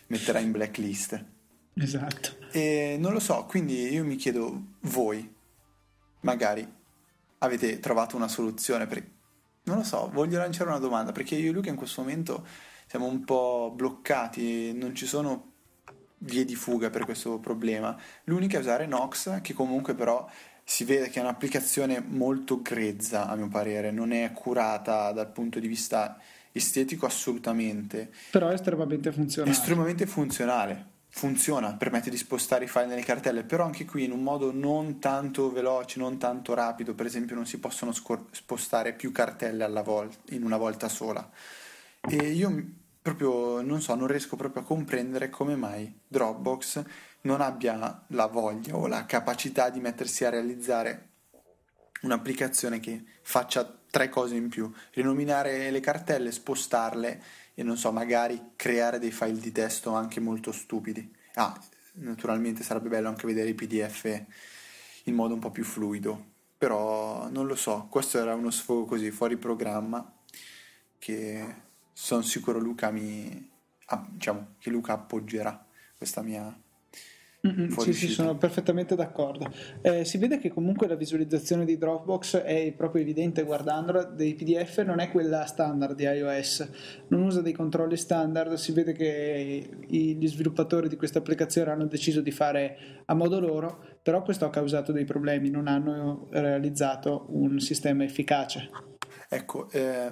metterà 0.06 0.38
in 0.38 0.52
blacklist. 0.52 1.22
Esatto. 1.74 2.41
E 2.54 2.96
non 2.98 3.14
lo 3.14 3.18
so, 3.18 3.46
quindi 3.48 3.90
io 3.90 4.04
mi 4.04 4.16
chiedo, 4.16 4.62
voi 4.80 5.26
magari 6.20 6.70
avete 7.38 7.80
trovato 7.80 8.14
una 8.14 8.28
soluzione 8.28 8.86
per... 8.86 9.02
Non 9.64 9.78
lo 9.78 9.84
so, 9.84 10.10
voglio 10.12 10.38
lanciare 10.38 10.68
una 10.68 10.78
domanda, 10.78 11.12
perché 11.12 11.34
io 11.34 11.50
e 11.50 11.52
Luca 11.54 11.70
in 11.70 11.76
questo 11.76 12.02
momento 12.02 12.44
siamo 12.86 13.06
un 13.06 13.24
po' 13.24 13.72
bloccati, 13.74 14.74
non 14.74 14.94
ci 14.94 15.06
sono 15.06 15.50
vie 16.18 16.44
di 16.44 16.54
fuga 16.54 16.90
per 16.90 17.06
questo 17.06 17.38
problema. 17.38 17.96
L'unica 18.24 18.58
è 18.58 18.60
usare 18.60 18.86
Nox, 18.86 19.40
che 19.40 19.54
comunque 19.54 19.94
però 19.94 20.28
si 20.62 20.84
vede 20.84 21.08
che 21.08 21.20
è 21.20 21.22
un'applicazione 21.22 22.04
molto 22.06 22.60
grezza, 22.60 23.28
a 23.28 23.34
mio 23.34 23.48
parere, 23.48 23.90
non 23.90 24.12
è 24.12 24.30
curata 24.32 25.10
dal 25.12 25.32
punto 25.32 25.58
di 25.58 25.68
vista 25.68 26.18
estetico 26.52 27.06
assolutamente. 27.06 28.12
Però 28.30 28.48
è 28.48 28.54
estremamente 28.54 29.10
funzionale. 29.10 29.54
È 29.54 29.58
estremamente 29.58 30.06
funzionale 30.06 30.91
funziona, 31.14 31.74
permette 31.74 32.08
di 32.08 32.16
spostare 32.16 32.64
i 32.64 32.68
file 32.68 32.86
nelle 32.86 33.02
cartelle, 33.02 33.44
però 33.44 33.64
anche 33.64 33.84
qui 33.84 34.04
in 34.04 34.12
un 34.12 34.22
modo 34.22 34.50
non 34.50 34.98
tanto 34.98 35.52
veloce, 35.52 36.00
non 36.00 36.16
tanto 36.16 36.54
rapido, 36.54 36.94
per 36.94 37.06
esempio 37.06 37.34
non 37.34 37.46
si 37.46 37.58
possono 37.58 37.92
scor- 37.92 38.34
spostare 38.34 38.94
più 38.94 39.12
cartelle 39.12 39.68
volta, 39.84 40.34
in 40.34 40.42
una 40.42 40.56
volta 40.56 40.88
sola. 40.88 41.30
E 42.00 42.16
io 42.16 42.64
proprio 43.02 43.60
non 43.60 43.82
so, 43.82 43.94
non 43.94 44.06
riesco 44.06 44.36
proprio 44.36 44.62
a 44.62 44.64
comprendere 44.64 45.28
come 45.28 45.54
mai 45.54 45.92
Dropbox 46.08 46.82
non 47.22 47.40
abbia 47.40 48.04
la 48.06 48.26
voglia 48.26 48.74
o 48.74 48.86
la 48.86 49.04
capacità 49.04 49.68
di 49.68 49.80
mettersi 49.80 50.24
a 50.24 50.30
realizzare 50.30 51.08
un'applicazione 52.02 52.80
che 52.80 53.04
faccia 53.22 53.80
tre 53.90 54.08
cose 54.08 54.34
in 54.34 54.48
più, 54.48 54.72
rinominare 54.92 55.70
le 55.70 55.80
cartelle, 55.80 56.32
spostarle 56.32 57.22
e 57.54 57.62
non 57.62 57.76
so, 57.76 57.92
magari 57.92 58.52
creare 58.56 58.98
dei 58.98 59.10
file 59.10 59.38
di 59.38 59.52
testo 59.52 59.92
anche 59.92 60.20
molto 60.20 60.52
stupidi. 60.52 61.14
Ah, 61.34 61.58
naturalmente 61.94 62.62
sarebbe 62.62 62.88
bello 62.88 63.08
anche 63.08 63.26
vedere 63.26 63.50
i 63.50 63.54
PDF 63.54 64.24
in 65.04 65.14
modo 65.14 65.34
un 65.34 65.40
po' 65.40 65.50
più 65.50 65.64
fluido, 65.64 66.24
però 66.56 67.28
non 67.28 67.46
lo 67.46 67.56
so, 67.56 67.86
questo 67.90 68.18
era 68.18 68.34
uno 68.34 68.50
sfogo 68.50 68.84
così 68.84 69.10
fuori 69.10 69.36
programma 69.36 70.12
che 70.98 71.54
sono 71.92 72.22
sicuro 72.22 72.58
Luca 72.58 72.90
mi 72.90 73.50
diciamo 74.10 74.54
che 74.58 74.70
Luca 74.70 74.94
appoggerà 74.94 75.66
questa 75.96 76.22
mia 76.22 76.61
sì, 77.76 77.92
sì, 77.92 78.06
sono 78.06 78.36
perfettamente 78.36 78.94
d'accordo. 78.94 79.52
Eh, 79.80 80.04
si 80.04 80.16
vede 80.16 80.38
che 80.38 80.48
comunque 80.48 80.86
la 80.86 80.94
visualizzazione 80.94 81.64
di 81.64 81.76
Dropbox 81.76 82.36
è 82.36 82.72
proprio 82.72 83.02
evidente 83.02 83.42
guardandola, 83.42 84.04
dei 84.04 84.34
PDF 84.34 84.82
non 84.82 85.00
è 85.00 85.10
quella 85.10 85.44
standard 85.44 85.96
di 85.96 86.04
iOS, 86.04 86.70
non 87.08 87.22
usa 87.22 87.40
dei 87.40 87.52
controlli 87.52 87.96
standard, 87.96 88.54
si 88.54 88.70
vede 88.70 88.92
che 88.92 89.68
gli 89.88 90.26
sviluppatori 90.28 90.88
di 90.88 90.94
questa 90.94 91.18
applicazione 91.18 91.72
hanno 91.72 91.86
deciso 91.86 92.20
di 92.20 92.30
fare 92.30 93.02
a 93.06 93.14
modo 93.14 93.40
loro, 93.40 93.98
però 94.00 94.22
questo 94.22 94.44
ha 94.44 94.50
causato 94.50 94.92
dei 94.92 95.04
problemi, 95.04 95.50
non 95.50 95.66
hanno 95.66 96.28
realizzato 96.30 97.26
un 97.30 97.58
sistema 97.58 98.04
efficace. 98.04 98.70
Ecco, 99.28 99.68
eh, 99.70 100.06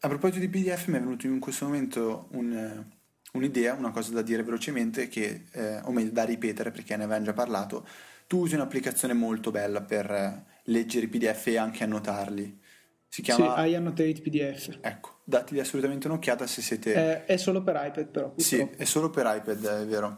a 0.00 0.08
proposito 0.08 0.40
di 0.40 0.48
PDF 0.48 0.88
mi 0.88 0.96
è 0.96 1.00
venuto 1.00 1.26
in 1.26 1.38
questo 1.38 1.66
momento 1.66 2.26
un 2.32 2.94
un'idea, 3.32 3.74
una 3.74 3.90
cosa 3.90 4.12
da 4.12 4.22
dire 4.22 4.42
velocemente, 4.42 5.08
che, 5.08 5.44
eh, 5.52 5.80
o 5.84 5.92
meglio 5.92 6.10
da 6.10 6.24
ripetere 6.24 6.70
perché 6.70 6.96
ne 6.96 7.04
avevamo 7.04 7.24
già 7.24 7.32
parlato, 7.32 7.86
tu 8.26 8.38
usi 8.38 8.54
un'applicazione 8.54 9.14
molto 9.14 9.50
bella 9.50 9.82
per 9.82 10.10
eh, 10.10 10.44
leggere 10.64 11.06
i 11.06 11.08
PDF 11.08 11.46
e 11.46 11.58
anche 11.58 11.84
annotarli. 11.84 12.60
Si 13.08 13.22
chiama... 13.22 13.62
Sì, 13.62 13.70
iAnnotate 13.70 14.12
PDF. 14.20 14.78
Ecco, 14.80 15.20
dategli 15.24 15.60
assolutamente 15.60 16.06
un'occhiata 16.06 16.46
se 16.46 16.60
siete... 16.60 16.94
Eh, 16.94 17.24
è 17.24 17.36
solo 17.36 17.62
per 17.62 17.74
iPad 17.76 18.06
però. 18.06 18.30
Purtroppo. 18.30 18.40
Sì, 18.40 18.68
è 18.76 18.84
solo 18.84 19.10
per 19.10 19.24
iPad, 19.26 19.82
è 19.82 19.86
vero 19.86 20.16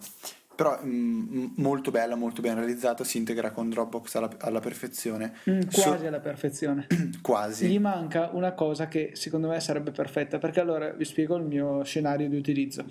però 0.59 0.77
mh, 0.83 0.89
mm, 0.89 1.47
molto 1.59 1.93
bella, 1.93 2.17
molto 2.17 2.43
ben 2.43 2.57
realizzata, 2.57 3.05
si 3.05 3.17
integra 3.17 3.53
con 3.53 3.71
Dropbox 3.71 4.17
alla, 4.17 4.29
alla 4.41 4.59
perfezione. 4.59 5.35
Mm, 5.49 5.61
quasi 5.73 5.99
so- 6.01 6.07
alla 6.09 6.19
perfezione. 6.19 6.89
quasi. 7.23 7.69
Gli 7.69 7.79
manca 7.79 8.31
una 8.33 8.55
cosa 8.55 8.89
che 8.89 9.13
secondo 9.13 9.47
me 9.47 9.61
sarebbe 9.61 9.93
perfetta, 9.93 10.39
perché 10.39 10.59
allora 10.59 10.91
vi 10.91 11.05
spiego 11.05 11.37
il 11.37 11.45
mio 11.45 11.85
scenario 11.85 12.29
di 12.29 12.35
utilizzo. 12.35 12.85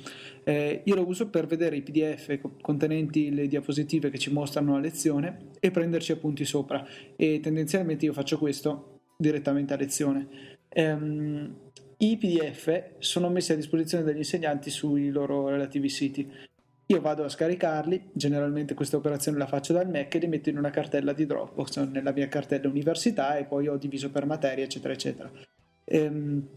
Eh, 0.45 0.83
io 0.85 0.95
lo 0.95 1.05
uso 1.05 1.27
per 1.27 1.45
vedere 1.45 1.75
i 1.75 1.81
PDF 1.81 2.39
contenenti 2.61 3.33
le 3.33 3.47
diapositive 3.47 4.09
che 4.09 4.17
ci 4.17 4.31
mostrano 4.31 4.75
la 4.75 4.79
lezione 4.79 5.49
e 5.59 5.69
prenderci 5.69 6.13
appunti 6.13 6.45
sopra 6.45 6.87
e 7.17 7.41
tendenzialmente 7.41 8.05
io 8.05 8.13
faccio 8.13 8.37
questo 8.37 8.99
direttamente 9.17 9.73
a 9.73 9.75
lezione. 9.75 10.27
Um, 10.73 11.53
I 11.97 12.17
PDF 12.17 12.91
sono 12.99 13.27
messi 13.27 13.51
a 13.51 13.55
disposizione 13.55 14.05
dagli 14.05 14.19
insegnanti 14.19 14.69
sui 14.69 15.09
loro 15.09 15.49
relativi 15.49 15.89
siti 15.89 16.46
io 16.89 17.01
vado 17.01 17.25
a 17.25 17.29
scaricarli, 17.29 18.11
generalmente 18.13 18.73
questa 18.73 18.95
operazione 18.95 19.37
la 19.37 19.45
faccio 19.45 19.73
dal 19.73 19.89
Mac 19.89 20.15
e 20.15 20.19
li 20.19 20.27
metto 20.27 20.49
in 20.49 20.57
una 20.57 20.69
cartella 20.69 21.11
di 21.11 21.25
Dropbox 21.25 21.79
nella 21.89 22.13
mia 22.13 22.29
cartella 22.29 22.69
università 22.69 23.35
e 23.37 23.43
poi 23.43 23.67
ho 23.67 23.75
diviso 23.75 24.09
per 24.09 24.25
materia, 24.25 24.63
eccetera, 24.63 24.93
eccetera. 24.93 25.29
Ehm, 25.83 26.47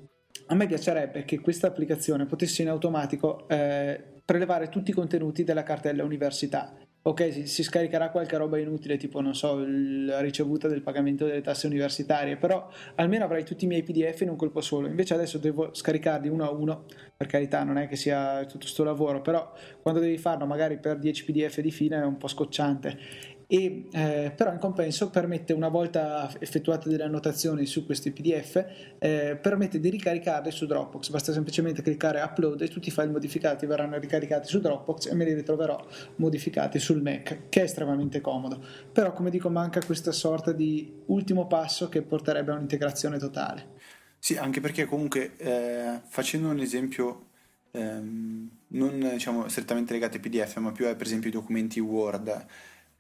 a 0.46 0.54
me 0.54 0.66
piacerebbe 0.66 1.24
che 1.24 1.40
questa 1.40 1.66
applicazione 1.66 2.26
potesse 2.26 2.62
in 2.62 2.68
automatico 2.68 3.48
eh, 3.48 4.20
prelevare 4.24 4.68
tutti 4.68 4.90
i 4.90 4.94
contenuti 4.94 5.42
della 5.42 5.64
cartella 5.64 6.04
università 6.04 6.76
ok, 7.02 7.32
si, 7.32 7.46
si, 7.46 7.62
scaricherà 7.62 8.10
qualche 8.10 8.36
roba 8.36 8.58
inutile, 8.58 8.96
tipo, 8.96 9.20
non 9.20 9.34
so, 9.34 9.62
la 9.64 10.20
ricevuta 10.20 10.68
del 10.68 10.82
pagamento 10.82 11.24
delle 11.24 11.40
tasse 11.40 11.66
universitarie, 11.66 12.36
però 12.36 12.68
almeno 12.96 13.24
avrai 13.24 13.44
tutti 13.44 13.64
i 13.64 13.68
miei 13.68 13.82
PDF 13.82 14.20
in 14.20 14.30
un 14.30 14.36
colpo 14.36 14.60
solo. 14.60 14.86
Invece 14.86 15.14
adesso 15.14 15.38
devo 15.38 15.72
scaricarli 15.72 16.28
uno 16.28 16.44
a 16.44 16.50
uno, 16.50 16.84
per 17.16 17.26
carità, 17.26 17.64
non 17.64 17.78
è 17.78 17.88
che 17.88 17.96
sia 17.96 18.40
tutto 18.44 18.58
questo 18.58 18.84
lavoro, 18.84 19.22
però 19.22 19.52
quando 19.80 20.00
devi 20.00 20.18
farlo 20.18 20.46
magari 20.46 20.78
per 20.78 20.98
10 20.98 21.24
PDF 21.24 21.60
di 21.60 21.70
fila 21.70 22.00
è 22.00 22.04
un 22.04 22.16
po' 22.16 22.28
scocciante 22.28 23.38
e 23.52 23.88
eh, 23.90 24.32
però 24.36 24.52
in 24.52 24.60
compenso 24.60 25.10
permette 25.10 25.52
una 25.52 25.66
volta 25.66 26.30
effettuate 26.38 26.88
delle 26.88 27.02
annotazioni 27.02 27.66
su 27.66 27.84
questi 27.84 28.12
PDF 28.12 28.64
eh, 29.00 29.36
permette 29.42 29.80
di 29.80 29.90
ricaricarli 29.90 30.52
su 30.52 30.66
Dropbox. 30.66 31.10
Basta 31.10 31.32
semplicemente 31.32 31.82
cliccare 31.82 32.20
upload 32.20 32.60
e 32.60 32.68
tutti 32.68 32.90
i 32.90 32.92
file 32.92 33.08
modificati 33.08 33.66
verranno 33.66 33.98
ricaricati 33.98 34.46
su 34.46 34.60
Dropbox 34.60 35.10
e 35.10 35.16
me 35.16 35.24
li 35.24 35.34
ritroverò 35.34 35.84
modificati 36.16 36.78
sul 36.78 37.02
Mac 37.02 37.48
che 37.48 37.60
è 37.62 37.64
estremamente 37.64 38.20
comodo. 38.20 38.64
Però 38.92 39.12
come 39.12 39.30
dico 39.30 39.50
manca 39.50 39.80
questa 39.84 40.12
sorta 40.12 40.52
di 40.52 41.02
ultimo 41.06 41.48
passo 41.48 41.88
che 41.88 42.02
porterebbe 42.02 42.52
a 42.52 42.54
un'integrazione 42.54 43.18
totale. 43.18 43.78
Sì 44.16 44.36
anche 44.36 44.60
perché 44.60 44.84
comunque 44.84 45.34
eh, 45.38 46.00
facendo 46.06 46.50
un 46.50 46.60
esempio 46.60 47.30
ehm, 47.72 48.48
non 48.68 49.10
diciamo 49.10 49.48
strettamente 49.48 49.92
legato 49.92 50.18
ai 50.18 50.22
PDF 50.22 50.58
ma 50.58 50.70
più 50.70 50.86
a 50.86 50.94
per 50.94 51.06
esempio 51.06 51.30
i 51.30 51.32
documenti 51.32 51.80
Word 51.80 52.46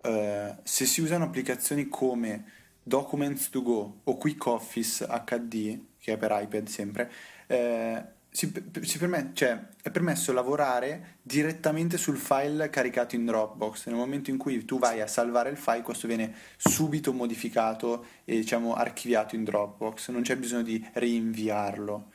eh, 0.02 0.56
se 0.62 0.86
si 0.86 1.00
usano 1.00 1.24
applicazioni 1.24 1.88
come 1.88 2.44
Documents 2.82 3.50
to 3.50 3.62
Go 3.62 4.00
o 4.04 4.16
Quick 4.16 4.46
Office 4.46 5.06
HD, 5.06 5.78
che 5.98 6.12
è 6.14 6.16
per 6.16 6.36
iPad 6.42 6.66
sempre, 6.66 7.10
eh, 7.46 8.18
si, 8.30 8.52
si 8.82 8.98
permette, 8.98 9.30
cioè, 9.34 9.60
è 9.82 9.90
permesso 9.90 10.32
lavorare 10.32 11.16
direttamente 11.20 11.98
sul 11.98 12.16
file 12.16 12.70
caricato 12.70 13.16
in 13.16 13.26
Dropbox. 13.26 13.86
Nel 13.86 13.96
momento 13.96 14.30
in 14.30 14.38
cui 14.38 14.64
tu 14.64 14.78
vai 14.78 15.00
a 15.00 15.06
salvare 15.06 15.50
il 15.50 15.56
file, 15.56 15.82
questo 15.82 16.06
viene 16.06 16.32
subito 16.56 17.12
modificato 17.12 18.06
e 18.24 18.36
diciamo 18.36 18.74
archiviato 18.74 19.34
in 19.34 19.44
Dropbox, 19.44 20.10
non 20.10 20.22
c'è 20.22 20.36
bisogno 20.36 20.62
di 20.62 20.84
rinviarlo. 20.94 22.10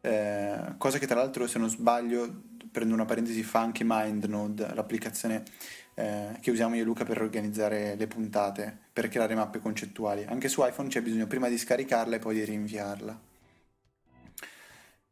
Eh, 0.00 0.74
cosa 0.76 0.98
che 0.98 1.06
tra 1.06 1.16
l'altro, 1.16 1.46
se 1.46 1.58
non 1.58 1.70
sbaglio, 1.70 2.42
prendo 2.70 2.94
una 2.94 3.04
parentesi, 3.04 3.42
fa 3.42 3.60
anche 3.60 3.84
MindNode, 3.86 4.74
l'applicazione 4.74 5.44
eh, 6.00 6.38
che 6.40 6.50
usiamo 6.50 6.74
io 6.74 6.82
e 6.82 6.84
Luca 6.84 7.04
per 7.04 7.20
organizzare 7.20 7.94
le 7.94 8.06
puntate, 8.06 8.76
per 8.92 9.08
creare 9.08 9.34
mappe 9.34 9.58
concettuali. 9.58 10.24
Anche 10.26 10.48
su 10.48 10.64
iPhone 10.64 10.88
c'è 10.88 11.02
bisogno 11.02 11.26
prima 11.26 11.48
di 11.48 11.58
scaricarla 11.58 12.16
e 12.16 12.18
poi 12.18 12.34
di 12.34 12.44
rinviarla. 12.44 13.20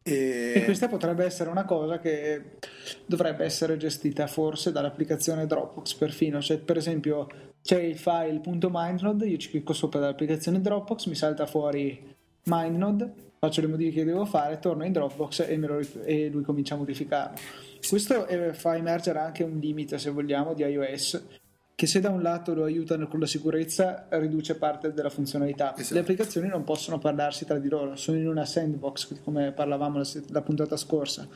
E... 0.02 0.52
e... 0.56 0.64
questa 0.64 0.88
potrebbe 0.88 1.24
essere 1.24 1.50
una 1.50 1.64
cosa 1.64 1.98
che 1.98 2.56
dovrebbe 3.04 3.44
essere 3.44 3.76
gestita 3.76 4.26
forse 4.26 4.72
dall'applicazione 4.72 5.46
Dropbox 5.46 5.94
perfino, 5.94 6.40
cioè 6.40 6.58
per 6.58 6.78
esempio 6.78 7.28
c'è 7.62 7.80
il 7.80 7.98
file 7.98 8.40
.mindnode, 8.44 9.26
io 9.26 9.36
ci 9.36 9.50
clicco 9.50 9.74
sopra 9.74 10.00
dall'applicazione 10.00 10.62
Dropbox, 10.62 11.06
mi 11.06 11.14
salta 11.14 11.44
fuori 11.46 12.16
mindnode, 12.44 13.12
faccio 13.38 13.60
le 13.60 13.66
modifiche 13.66 14.00
che 14.00 14.06
devo 14.06 14.24
fare, 14.24 14.58
torno 14.58 14.84
in 14.84 14.92
Dropbox 14.92 15.40
e, 15.40 15.56
lo, 15.56 15.80
e 16.04 16.30
lui 16.30 16.42
comincia 16.42 16.74
a 16.74 16.78
modificarlo. 16.78 17.66
Questo 17.86 18.26
fa 18.52 18.76
emergere 18.76 19.18
anche 19.18 19.44
un 19.44 19.58
limite, 19.58 19.98
se 19.98 20.10
vogliamo, 20.10 20.54
di 20.54 20.62
iOS, 20.62 21.26
che 21.74 21.86
se 21.86 22.00
da 22.00 22.10
un 22.10 22.22
lato 22.22 22.54
lo 22.54 22.64
aiutano 22.64 23.06
con 23.06 23.20
la 23.20 23.26
sicurezza 23.26 24.08
riduce 24.10 24.56
parte 24.56 24.92
della 24.92 25.10
funzionalità. 25.10 25.76
Esatto. 25.76 25.94
Le 25.94 26.00
applicazioni 26.00 26.48
non 26.48 26.64
possono 26.64 26.98
parlarsi 26.98 27.44
tra 27.44 27.58
di 27.58 27.68
loro, 27.68 27.94
sono 27.94 28.18
in 28.18 28.26
una 28.26 28.44
sandbox 28.44 29.20
come 29.22 29.52
parlavamo 29.52 29.98
la, 29.98 30.08
la 30.30 30.42
puntata 30.42 30.76
scorsa. 30.76 31.28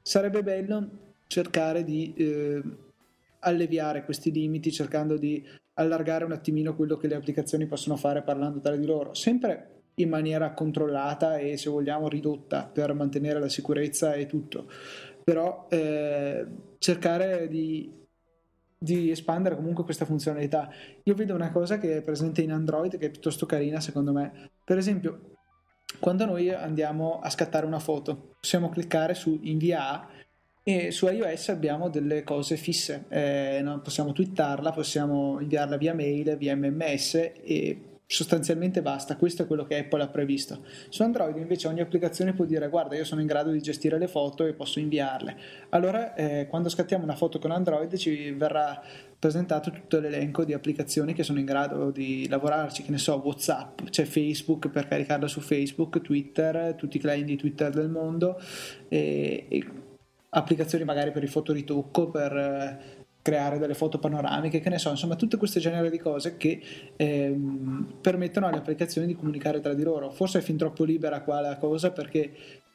Sarebbe 0.00 0.42
bello 0.42 0.88
cercare 1.26 1.84
di 1.84 2.14
eh, 2.16 2.62
alleviare 3.40 4.04
questi 4.04 4.32
limiti 4.32 4.72
cercando 4.72 5.16
di 5.16 5.46
allargare 5.74 6.24
un 6.24 6.32
attimino 6.32 6.74
quello 6.74 6.96
che 6.96 7.06
le 7.06 7.14
applicazioni 7.14 7.66
possono 7.66 7.96
fare 7.96 8.22
parlando 8.22 8.60
tra 8.60 8.74
di 8.76 8.86
loro, 8.86 9.14
sempre 9.14 9.68
in 9.96 10.08
maniera 10.08 10.52
controllata 10.52 11.36
e 11.36 11.56
se 11.58 11.68
vogliamo 11.68 12.08
ridotta 12.08 12.64
per 12.64 12.94
mantenere 12.94 13.38
la 13.40 13.48
sicurezza 13.48 14.14
e 14.14 14.26
tutto, 14.26 14.70
però 15.24 15.66
eh, 15.70 16.46
cercare 16.78 17.48
di 17.48 18.00
di 18.82 19.10
espandere 19.10 19.54
comunque 19.54 19.84
questa 19.84 20.04
funzionalità. 20.04 20.68
Io 21.04 21.14
vedo 21.14 21.34
una 21.34 21.52
cosa 21.52 21.78
che 21.78 21.98
è 21.98 22.02
presente 22.02 22.42
in 22.42 22.50
Android 22.50 22.98
che 22.98 23.06
è 23.06 23.10
piuttosto 23.10 23.46
carina 23.46 23.80
secondo 23.80 24.12
me. 24.12 24.50
Per 24.64 24.76
esempio, 24.76 25.36
quando 26.00 26.24
noi 26.24 26.50
andiamo 26.50 27.20
a 27.20 27.30
scattare 27.30 27.64
una 27.64 27.78
foto, 27.78 28.34
possiamo 28.40 28.70
cliccare 28.70 29.14
su 29.14 29.38
invia 29.42 30.08
e 30.64 30.90
su 30.90 31.06
iOS 31.06 31.48
abbiamo 31.50 31.88
delle 31.88 32.24
cose 32.24 32.56
fisse, 32.56 33.04
eh, 33.08 33.60
no? 33.62 33.80
possiamo 33.80 34.12
twittarla, 34.12 34.72
possiamo 34.72 35.40
inviarla 35.40 35.76
via 35.76 35.94
mail, 35.94 36.36
via 36.36 36.56
MMS 36.56 37.14
e 37.14 37.91
sostanzialmente 38.12 38.82
basta, 38.82 39.16
questo 39.16 39.42
è 39.42 39.46
quello 39.46 39.64
che 39.64 39.78
Apple 39.78 40.02
ha 40.02 40.08
previsto. 40.08 40.64
Su 40.90 41.02
Android 41.02 41.36
invece 41.38 41.66
ogni 41.68 41.80
applicazione 41.80 42.34
può 42.34 42.44
dire 42.44 42.68
guarda 42.68 42.94
io 42.94 43.04
sono 43.04 43.22
in 43.22 43.26
grado 43.26 43.50
di 43.50 43.60
gestire 43.60 43.98
le 43.98 44.06
foto 44.06 44.44
e 44.44 44.52
posso 44.52 44.80
inviarle. 44.80 45.36
Allora 45.70 46.14
eh, 46.14 46.46
quando 46.48 46.68
scattiamo 46.68 47.04
una 47.04 47.14
foto 47.14 47.38
con 47.38 47.50
Android 47.50 47.96
ci 47.96 48.32
verrà 48.32 48.82
presentato 49.18 49.70
tutto 49.70 49.98
l'elenco 49.98 50.44
di 50.44 50.52
applicazioni 50.52 51.14
che 51.14 51.22
sono 51.22 51.38
in 51.38 51.46
grado 51.46 51.90
di 51.90 52.28
lavorarci, 52.28 52.82
che 52.82 52.90
ne 52.90 52.98
so, 52.98 53.20
Whatsapp, 53.24 53.82
c'è 53.84 54.04
Facebook 54.04 54.68
per 54.68 54.88
caricarla 54.88 55.28
su 55.28 55.40
Facebook, 55.40 56.02
Twitter, 56.02 56.74
tutti 56.74 56.98
i 56.98 57.00
client 57.00 57.26
di 57.26 57.36
Twitter 57.36 57.70
del 57.70 57.88
mondo 57.88 58.38
e, 58.88 59.46
e 59.48 59.64
applicazioni 60.28 60.84
magari 60.84 61.12
per 61.12 61.22
il 61.22 61.28
fotoritocco, 61.30 62.10
per 62.10 62.36
eh, 62.36 63.01
creare 63.22 63.58
delle 63.58 63.74
foto 63.74 63.98
panoramiche, 63.98 64.60
che 64.60 64.68
ne 64.68 64.78
so, 64.78 64.90
insomma 64.90 65.14
tutte 65.14 65.36
queste 65.36 65.60
genere 65.60 65.88
di 65.90 65.98
cose 65.98 66.36
che 66.36 66.60
ehm, 66.96 67.98
permettono 68.00 68.48
alle 68.48 68.58
applicazioni 68.58 69.06
di 69.06 69.14
comunicare 69.14 69.60
tra 69.60 69.74
di 69.74 69.82
loro. 69.82 70.10
Forse 70.10 70.40
è 70.40 70.42
fin 70.42 70.56
troppo 70.56 70.84
libera 70.84 71.22
qua 71.22 71.40
la 71.40 71.56
cosa 71.56 71.92
perché 71.92 72.32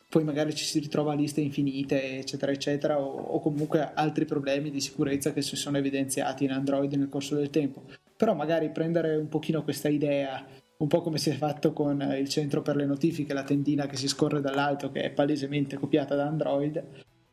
poi 0.09 0.23
magari 0.23 0.55
ci 0.55 0.63
si 0.63 0.79
ritrova 0.79 1.13
liste 1.13 1.41
infinite, 1.41 2.19
eccetera, 2.19 2.51
eccetera, 2.53 2.99
o, 2.99 3.13
o 3.13 3.39
comunque 3.41 3.91
altri 3.93 4.23
problemi 4.23 4.71
di 4.71 4.79
sicurezza 4.79 5.33
che 5.33 5.41
si 5.41 5.57
sono 5.57 5.77
evidenziati 5.77 6.45
in 6.45 6.51
Android 6.51 6.93
nel 6.93 7.09
corso 7.09 7.35
del 7.35 7.49
tempo. 7.49 7.83
Però 8.15 8.33
magari 8.33 8.69
prendere 8.71 9.17
un 9.17 9.27
pochino 9.27 9.63
questa 9.63 9.89
idea 9.89 10.45
un 10.77 10.87
po' 10.87 11.01
come 11.01 11.17
si 11.17 11.31
è 11.31 11.33
fatto 11.33 11.73
con 11.73 11.99
il 12.17 12.29
centro 12.29 12.61
per 12.61 12.75
le 12.75 12.85
notifiche, 12.85 13.33
la 13.33 13.43
tendina 13.43 13.87
che 13.87 13.97
si 13.97 14.07
scorre 14.07 14.41
dall'alto, 14.41 14.91
che 14.91 15.01
è 15.01 15.09
palesemente 15.09 15.75
copiata 15.75 16.15
da 16.15 16.27
Android, 16.27 16.83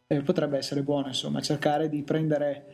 eh, 0.06 0.20
potrebbe 0.22 0.56
essere 0.56 0.82
buono, 0.82 1.08
insomma, 1.08 1.40
cercare 1.40 1.88
di 1.88 2.02
prendere 2.02 2.72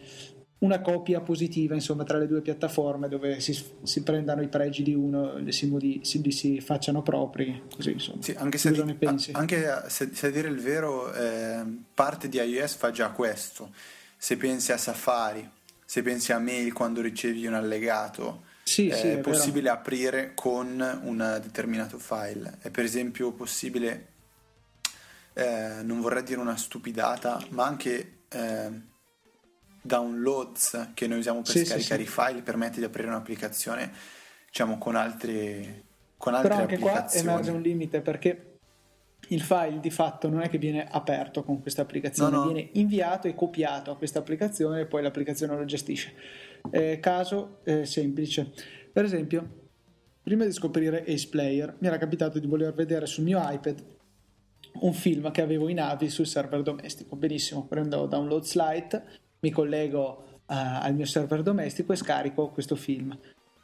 una 0.61 0.81
copia 0.81 1.21
positiva 1.21 1.75
insomma, 1.75 2.05
tra 2.05 2.19
le 2.19 2.27
due 2.27 2.41
piattaforme 2.41 3.09
dove 3.09 3.41
si, 3.41 3.59
si 3.83 4.03
prendano 4.03 4.43
i 4.43 4.49
pregi 4.49 4.83
di 4.83 4.95
uno 4.95 5.37
e 5.37 5.53
si, 5.53 5.67
modi, 5.67 6.01
si, 6.05 6.23
si, 6.31 6.61
facciano 6.61 7.03
propri 7.03 7.63
così 7.75 7.93
insomma. 7.93 8.23
Sì, 8.23 8.35
anche, 8.37 8.59
se, 8.59 8.71
di, 8.71 8.97
anche 9.33 9.85
se, 9.89 10.11
se, 10.13 10.27
a 10.27 10.31
dire 10.31 10.49
il 10.49 10.61
vero 10.61 11.13
eh, 11.13 11.65
parte 11.95 12.29
di 12.29 12.39
iOS 12.39 12.75
fa 12.75 12.91
già 12.91 13.11
questo. 13.11 13.71
Se 14.17 14.37
pensi 14.37 14.73
a 14.73 14.77
Safari 14.77 15.49
se 15.91 16.03
pensi 16.03 16.31
a 16.31 16.39
mail 16.39 16.73
quando 16.73 17.01
ricevi 17.01 17.47
un 17.47 17.55
allegato 17.55 18.43
sì, 18.63 18.87
eh, 18.87 18.95
sì, 18.95 19.09
è, 19.09 19.19
possibile 19.19 19.63
vero. 19.63 19.75
aprire 19.75 20.33
con 20.35 21.01
un 21.03 21.41
determinato 21.43 21.99
file. 21.99 22.59
È 22.61 22.71
per 22.71 22.85
esempio 22.85 23.33
possibile 23.33 24.07
eh, 25.33 25.81
non 25.83 26.01
vorrei 26.01 26.23
dire 26.23 26.39
una 26.39 26.57
stupidata 26.57 27.45
ma 27.49 27.65
anche 27.65 28.19
eh, 28.29 28.71
downloads 29.83 30.91
che 30.95 31.07
noi 31.07 31.19
usiamo 31.19 31.43
per 31.43 31.53
sì, 31.53 31.65
scaricare 31.65 32.05
sì, 32.05 32.09
sì. 32.09 32.19
i 32.19 32.25
file 32.25 32.43
permette 32.43 32.79
di 32.79 32.85
aprire 32.85 33.09
un'applicazione 33.09 33.91
diciamo 34.47 34.79
con 34.79 34.97
altre 34.97 35.85
con 36.17 36.35
altre 36.35 36.49
però 36.49 36.61
anche 36.61 36.79
qua 36.79 37.11
emerge 37.13 37.51
un 37.51 37.61
limite 37.61 38.01
perché 38.01 38.51
il 39.29 39.43
file 39.43 39.81
di 39.81 39.91
fatto 39.91 40.29
non 40.29 40.43
è 40.43 40.49
che 40.49 40.59
viene 40.59 40.87
aperto 40.89 41.43
con 41.45 41.61
questa 41.61 41.83
applicazione, 41.83 42.31
no, 42.31 42.45
no. 42.45 42.53
viene 42.53 42.71
inviato 42.73 43.29
e 43.29 43.35
copiato 43.35 43.91
a 43.91 43.97
questa 43.97 44.19
applicazione 44.19 44.81
e 44.81 44.87
poi 44.87 45.03
l'applicazione 45.03 45.57
lo 45.57 45.65
gestisce. 45.65 46.15
Eh, 46.71 46.99
caso 46.99 47.59
eh, 47.65 47.85
semplice, 47.85 48.51
per 48.93 49.05
esempio, 49.05 49.69
prima 50.23 50.45
di 50.45 50.53
scoprire 50.53 51.05
Ace 51.07 51.29
Player 51.29 51.77
mi 51.79 51.87
era 51.87 51.99
capitato 51.99 52.39
di 52.39 52.47
voler 52.47 52.73
vedere 52.75 53.07
sul 53.07 53.25
mio 53.25 53.41
iPad 53.43 53.85
un 54.81 54.93
film 54.93 55.31
che 55.31 55.43
avevo 55.43 55.69
in 55.69 55.81
AVI 55.81 56.09
sul 56.09 56.27
server 56.27 56.63
domestico. 56.63 57.17
Benissimo, 57.17 57.67
prendo 57.67 58.07
Downloads 58.07 58.55
Lite, 58.55 59.05
mi 59.41 59.51
collego 59.51 60.25
uh, 60.33 60.55
al 60.55 60.95
mio 60.95 61.07
server 61.07 61.43
domestico 61.43 61.93
e 61.93 61.97
scarico 61.97 62.49
questo 62.49 62.77
film. 62.77 63.17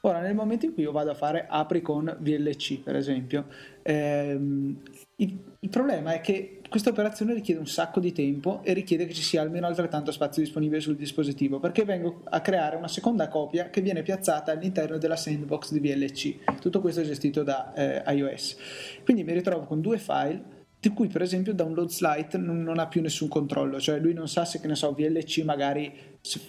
Ora, 0.06 0.20
nel 0.20 0.36
momento 0.36 0.66
in 0.66 0.72
cui 0.72 0.84
io 0.84 0.92
vado 0.92 1.10
a 1.10 1.14
fare 1.14 1.46
apri 1.48 1.82
con 1.82 2.16
VLC, 2.20 2.80
per 2.80 2.94
esempio, 2.94 3.46
ehm, 3.82 4.80
il, 5.16 5.38
il, 5.58 5.68
problema 5.68 6.12
è 6.12 6.20
che 6.20 6.60
questa 6.68 6.90
operazione 6.90 7.34
richiede 7.34 7.58
un 7.58 7.66
sacco 7.66 7.98
di 7.98 8.12
tempo 8.12 8.60
e 8.62 8.72
richiede 8.72 9.06
che 9.06 9.12
ci 9.12 9.22
sia 9.22 9.40
almeno 9.40 9.66
altrettanto 9.66 10.12
spazio 10.12 10.42
disponibile 10.42 10.80
sul 10.80 10.94
dispositivo, 10.94 11.58
perché 11.58 11.84
vengo 11.84 12.20
a 12.24 12.40
creare 12.40 12.76
una 12.76 12.86
seconda 12.86 13.26
copia 13.26 13.68
che 13.68 13.80
viene 13.80 14.02
piazzata 14.02 14.52
all'interno 14.52 14.96
della 14.96 15.16
sandbox 15.16 15.72
di 15.72 15.80
VLC. 15.80 16.60
Tutto 16.60 16.80
questo 16.80 17.00
è 17.00 17.04
gestito 17.04 17.42
da 17.42 17.72
eh, 17.74 18.14
iOS. 18.14 18.56
Quindi 19.02 19.24
mi 19.24 19.32
ritrovo 19.32 19.64
con 19.64 19.80
due 19.80 19.98
file 19.98 20.55
di 20.86 20.94
cui 20.94 21.08
per 21.08 21.22
esempio 21.22 21.52
Download 21.52 21.90
Lite 21.98 22.38
non, 22.38 22.62
non, 22.62 22.78
ha 22.78 22.86
più 22.86 23.02
nessun 23.02 23.26
controllo, 23.26 23.80
cioè 23.80 23.98
lui 23.98 24.12
non 24.12 24.28
sa 24.28 24.44
se 24.44 24.60
che 24.60 24.68
ne 24.68 24.76
so 24.76 24.92
VLC 24.92 25.38
magari 25.38 25.92
se, 26.20 26.40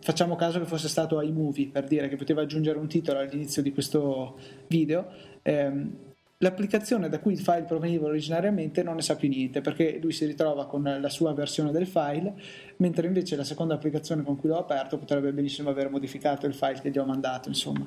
facciamo 0.00 0.36
caso 0.36 0.58
che 0.58 0.66
fosse 0.66 0.88
stato 0.88 1.20
iMovie 1.22 1.68
per 1.68 1.84
dire 1.84 2.08
che 2.08 2.16
poteva 2.16 2.42
aggiungere 2.42 2.78
un 2.78 2.88
titolo 2.88 3.20
all'inizio 3.20 3.62
di 3.62 3.72
questo 3.72 4.38
video 4.66 5.10
ehm, 5.42 5.96
l'applicazione 6.38 7.08
da 7.08 7.20
cui 7.20 7.32
il 7.32 7.38
file 7.38 7.62
proveniva 7.62 8.06
originariamente 8.06 8.82
non 8.82 8.96
ne 8.96 9.02
sa 9.02 9.16
più 9.16 9.28
niente 9.28 9.62
perché 9.62 9.98
lui 10.02 10.12
si 10.12 10.26
ritrova 10.26 10.66
con 10.66 10.82
la 10.82 11.08
sua 11.08 11.32
versione 11.32 11.70
del 11.70 11.86
file 11.86 12.34
mentre 12.78 13.06
invece 13.06 13.36
la 13.36 13.44
seconda 13.44 13.74
applicazione 13.74 14.22
con 14.24 14.36
cui 14.36 14.50
l'ho 14.50 14.58
aperto 14.58 14.98
potrebbe 14.98 15.32
benissimo 15.32 15.70
aver 15.70 15.88
modificato 15.88 16.44
il 16.46 16.54
file 16.54 16.80
che 16.82 16.90
gli 16.90 16.98
ho 16.98 17.06
mandato 17.06 17.48
insomma. 17.48 17.86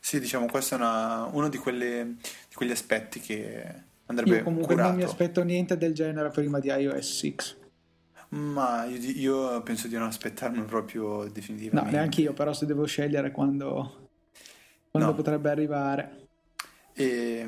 Sì 0.00 0.18
diciamo 0.20 0.46
questo 0.46 0.76
è 0.76 0.78
una, 0.78 1.28
uno 1.32 1.50
di, 1.50 1.58
quelle, 1.58 2.14
di 2.48 2.54
quegli 2.54 2.70
aspetti 2.70 3.20
che 3.20 3.90
andrebbe 4.12 4.38
Io 4.38 4.42
comunque 4.44 4.74
curato. 4.74 4.88
non 4.88 4.98
mi 4.98 5.04
aspetto 5.04 5.42
niente 5.42 5.76
del 5.76 5.92
genere 5.92 6.30
prima 6.30 6.58
di 6.58 6.68
iOS 6.68 7.18
6. 7.18 7.36
Ma 8.32 8.84
io, 8.84 8.98
io 8.98 9.62
penso 9.62 9.88
di 9.88 9.96
non 9.96 10.06
aspettarmi 10.06 10.62
proprio 10.62 11.28
definitivamente. 11.30 11.90
No, 11.90 11.96
neanche 11.96 12.22
io, 12.22 12.32
però 12.32 12.52
se 12.54 12.64
devo 12.64 12.86
scegliere 12.86 13.30
quando, 13.30 14.08
quando 14.90 15.10
no. 15.10 15.14
potrebbe 15.14 15.50
arrivare. 15.50 16.28
E, 16.94 17.46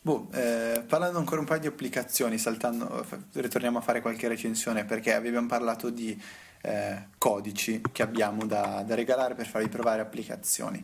boh, 0.00 0.28
eh, 0.32 0.82
parlando 0.86 1.18
ancora 1.18 1.40
un 1.40 1.46
paio 1.46 1.60
di 1.60 1.66
applicazioni, 1.66 2.38
saltando, 2.38 3.04
ritorniamo 3.34 3.78
a 3.78 3.82
fare 3.82 4.00
qualche 4.00 4.28
recensione 4.28 4.86
perché 4.86 5.12
abbiamo 5.12 5.46
parlato 5.46 5.90
di 5.90 6.18
eh, 6.62 7.08
codici 7.18 7.82
che 7.92 8.02
abbiamo 8.02 8.46
da, 8.46 8.82
da, 8.86 8.94
regalare 8.94 9.34
per 9.34 9.46
farvi 9.46 9.68
provare 9.68 10.00
applicazioni. 10.00 10.82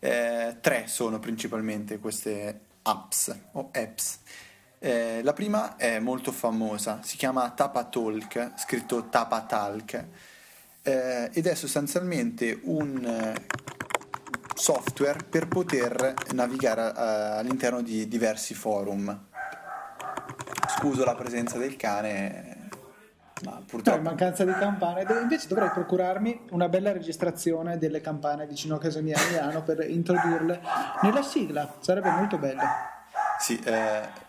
Eh, 0.00 0.58
tre 0.60 0.84
sono 0.86 1.18
principalmente 1.18 1.98
queste 1.98 2.67
apps 2.88 3.36
o 3.52 3.70
apps. 3.72 4.18
Eh, 4.80 5.22
la 5.22 5.32
prima 5.32 5.76
è 5.76 5.98
molto 5.98 6.30
famosa, 6.30 7.00
si 7.02 7.16
chiama 7.16 7.50
Tapatalk, 7.50 8.52
scritto 8.56 9.08
Tapatalk, 9.08 10.04
eh, 10.82 11.30
ed 11.32 11.46
è 11.46 11.54
sostanzialmente 11.54 12.60
un 12.64 13.04
eh, 13.04 13.46
software 14.54 15.24
per 15.28 15.48
poter 15.48 16.14
navigare 16.32 16.82
uh, 16.82 17.38
all'interno 17.38 17.80
di 17.80 18.08
diversi 18.08 18.54
forum. 18.54 19.26
Scuso 20.76 21.04
la 21.04 21.14
presenza 21.14 21.58
del 21.58 21.76
cane, 21.76 22.57
ma 23.44 23.62
purtroppo... 23.64 23.98
No, 23.98 24.04
mancanza 24.04 24.44
di 24.44 24.52
campane. 24.52 25.04
Invece 25.20 25.48
dovrei 25.48 25.70
procurarmi 25.70 26.46
una 26.50 26.68
bella 26.68 26.92
registrazione 26.92 27.78
delle 27.78 28.00
campane 28.00 28.46
vicino 28.46 28.76
a 28.76 28.78
casa 28.78 29.00
mia 29.00 29.16
a 29.16 29.26
Milano 29.28 29.62
per 29.62 29.88
introdurle 29.88 30.60
nella 31.02 31.22
sigla, 31.22 31.76
sarebbe 31.80 32.10
molto 32.10 32.38
bello. 32.38 32.62
Sì, 33.38 33.58
eh 33.64 34.26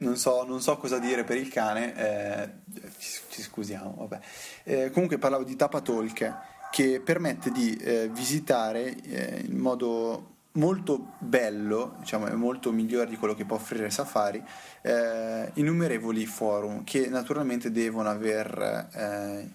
non 0.00 0.16
so, 0.16 0.44
non 0.44 0.60
so, 0.60 0.76
cosa 0.78 0.98
dire 0.98 1.24
per 1.24 1.36
il 1.36 1.48
cane, 1.48 1.94
eh, 1.94 2.50
ci, 2.98 3.42
scusiamo, 3.42 3.94
vabbè. 3.98 4.20
Eh, 4.64 4.90
comunque 4.90 5.18
parlavo 5.18 5.44
di 5.44 5.56
Tapatalk 5.56 6.38
che 6.70 7.00
permette 7.00 7.50
di 7.50 7.76
eh, 7.76 8.08
visitare 8.08 8.94
eh, 9.02 9.42
in 9.44 9.58
modo 9.58 10.36
molto 10.52 11.14
bello, 11.18 11.96
diciamo 11.98 12.26
è 12.26 12.32
molto 12.32 12.72
migliore 12.72 13.08
di 13.08 13.16
quello 13.16 13.34
che 13.34 13.44
può 13.44 13.56
offrire 13.56 13.90
Safari, 13.90 14.42
eh, 14.82 15.50
innumerevoli 15.54 16.26
forum 16.26 16.84
che 16.84 17.08
naturalmente 17.08 17.70
devono 17.70 18.08
aver 18.08 18.88
eh, 18.92 19.48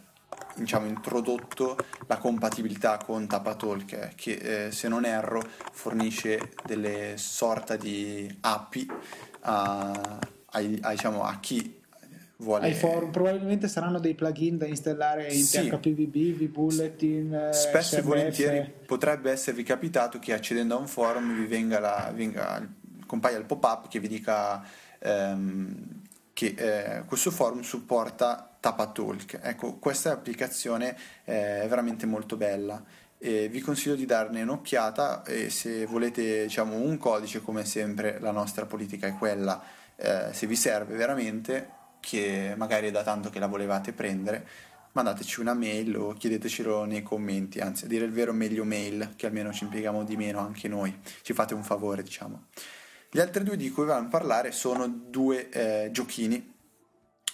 diciamo, 0.56 0.86
introdotto 0.88 1.78
la 2.08 2.18
compatibilità 2.18 2.98
con 2.98 3.28
Tapatalk, 3.28 4.16
che 4.16 4.68
eh, 4.68 4.72
se 4.72 4.88
non 4.88 5.06
erro 5.06 5.42
fornisce 5.72 6.54
delle 6.66 7.16
sorta 7.18 7.76
di 7.76 8.34
API 8.42 8.88
a, 9.42 9.92
a, 9.92 10.60
a, 10.82 10.92
diciamo, 10.92 11.24
a 11.24 11.38
chi 11.40 11.84
vuole... 12.38 12.74
Forum, 12.74 13.12
probabilmente 13.12 13.68
saranno 13.68 14.00
dei 14.00 14.16
plugin 14.16 14.58
da 14.58 14.66
installare 14.66 15.32
in 15.32 15.44
sì. 15.44 15.68
PHPVB, 15.68 16.44
vBulletin, 16.44 17.34
eh, 17.34 17.54
Spesso 17.54 17.98
e 17.98 18.02
volentieri 18.02 18.74
potrebbe 18.86 19.32
esservi 19.32 19.64
capitato 19.64 20.20
che 20.20 20.34
accedendo 20.34 20.76
a 20.76 20.80
un 20.80 20.88
forum 20.88 21.36
vi 21.36 21.46
venga, 21.46 21.80
la, 21.80 22.12
venga 22.14 22.68
compaia 23.06 23.38
il 23.38 23.46
pop-up 23.46 23.88
che 23.88 24.00
vi 24.00 24.08
dica 24.08 24.64
ehm, 25.00 26.02
che 26.34 26.54
eh, 26.58 27.04
questo 27.06 27.32
forum 27.32 27.62
supporta 27.62 28.58
Tapatalk. 28.60 29.40
Ecco, 29.42 29.76
questa 29.76 30.12
applicazione 30.12 30.98
è 31.24 31.66
veramente 31.68 32.06
molto 32.06 32.36
bella. 32.36 32.84
E 33.18 33.48
vi 33.48 33.62
consiglio 33.62 33.96
di 33.96 34.06
darne 34.06 34.42
un'occhiata 34.42 35.24
e 35.24 35.50
se 35.50 35.86
volete 35.86 36.44
diciamo, 36.44 36.76
un 36.76 36.98
codice 36.98 37.42
come 37.42 37.64
sempre 37.64 38.20
la 38.20 38.32
nostra 38.32 38.66
politica 38.66 39.08
è 39.08 39.14
quella 39.14 39.64
eh, 39.96 40.28
se 40.32 40.48
vi 40.48 40.56
serve 40.56 40.96
veramente 40.96 41.70
che 42.06 42.54
magari 42.56 42.90
è 42.90 42.92
da 42.92 43.02
tanto 43.02 43.32
che 43.32 43.40
la 43.40 43.48
volevate 43.48 43.92
prendere, 43.92 44.48
mandateci 44.92 45.40
una 45.40 45.56
mail 45.56 45.98
o 45.98 46.14
chiedetecelo 46.14 46.86
nei 46.86 47.02
commenti, 47.02 47.60
anzi 47.60 47.86
a 47.86 47.88
dire 47.88 48.06
il 48.06 48.12
vero 48.12 48.32
meglio 48.32 48.64
mail, 48.64 49.14
che 49.16 49.26
almeno 49.26 49.52
ci 49.52 49.64
impieghiamo 49.64 50.04
di 50.04 50.16
meno 50.16 50.40
anche 50.40 50.68
noi, 50.68 50.96
ci 51.24 51.34
fate 51.34 51.56
un 51.56 51.64
favore 51.64 52.04
diciamo. 52.04 52.46
Gli 53.10 53.20
altri 53.20 53.44
due 53.44 53.58
di 53.58 53.72
cui 53.72 53.86
vogliamo 53.86 54.08
parlare 54.08 54.52
sono 54.52 54.88
due 54.88 55.50
eh, 55.50 55.90
giochini. 55.92 56.54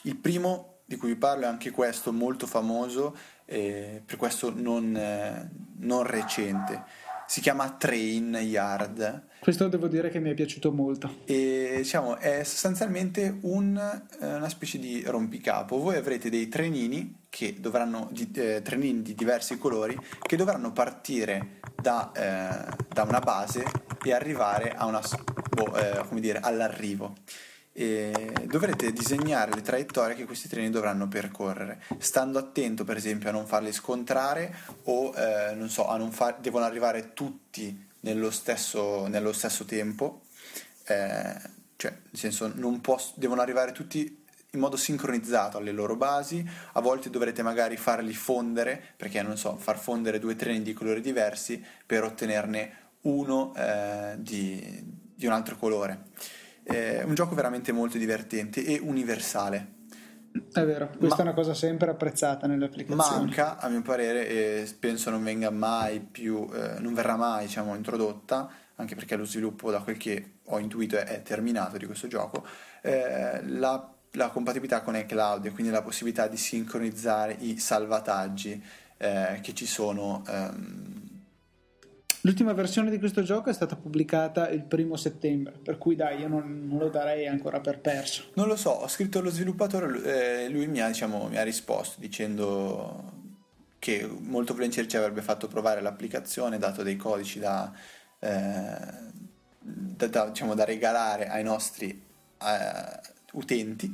Il 0.04 0.16
primo 0.16 0.84
di 0.86 0.96
cui 0.96 1.10
vi 1.10 1.16
parlo 1.18 1.44
è 1.44 1.48
anche 1.48 1.72
questo 1.72 2.14
molto 2.14 2.48
famoso, 2.48 3.14
eh, 3.44 4.02
per 4.06 4.16
questo 4.16 4.54
non, 4.56 4.96
eh, 4.96 5.50
non 5.80 6.04
recente 6.04 7.10
si 7.32 7.40
chiama 7.40 7.72
Train 7.78 8.38
Yard. 8.42 9.28
Questo 9.40 9.70
devo 9.70 9.88
dire 9.88 10.10
che 10.10 10.20
mi 10.20 10.32
è 10.32 10.34
piaciuto 10.34 10.74
molto. 10.74 11.20
E 11.24 11.76
diciamo 11.78 12.18
è 12.18 12.44
sostanzialmente 12.44 13.38
un, 13.44 13.78
eh, 14.20 14.36
una 14.36 14.50
specie 14.50 14.78
di 14.80 15.02
rompicapo. 15.06 15.78
Voi 15.78 15.96
avrete 15.96 16.30
dei 16.30 16.50
trenini 16.50 17.22
che 17.30 17.56
dovranno, 17.58 18.10
di, 18.12 18.30
eh, 18.34 18.62
trenini 18.62 19.02
di 19.02 19.16
diversi 19.16 19.58
colori 19.58 19.98
che 20.22 20.36
dovranno 20.36 20.74
partire 20.74 21.62
da, 21.82 22.12
eh, 22.12 22.76
da 22.90 23.04
una 23.04 23.22
base 23.22 23.64
e 24.04 24.12
arrivare 24.12 24.74
a 24.74 24.86
una, 24.86 25.00
boh, 25.52 25.74
eh, 25.78 26.06
come 26.10 26.20
dire, 26.20 26.40
all'arrivo 26.42 27.16
e 27.74 28.34
dovrete 28.46 28.92
disegnare 28.92 29.54
le 29.54 29.62
traiettorie 29.62 30.16
che 30.16 30.26
questi 30.26 30.50
treni 30.50 30.70
dovranno 30.70 31.08
percorrere, 31.08 31.82
stando 32.00 32.38
attento 32.38 32.84
per 32.84 32.98
esempio 32.98 33.30
a 33.30 33.32
non 33.32 33.46
farli 33.46 33.72
scontrare 33.72 34.54
o 34.84 35.14
eh, 35.16 35.54
non 35.56 35.70
so, 35.70 35.88
a 35.88 35.98
non 35.98 36.12
far, 36.12 36.40
devono 36.40 36.66
arrivare 36.66 37.14
tutti 37.14 37.90
nello 38.02 38.32
stesso, 38.32 39.08
nello 39.08 39.32
stesso 39.32 39.64
tempo, 39.66 40.24
eh, 40.86 41.40
cioè 41.78 41.92
nel 41.92 42.18
senso 42.18 42.52
non 42.54 42.82
posso, 42.82 43.14
devono 43.16 43.42
arrivare 43.42 43.72
tutti 43.72 44.20
in 44.54 44.60
modo 44.60 44.76
sincronizzato 44.76 45.58
alle 45.58 45.72
loro 45.72 45.96
basi, 45.96 46.46
a 46.74 46.82
volte 46.82 47.10
dovrete 47.10 47.42
magari 47.42 47.78
farli 47.78 48.14
fondere, 48.14 48.82
perché 48.98 49.22
non 49.22 49.38
so, 49.38 49.56
far 49.56 49.80
fondere 49.80 50.20
due 50.20 50.36
treni 50.36 50.62
di 50.62 50.74
colori 50.74 51.00
diversi 51.00 51.64
per 51.86 52.04
ottenerne 52.04 52.80
uno 53.04 53.54
eh, 53.56 54.16
di, 54.18 54.84
di 55.16 55.26
un 55.26 55.32
altro 55.32 55.56
colore. 55.56 56.10
È 56.64 57.03
un 57.03 57.16
gioco 57.16 57.36
veramente 57.36 57.72
molto 57.72 57.97
divertente 57.97 58.64
e 58.64 58.80
universale. 58.82 59.80
È 60.53 60.64
vero, 60.64 60.89
questa 60.97 61.07
Ma, 61.07 61.16
è 61.18 61.22
una 61.22 61.34
cosa 61.34 61.53
sempre 61.53 61.89
apprezzata 61.89 62.47
nelle 62.47 62.66
applicazioni. 62.66 63.26
Manca, 63.26 63.57
a 63.57 63.68
mio 63.68 63.82
parere, 63.82 64.28
e 64.28 64.76
penso 64.80 65.09
non 65.09 65.24
venga 65.24 65.49
mai 65.49 65.99
più, 65.99 66.47
eh, 66.53 66.80
non 66.80 66.93
verrà 66.93 67.18
mai 67.18 67.45
diciamo, 67.47 67.76
introdotta, 67.76 68.49
anche 68.76 68.95
perché 68.95 69.16
lo 69.18 69.26
sviluppo, 69.26 69.72
da 69.72 69.80
quel 69.80 69.97
che 69.97 70.36
ho 70.45 70.59
intuito, 70.59 70.97
è, 70.97 71.03
è 71.03 71.22
terminato 71.22 71.78
di 71.78 71.86
questo 71.86 72.07
gioco, 72.07 72.45
eh, 72.82 73.41
la, 73.45 73.93
la, 74.12 74.30
compatibilità 74.30 74.82
con 74.82 74.95
iCloud 74.95 75.45
e 75.45 75.51
quindi 75.51 75.72
la 75.72 75.82
possibilità 75.82 76.28
di 76.28 76.38
sincronizzare 76.38 77.36
i 77.39 77.57
salvataggi 77.57 78.64
eh, 78.97 79.39
che 79.41 79.53
ci 79.53 79.66
sono. 79.66 80.24
Ehm, 80.28 81.01
L'ultima 82.24 82.54
versione 82.54 82.92
di 82.92 83.00
questo 83.00 83.24
gioco 83.24 83.50
è 83.50 83.54
stata 83.54 83.76
pubblicata 83.76 84.50
il 84.50 84.64
primo 84.64 84.96
settembre, 84.96 85.54
per 85.64 85.80
cui 85.80 85.96
dai, 85.96 86.20
io 86.20 86.28
non, 86.28 86.68
non 86.68 86.78
lo 86.78 86.90
darei 86.90 87.28
ancora 87.28 87.60
per 87.60 87.80
perso. 87.80 88.26
Non 88.36 88.48
lo 88.48 88.56
so, 88.56 88.70
ho 88.70 88.88
scritto 88.88 89.20
allo 89.20 89.32
sviluppatore 89.32 90.44
e 90.44 90.50
lui 90.50 90.68
mi 90.68 90.82
ha, 90.82 90.88
diciamo, 90.88 91.28
mi 91.28 91.38
ha 91.38 91.44
risposto 91.44 92.00
dicendo 92.00 93.20
che 93.80 94.08
molto 94.08 94.54
volentieri 94.54 94.88
ci 94.88 94.98
avrebbe 94.98 95.24
fatto 95.24 95.48
provare 95.48 95.82
l'applicazione, 95.82 96.60
dato 96.60 96.84
dei 96.84 96.96
codici 96.96 97.40
da, 97.40 97.72
eh, 98.20 98.78
da, 99.60 100.08
da, 100.08 100.30
diciamo, 100.30 100.54
da 100.54 100.64
regalare 100.64 101.28
ai 101.28 101.44
nostri 101.44 101.90
eh, 101.90 103.00
utenti 103.32 103.92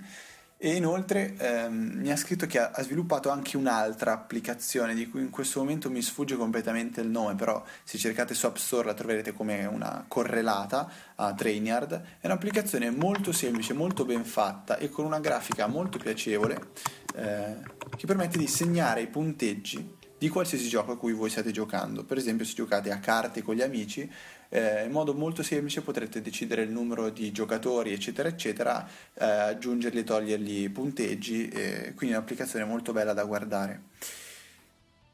e 0.59 0.75
inoltre 0.75 1.35
ehm, 1.37 1.99
mi 1.99 2.11
ha 2.11 2.15
scritto 2.15 2.47
che 2.47 2.59
ha, 2.59 2.71
ha, 2.73 2.81
sviluppato 2.81 3.29
anche 3.29 3.57
un'altra 3.57 4.13
applicazione 4.13 4.95
di 4.95 5.07
cui 5.07 5.21
in 5.21 5.29
questo 5.29 5.59
momento 5.59 5.91
mi 5.91 6.01
sfugge 6.01 6.35
completamente 6.35 6.99
il 6.99 7.09
nome, 7.09 7.35
però 7.35 7.63
se 7.83 7.99
cercate 7.99 8.33
su 8.33 8.47
App 8.47 8.55
Store 8.55 8.87
la 8.87 8.95
troverete 8.95 9.33
come 9.33 9.65
una 9.65 10.03
correlata 10.07 10.89
a 11.15 11.33
Trainyard. 11.35 12.01
È 12.19 12.25
un'applicazione 12.25 12.89
molto 12.89 13.31
semplice, 13.31 13.73
molto 13.73 14.03
ben 14.03 14.25
fatta 14.25 14.77
e 14.77 14.89
con 14.89 15.05
una 15.05 15.19
grafica 15.19 15.67
molto 15.67 15.99
piacevole 15.99 16.69
eh, 17.15 17.57
che 17.95 18.07
permette 18.07 18.39
di 18.39 18.47
segnare 18.47 19.01
i 19.01 19.07
punteggi 19.07 19.95
di 20.17 20.29
qualsiasi 20.29 20.67
gioco 20.67 20.93
a 20.93 20.97
cui 20.97 21.13
voi 21.13 21.29
state 21.29 21.51
giocando. 21.51 22.03
Per 22.03 22.17
esempio 22.17 22.45
se 22.45 22.55
giocate 22.55 22.91
a 22.91 22.97
carte 22.97 23.43
con 23.43 23.53
gli 23.53 23.61
amici 23.61 24.09
eh, 24.49 24.85
in 24.85 24.91
modo 24.91 25.13
molto 25.13 25.43
semplice 25.43 25.81
potrete 25.81 26.21
decidere 26.21 26.63
il 26.63 26.71
numero 26.71 27.09
di 27.09 27.31
giocatori, 27.31 27.93
eccetera, 27.93 28.29
eccetera, 28.29 28.87
eh, 29.13 29.25
aggiungerli 29.25 29.99
e 29.99 30.03
togliergli 30.03 30.69
punteggi, 30.71 31.47
eh, 31.49 31.93
quindi 31.95 32.15
è 32.15 32.17
un'applicazione 32.17 32.65
molto 32.65 32.91
bella 32.93 33.13
da 33.13 33.23
guardare. 33.23 33.81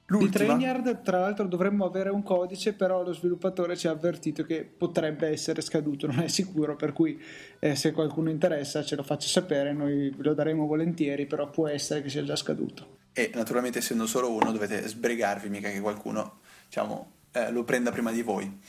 L'ultima... 0.08 0.44
Il 0.44 0.60
Trainyard, 0.60 1.02
tra 1.02 1.20
l'altro, 1.20 1.48
dovremmo 1.48 1.86
avere 1.86 2.10
un 2.10 2.24
codice, 2.24 2.74
però 2.74 3.04
lo 3.04 3.14
sviluppatore 3.14 3.78
ci 3.78 3.88
ha 3.88 3.92
avvertito 3.92 4.44
che 4.44 4.64
potrebbe 4.64 5.28
essere 5.28 5.62
scaduto, 5.62 6.08
non 6.08 6.20
è 6.20 6.28
sicuro, 6.28 6.76
per 6.76 6.94
cui 6.94 7.20
eh, 7.60 7.76
se 7.76 7.92
qualcuno 7.92 8.30
interessa 8.30 8.84
ce 8.84 8.96
lo 8.96 9.04
faccia 9.04 9.28
sapere, 9.28 9.74
noi 9.74 10.14
lo 10.18 10.34
daremo 10.34 10.66
volentieri, 10.68 11.26
però 11.26 11.50
può 11.50 11.68
essere 11.68 12.02
che 12.02 12.10
sia 12.10 12.24
già 12.24 12.36
scaduto. 12.36 12.98
E 13.14 13.32
naturalmente 13.34 13.80
essendo 13.80 14.06
solo 14.06 14.32
uno 14.32 14.52
dovete 14.52 14.88
sbrigarvi, 14.88 15.50
mica 15.50 15.70
che 15.70 15.80
qualcuno 15.80 16.40
diciamo, 16.66 17.12
eh, 17.32 17.52
lo 17.52 17.64
prenda 17.64 17.92
prima 17.92 18.12
di 18.12 18.22
voi. 18.22 18.60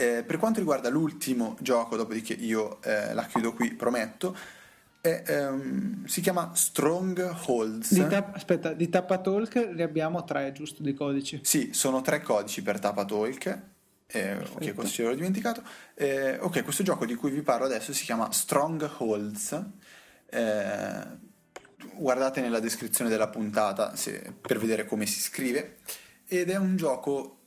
Eh, 0.00 0.22
per 0.22 0.38
quanto 0.38 0.60
riguarda 0.60 0.88
l'ultimo 0.88 1.56
gioco, 1.60 1.96
dopodiché 1.96 2.32
io 2.32 2.80
eh, 2.82 3.12
la 3.14 3.26
chiudo 3.26 3.52
qui, 3.52 3.74
prometto, 3.74 4.36
è, 5.00 5.24
um, 5.48 6.04
si 6.04 6.20
chiama 6.20 6.52
Strongholds. 6.54 7.92
Di 7.92 8.06
tap- 8.06 8.32
aspetta, 8.32 8.74
di 8.74 8.88
Tapatalk 8.88 9.56
ne 9.56 9.82
abbiamo 9.82 10.22
tre, 10.22 10.52
giusto, 10.52 10.84
di 10.84 10.94
codici? 10.94 11.40
Sì, 11.42 11.70
sono 11.72 12.00
tre 12.00 12.20
codici 12.20 12.62
per 12.62 12.78
Tapatalk. 12.78 13.60
Eh, 14.06 14.36
ok, 14.36 14.74
questo 14.74 15.02
l'ho 15.02 15.16
dimenticato. 15.16 15.64
Eh, 15.94 16.38
ok, 16.38 16.62
questo 16.62 16.84
gioco 16.84 17.04
di 17.04 17.16
cui 17.16 17.32
vi 17.32 17.42
parlo 17.42 17.64
adesso 17.64 17.92
si 17.92 18.04
chiama 18.04 18.30
Strongholds. 18.30 19.64
Eh, 20.30 21.06
guardate 21.96 22.40
nella 22.40 22.60
descrizione 22.60 23.10
della 23.10 23.28
puntata 23.28 23.96
se, 23.96 24.32
per 24.40 24.60
vedere 24.60 24.86
come 24.86 25.06
si 25.06 25.18
scrive. 25.18 25.78
Ed 26.28 26.50
è 26.50 26.56
un 26.56 26.76
gioco 26.76 27.37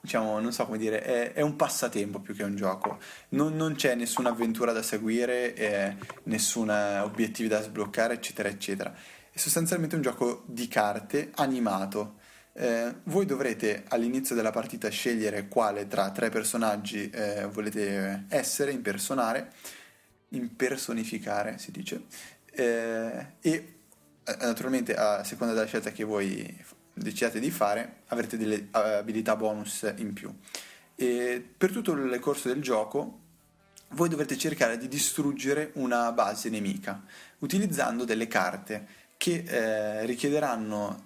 diciamo, 0.00 0.40
non 0.40 0.52
so 0.52 0.64
come 0.66 0.78
dire, 0.78 1.02
è, 1.02 1.32
è, 1.32 1.40
un 1.40 1.56
passatempo 1.56 2.20
più 2.20 2.34
che 2.34 2.42
un 2.42 2.56
gioco. 2.56 2.98
Non, 3.30 3.54
non 3.54 3.74
c'è 3.74 3.94
nessuna 3.94 4.30
avventura 4.30 4.72
da 4.72 4.82
seguire, 4.82 5.54
eh, 5.54 5.96
nessun 6.24 6.68
obiettivi 6.68 7.48
da 7.48 7.62
sbloccare, 7.62 8.14
eccetera, 8.14 8.48
eccetera. 8.48 8.92
È 9.30 9.38
sostanzialmente 9.38 9.94
un 9.96 10.02
gioco 10.02 10.42
di 10.46 10.66
carte 10.68 11.30
animato. 11.36 12.18
Eh, 12.52 12.94
voi 13.04 13.26
dovrete 13.26 13.84
all'inizio 13.88 14.34
della 14.34 14.50
partita 14.50 14.88
scegliere 14.88 15.46
quale 15.46 15.86
tra 15.86 16.10
tre 16.10 16.30
personaggi 16.30 17.08
eh, 17.10 17.46
volete 17.46 18.24
essere, 18.28 18.72
impersonare, 18.72 19.52
impersonificare 20.30 21.58
si 21.58 21.70
dice, 21.70 22.04
eh, 22.52 23.26
e 23.40 23.74
eh, 24.24 24.36
naturalmente 24.40 24.94
a 24.94 25.22
seconda 25.24 25.54
della 25.54 25.66
scelta 25.66 25.92
che 25.92 26.04
voi 26.04 26.64
decidiate 27.02 27.40
di 27.40 27.50
fare 27.50 28.02
avrete 28.08 28.36
delle 28.36 28.68
abilità 28.70 29.36
bonus 29.36 29.92
in 29.96 30.12
più. 30.12 30.32
E 30.94 31.44
per 31.56 31.72
tutto 31.72 31.92
il 31.92 32.18
corso 32.20 32.48
del 32.48 32.60
gioco 32.60 33.18
voi 33.90 34.08
dovrete 34.08 34.36
cercare 34.36 34.78
di 34.78 34.86
distruggere 34.86 35.70
una 35.74 36.12
base 36.12 36.48
nemica 36.48 37.02
utilizzando 37.38 38.04
delle 38.04 38.28
carte 38.28 38.86
che 39.16 39.44
eh, 39.46 40.06
richiederanno 40.06 41.04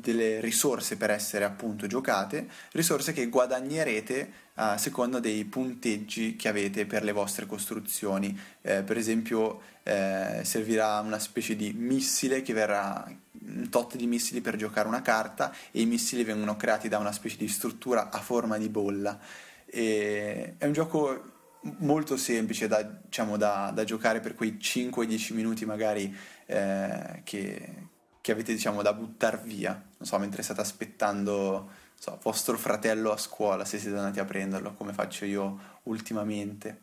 delle 0.00 0.40
risorse 0.40 0.96
per 0.96 1.10
essere 1.10 1.44
appunto 1.44 1.86
giocate, 1.86 2.48
risorse 2.72 3.12
che 3.12 3.28
guadagnerete 3.28 4.32
a 4.54 4.78
seconda 4.78 5.20
dei 5.20 5.44
punteggi 5.44 6.36
che 6.36 6.48
avete 6.48 6.86
per 6.86 7.04
le 7.04 7.12
vostre 7.12 7.46
costruzioni. 7.46 8.38
Eh, 8.62 8.82
per 8.82 8.96
esempio 8.96 9.60
eh, 9.82 10.40
servirà 10.42 10.98
una 11.00 11.18
specie 11.18 11.54
di 11.56 11.72
missile 11.72 12.42
che 12.42 12.52
verrà 12.52 13.10
un 13.46 13.68
tot 13.70 13.96
di 13.96 14.06
missili 14.06 14.40
per 14.40 14.56
giocare 14.56 14.88
una 14.88 15.02
carta 15.02 15.54
e 15.70 15.80
i 15.80 15.86
missili 15.86 16.24
vengono 16.24 16.56
creati 16.56 16.88
da 16.88 16.98
una 16.98 17.12
specie 17.12 17.36
di 17.36 17.48
struttura 17.48 18.10
a 18.10 18.18
forma 18.20 18.58
di 18.58 18.68
bolla. 18.68 19.18
E 19.66 20.54
è 20.58 20.66
un 20.66 20.72
gioco 20.72 21.38
molto 21.78 22.16
semplice 22.16 22.68
da, 22.68 22.82
diciamo, 22.82 23.36
da, 23.36 23.70
da 23.74 23.84
giocare 23.84 24.20
per 24.20 24.34
quei 24.34 24.56
5-10 24.60 25.34
minuti 25.34 25.64
magari 25.64 26.14
eh, 26.46 27.20
che, 27.24 27.88
che, 28.20 28.32
avete 28.32 28.52
diciamo, 28.52 28.82
da 28.82 28.92
buttare 28.92 29.40
via, 29.44 29.72
non 29.72 30.08
so, 30.08 30.18
mentre 30.18 30.42
state 30.42 30.60
aspettando 30.60 31.70
so, 31.94 32.18
vostro 32.22 32.56
fratello 32.56 33.12
a 33.12 33.16
scuola, 33.16 33.64
se 33.64 33.78
siete 33.78 33.96
andati 33.96 34.20
a 34.20 34.24
prenderlo, 34.24 34.74
come 34.74 34.92
faccio 34.92 35.24
io 35.24 35.78
ultimamente. 35.84 36.82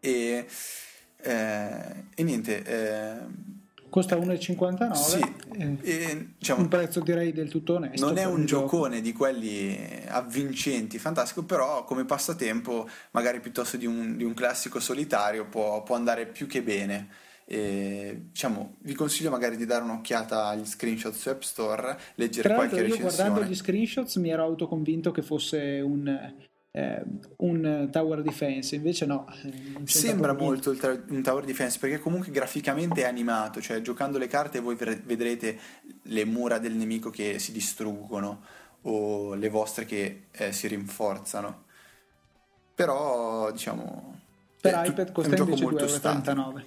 E, 0.00 0.46
eh, 1.16 2.04
e 2.14 2.22
niente... 2.22 2.62
Eh, 2.62 3.62
costa 3.94 4.16
1,59 4.16 4.92
sì, 4.92 5.34
eh, 5.56 5.76
e, 5.80 6.28
diciamo, 6.36 6.62
un 6.62 6.68
prezzo 6.68 6.98
direi 6.98 7.32
del 7.32 7.48
tutto 7.48 7.74
onesto 7.74 8.04
non 8.04 8.18
è 8.18 8.24
un 8.24 8.44
giocone 8.44 9.00
di 9.00 9.12
quelli 9.12 9.78
avvincenti 10.08 10.98
fantastico 10.98 11.44
però 11.44 11.84
come 11.84 12.04
passatempo 12.04 12.88
magari 13.12 13.38
piuttosto 13.38 13.76
di 13.76 13.86
un, 13.86 14.16
di 14.16 14.24
un 14.24 14.34
classico 14.34 14.80
solitario 14.80 15.46
può, 15.46 15.84
può, 15.84 15.94
andare 15.94 16.26
più 16.26 16.48
che 16.48 16.62
bene. 16.62 17.08
E, 17.46 18.22
diciamo, 18.30 18.76
vi 18.80 18.94
consiglio 18.94 19.30
magari 19.30 19.56
di 19.56 19.66
dare 19.66 19.84
un'occhiata 19.84 20.46
agli 20.46 20.64
screenshot 20.64 21.14
su 21.14 21.28
App 21.28 21.42
Store 21.42 21.96
leggere 22.16 22.48
Tra 22.48 22.56
qualche 22.56 22.76
io 22.76 22.82
recensione. 22.82 23.14
guardando 23.14 23.48
gli 23.48 23.54
screenshots 23.54 24.16
mi 24.16 24.30
ero 24.30 24.42
autoconvinto 24.42 25.12
che 25.12 25.22
fosse 25.22 25.80
un 25.80 26.34
eh, 26.76 27.02
un 27.36 27.88
tower 27.92 28.20
defense, 28.20 28.74
invece 28.74 29.06
no. 29.06 29.32
Sembra 29.84 30.32
molto 30.32 30.74
tra- 30.74 31.00
un 31.08 31.22
tower 31.22 31.44
defense 31.44 31.78
perché 31.78 32.00
comunque 32.00 32.32
graficamente 32.32 33.02
è 33.02 33.04
animato, 33.04 33.60
cioè 33.60 33.80
giocando 33.80 34.18
le 34.18 34.26
carte 34.26 34.58
voi 34.58 34.74
vedrete 34.74 35.56
le 36.02 36.24
mura 36.24 36.58
del 36.58 36.72
nemico 36.72 37.10
che 37.10 37.38
si 37.38 37.52
distruggono 37.52 38.42
o 38.82 39.34
le 39.34 39.48
vostre 39.50 39.84
che 39.84 40.24
eh, 40.32 40.50
si 40.50 40.66
rinforzano. 40.66 41.62
Però 42.74 43.52
diciamo... 43.52 44.20
Per 44.60 44.82
iPad 44.84 45.12
costa 45.12 45.36
invece 45.36 45.64
2,39 45.64 46.62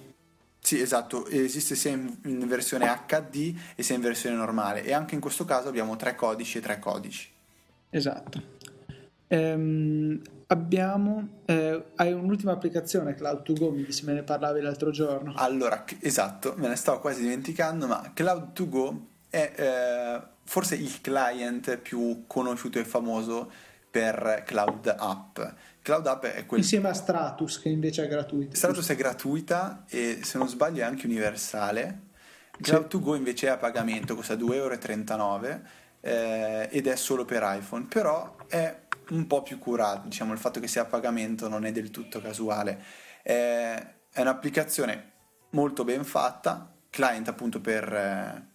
Sì, 0.58 0.80
esatto, 0.80 1.26
esiste 1.26 1.74
sia 1.74 1.90
in, 1.90 2.16
in 2.24 2.48
versione 2.48 2.86
HD 3.06 3.54
e 3.74 3.82
sia 3.82 3.96
in 3.96 4.00
versione 4.00 4.36
normale 4.36 4.84
e 4.84 4.94
anche 4.94 5.14
in 5.14 5.20
questo 5.20 5.44
caso 5.44 5.68
abbiamo 5.68 5.96
tre 5.96 6.14
codici 6.14 6.56
e 6.56 6.60
tre 6.62 6.78
codici. 6.78 7.28
Esatto. 7.90 8.56
Ehm, 9.28 10.20
abbiamo 10.46 11.40
eh, 11.44 11.84
hai 11.96 12.12
un'ultima 12.12 12.52
applicazione 12.52 13.14
Cloud2Go 13.14 13.70
mi 13.72 13.86
me 14.02 14.12
ne 14.14 14.22
parlavi 14.22 14.60
l'altro 14.60 14.90
giorno. 14.90 15.34
Allora 15.36 15.84
esatto 16.00 16.54
me 16.56 16.68
ne 16.68 16.76
stavo 16.76 17.00
quasi 17.00 17.20
dimenticando 17.20 17.86
ma 17.86 18.12
Cloud2Go 18.14 18.96
è 19.28 19.52
eh, 19.54 20.22
forse 20.44 20.76
il 20.76 21.00
client 21.02 21.76
più 21.76 22.24
conosciuto 22.26 22.78
e 22.78 22.84
famoso 22.84 23.50
per 23.90 24.44
Cloud 24.46 24.94
App. 24.98 25.38
Cloud 25.82 26.06
App 26.06 26.24
è 26.24 26.46
quel... 26.46 26.60
insieme 26.60 26.88
a 26.88 26.94
Stratus 26.94 27.60
che 27.60 27.68
invece 27.68 28.04
è 28.04 28.08
gratuita. 28.08 28.56
Stratus 28.56 28.88
è 28.88 28.96
gratuita 28.96 29.84
e 29.88 30.20
se 30.22 30.38
non 30.38 30.48
sbaglio 30.48 30.80
è 30.80 30.84
anche 30.84 31.06
universale. 31.06 32.06
Cloud2Go 32.62 33.14
invece 33.14 33.46
è 33.46 33.50
a 33.50 33.56
pagamento 33.56 34.14
costa 34.14 34.34
2,39 34.34 34.54
euro 34.54 34.78
eh, 36.00 36.68
ed 36.70 36.86
è 36.86 36.96
solo 36.96 37.24
per 37.24 37.42
iPhone 37.44 37.86
però 37.88 38.36
è 38.46 38.86
un 39.10 39.26
po' 39.26 39.42
più 39.42 39.58
curato, 39.58 40.08
diciamo 40.08 40.32
il 40.32 40.38
fatto 40.38 40.60
che 40.60 40.68
sia 40.68 40.82
a 40.82 40.86
pagamento 40.86 41.48
non 41.48 41.64
è 41.64 41.72
del 41.72 41.90
tutto 41.90 42.20
casuale, 42.20 42.82
è, 43.22 43.86
è 44.12 44.20
un'applicazione 44.20 45.12
molto 45.50 45.84
ben 45.84 46.04
fatta, 46.04 46.72
client 46.90 47.28
appunto 47.28 47.60
per, 47.60 47.92
eh, 47.92 48.46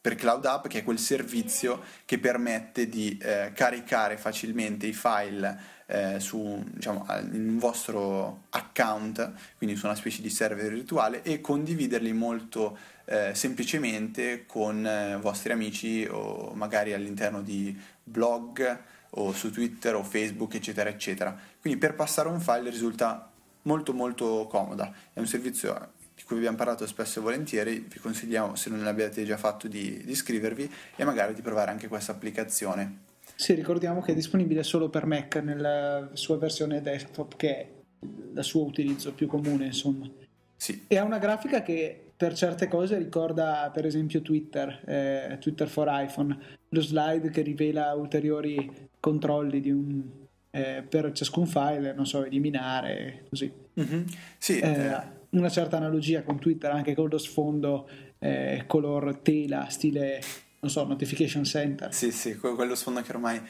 per 0.00 0.14
Cloud 0.14 0.44
App, 0.44 0.66
che 0.66 0.80
è 0.80 0.84
quel 0.84 0.98
servizio 0.98 1.82
che 2.04 2.18
permette 2.18 2.88
di 2.88 3.18
eh, 3.20 3.52
caricare 3.54 4.16
facilmente 4.16 4.86
i 4.86 4.92
file 4.92 5.78
eh, 5.86 6.20
su 6.20 6.62
diciamo, 6.66 7.04
un 7.08 7.58
vostro 7.58 8.44
account, 8.50 9.32
quindi 9.56 9.74
su 9.74 9.86
una 9.86 9.96
specie 9.96 10.22
di 10.22 10.30
server 10.30 10.72
virtuale, 10.72 11.22
e 11.22 11.40
condividerli 11.40 12.12
molto 12.12 12.78
eh, 13.06 13.34
semplicemente 13.34 14.46
con 14.46 14.86
eh, 14.86 15.18
vostri 15.20 15.52
amici 15.52 16.06
o 16.08 16.52
magari 16.54 16.92
all'interno 16.92 17.42
di 17.42 17.76
blog 18.04 18.89
o 19.10 19.32
su 19.32 19.50
Twitter 19.50 19.94
o 19.94 20.02
Facebook, 20.02 20.54
eccetera, 20.54 20.88
eccetera. 20.88 21.36
Quindi 21.60 21.78
per 21.78 21.94
passare 21.94 22.28
un 22.28 22.40
file 22.40 22.70
risulta 22.70 23.30
molto 23.62 23.92
molto 23.92 24.46
comoda. 24.48 24.92
È 25.12 25.18
un 25.18 25.26
servizio 25.26 25.92
di 26.14 26.22
cui 26.22 26.36
abbiamo 26.36 26.56
parlato 26.56 26.86
spesso 26.86 27.18
e 27.18 27.22
volentieri, 27.22 27.86
vi 27.88 27.98
consigliamo 27.98 28.54
se 28.54 28.70
non 28.70 28.82
l'abbiate 28.82 29.24
già 29.24 29.36
fatto 29.36 29.68
di, 29.68 30.02
di 30.04 30.12
iscrivervi 30.12 30.70
e 30.96 31.04
magari 31.04 31.34
di 31.34 31.42
provare 31.42 31.70
anche 31.70 31.88
questa 31.88 32.12
applicazione. 32.12 33.08
Sì, 33.34 33.54
ricordiamo 33.54 34.02
che 34.02 34.12
è 34.12 34.14
disponibile 34.14 34.62
solo 34.62 34.90
per 34.90 35.06
Mac 35.06 35.36
nella 35.36 36.10
sua 36.12 36.36
versione 36.36 36.82
desktop, 36.82 37.36
che 37.36 37.56
è 37.56 37.68
il 38.00 38.44
suo 38.44 38.64
utilizzo 38.64 39.12
più 39.12 39.26
comune, 39.26 39.66
insomma. 39.66 40.08
Sì. 40.56 40.84
E 40.86 40.98
ha 40.98 41.04
una 41.04 41.18
grafica 41.18 41.62
che 41.62 42.09
per 42.20 42.34
certe 42.34 42.68
cose 42.68 42.98
ricorda 42.98 43.70
per 43.72 43.86
esempio 43.86 44.20
Twitter, 44.20 44.82
eh, 44.84 45.38
Twitter 45.40 45.66
for 45.66 45.88
iPhone, 45.90 46.38
lo 46.68 46.80
slide 46.82 47.30
che 47.30 47.40
rivela 47.40 47.94
ulteriori 47.94 48.90
controlli 49.00 49.70
un, 49.70 50.02
eh, 50.50 50.84
per 50.86 51.12
ciascun 51.12 51.46
file, 51.46 51.94
non 51.94 52.04
so, 52.04 52.22
eliminare, 52.22 53.24
così. 53.30 53.50
Mm-hmm. 53.80 54.02
Sì, 54.36 54.58
eh, 54.58 54.68
eh, 54.68 55.00
una 55.30 55.48
certa 55.48 55.78
analogia 55.78 56.22
con 56.22 56.38
Twitter, 56.38 56.70
anche 56.70 56.94
con 56.94 57.08
lo 57.08 57.16
sfondo 57.16 57.88
eh, 58.18 58.64
color 58.66 59.20
tela, 59.22 59.70
stile, 59.70 60.20
non 60.60 60.70
so, 60.70 60.84
Notification 60.84 61.44
Center. 61.44 61.90
Sì, 61.94 62.12
sì, 62.12 62.36
quello 62.36 62.74
sfondo 62.74 63.00
che 63.00 63.12
ormai... 63.12 63.40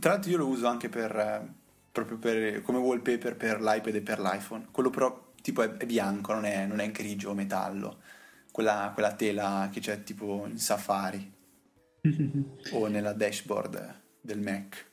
Tra 0.00 0.14
l'altro 0.14 0.28
io 0.28 0.38
lo 0.38 0.48
uso 0.48 0.66
anche 0.66 0.88
per, 0.88 1.16
eh, 1.16 1.48
proprio 1.92 2.18
per, 2.18 2.62
come 2.62 2.78
wallpaper 2.78 3.36
per 3.36 3.60
l'iPad 3.60 3.94
e 3.94 4.00
per 4.00 4.18
l'iPhone. 4.18 4.66
Quello 4.72 4.90
però 4.90 5.30
tipo 5.42 5.62
è, 5.62 5.76
è 5.76 5.84
bianco, 5.84 6.32
non 6.32 6.46
è, 6.46 6.64
non 6.64 6.80
è 6.80 6.90
grigio 6.90 7.30
o 7.30 7.34
metallo. 7.34 7.98
Quella, 8.50 8.90
quella, 8.94 9.14
tela 9.14 9.68
che 9.70 9.80
c'è 9.80 10.02
tipo 10.02 10.46
in 10.46 10.58
Safari 10.58 11.32
o 12.72 12.86
nella 12.86 13.12
dashboard 13.12 14.00
del 14.20 14.40
Mac. 14.40 14.90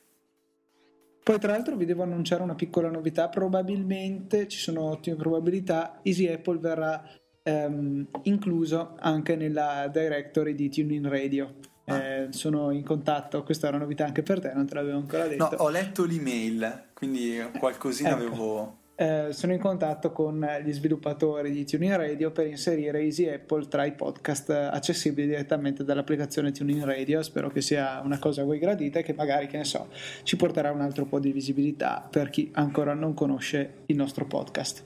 Poi 1.23 1.39
tra 1.39 1.51
l'altro 1.51 1.75
vi 1.75 1.85
devo 1.85 2.03
annunciare 2.03 2.41
una 2.41 2.55
piccola 2.55 2.89
novità, 2.89 3.29
probabilmente 3.29 4.47
ci 4.47 4.57
sono 4.57 4.81
ottime 4.83 5.15
probabilità, 5.15 5.99
Easy 6.01 6.25
Apple 6.25 6.57
verrà 6.57 7.03
ehm, 7.43 8.07
incluso 8.23 8.95
anche 8.99 9.35
nella 9.35 9.87
directory 9.91 10.55
di 10.55 10.69
TuneIn 10.69 11.07
Radio. 11.07 11.55
Ah. 11.85 11.97
Eh, 11.97 12.27
sono 12.31 12.71
in 12.71 12.83
contatto, 12.83 13.43
questa 13.43 13.67
è 13.67 13.69
una 13.69 13.79
novità 13.79 14.05
anche 14.05 14.23
per 14.23 14.39
te, 14.39 14.53
non 14.53 14.65
te 14.65 14.73
l'avevo 14.73 14.97
ancora 14.97 15.27
detto. 15.27 15.49
No, 15.51 15.57
ho 15.57 15.69
letto 15.69 16.05
l'email, 16.05 16.89
quindi 16.93 17.37
qualcosina 17.59 18.09
ecco. 18.09 18.17
avevo 18.17 18.77
eh, 18.99 19.27
sono 19.31 19.53
in 19.53 19.59
contatto 19.59 20.11
con 20.11 20.45
gli 20.61 20.73
sviluppatori 20.73 21.51
di 21.51 21.65
Tuning 21.65 21.95
Radio 21.95 22.31
per 22.31 22.47
inserire 22.47 22.99
Easy 22.99 23.29
Apple 23.29 23.65
tra 23.69 23.85
i 23.85 23.93
podcast 23.93 24.49
accessibili 24.49 25.25
direttamente 25.25 25.85
dall'applicazione 25.85 26.51
Tuning 26.51 26.83
Radio. 26.83 27.23
Spero 27.23 27.49
che 27.49 27.61
sia 27.61 28.01
una 28.03 28.19
cosa 28.19 28.41
a 28.41 28.43
voi 28.43 28.59
gradita 28.59 28.99
e 28.99 29.03
che 29.03 29.13
magari, 29.13 29.47
che 29.47 29.55
ne 29.55 29.63
so, 29.63 29.87
ci 30.23 30.35
porterà 30.35 30.71
un 30.71 30.81
altro 30.81 31.05
po' 31.05 31.19
di 31.19 31.31
visibilità 31.31 32.05
per 32.11 32.29
chi 32.29 32.49
ancora 32.55 32.93
non 32.93 33.13
conosce 33.13 33.83
il 33.85 33.95
nostro 33.95 34.25
podcast. 34.25 34.83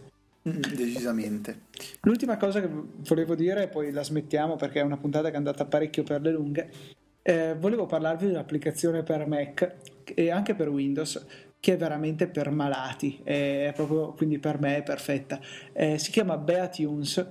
Mm, 0.48 0.62
decisamente. 0.76 1.62
L'ultima 2.02 2.38
cosa 2.38 2.62
che 2.62 2.70
volevo 2.70 3.34
dire, 3.34 3.68
poi 3.68 3.92
la 3.92 4.04
smettiamo 4.04 4.58
perché 4.58 4.82
è 4.82 4.84
una 4.84 4.98
puntata 4.98 5.30
che 5.30 5.34
è 5.34 5.38
andata 5.38 5.66
parecchio 5.66 6.04
per 6.04 6.22
le 6.22 6.32
lunghe. 6.32 6.70
Eh, 7.24 7.56
volevo 7.58 7.88
parlarvi 7.88 8.28
di 8.28 8.32
un'applicazione 8.34 9.02
per 9.02 9.26
Mac 9.26 9.76
e 10.14 10.30
anche 10.30 10.54
per 10.54 10.70
Windows 10.70 11.52
che 11.64 11.76
è 11.76 11.78
veramente 11.78 12.28
per 12.28 12.52
malati, 12.52 13.22
è 13.24 13.72
proprio 13.74 14.12
quindi 14.12 14.38
per 14.38 14.60
me 14.60 14.76
è 14.76 14.84
perfetta. 14.84 15.40
Eh, 15.72 15.98
si 15.98 16.12
chiama 16.12 16.38
Beatunes, 16.38 17.26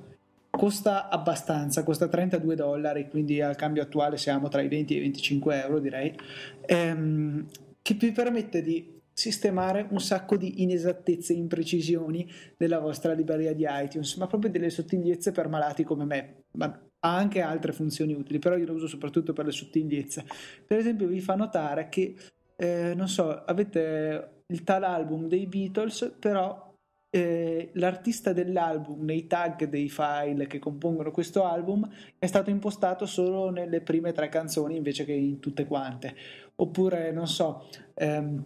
costa 0.48 1.10
abbastanza, 1.10 1.82
costa 1.82 2.08
32 2.08 2.54
dollari, 2.54 3.10
quindi 3.10 3.42
al 3.42 3.56
cambio 3.56 3.82
attuale 3.82 4.16
siamo 4.16 4.48
tra 4.48 4.62
i 4.62 4.68
20 4.68 4.94
e 4.94 4.96
i 4.96 5.00
25 5.00 5.62
euro 5.62 5.80
direi, 5.80 6.16
ehm, 6.64 7.46
che 7.82 7.92
vi 7.92 8.10
permette 8.10 8.62
di 8.62 9.02
sistemare 9.12 9.86
un 9.90 10.00
sacco 10.00 10.38
di 10.38 10.62
inesattezze 10.62 11.34
e 11.34 11.36
imprecisioni 11.36 12.26
della 12.56 12.78
vostra 12.78 13.12
libreria 13.12 13.52
di 13.52 13.66
iTunes, 13.68 14.16
ma 14.16 14.26
proprio 14.28 14.50
delle 14.50 14.70
sottigliezze 14.70 15.30
per 15.32 15.48
malati 15.48 15.84
come 15.84 16.06
me. 16.06 16.44
Ma 16.52 16.68
ha 17.00 17.16
anche 17.16 17.42
altre 17.42 17.72
funzioni 17.72 18.14
utili, 18.14 18.38
però 18.38 18.56
io 18.56 18.64
lo 18.64 18.72
uso 18.72 18.86
soprattutto 18.86 19.34
per 19.34 19.44
le 19.44 19.52
sottigliezze. 19.52 20.24
Per 20.66 20.78
esempio, 20.78 21.06
vi 21.06 21.20
fa 21.20 21.34
notare 21.34 21.90
che 21.90 22.14
eh, 22.62 22.94
non 22.94 23.08
so, 23.08 23.42
avete 23.44 24.44
il 24.46 24.62
tal 24.62 24.84
album 24.84 25.26
dei 25.26 25.46
Beatles, 25.46 26.14
però 26.20 26.70
eh, 27.10 27.70
l'artista 27.74 28.32
dell'album 28.32 29.04
nei 29.04 29.26
tag 29.26 29.64
dei 29.64 29.88
file 29.88 30.46
che 30.46 30.60
compongono 30.60 31.10
questo 31.10 31.44
album 31.44 31.90
è 32.18 32.26
stato 32.26 32.50
impostato 32.50 33.04
solo 33.04 33.50
nelle 33.50 33.80
prime 33.80 34.12
tre 34.12 34.28
canzoni 34.28 34.76
invece 34.76 35.04
che 35.04 35.12
in 35.12 35.40
tutte 35.40 35.66
quante. 35.66 36.14
Oppure, 36.54 37.10
non 37.10 37.26
so, 37.26 37.68
ehm, 37.94 38.44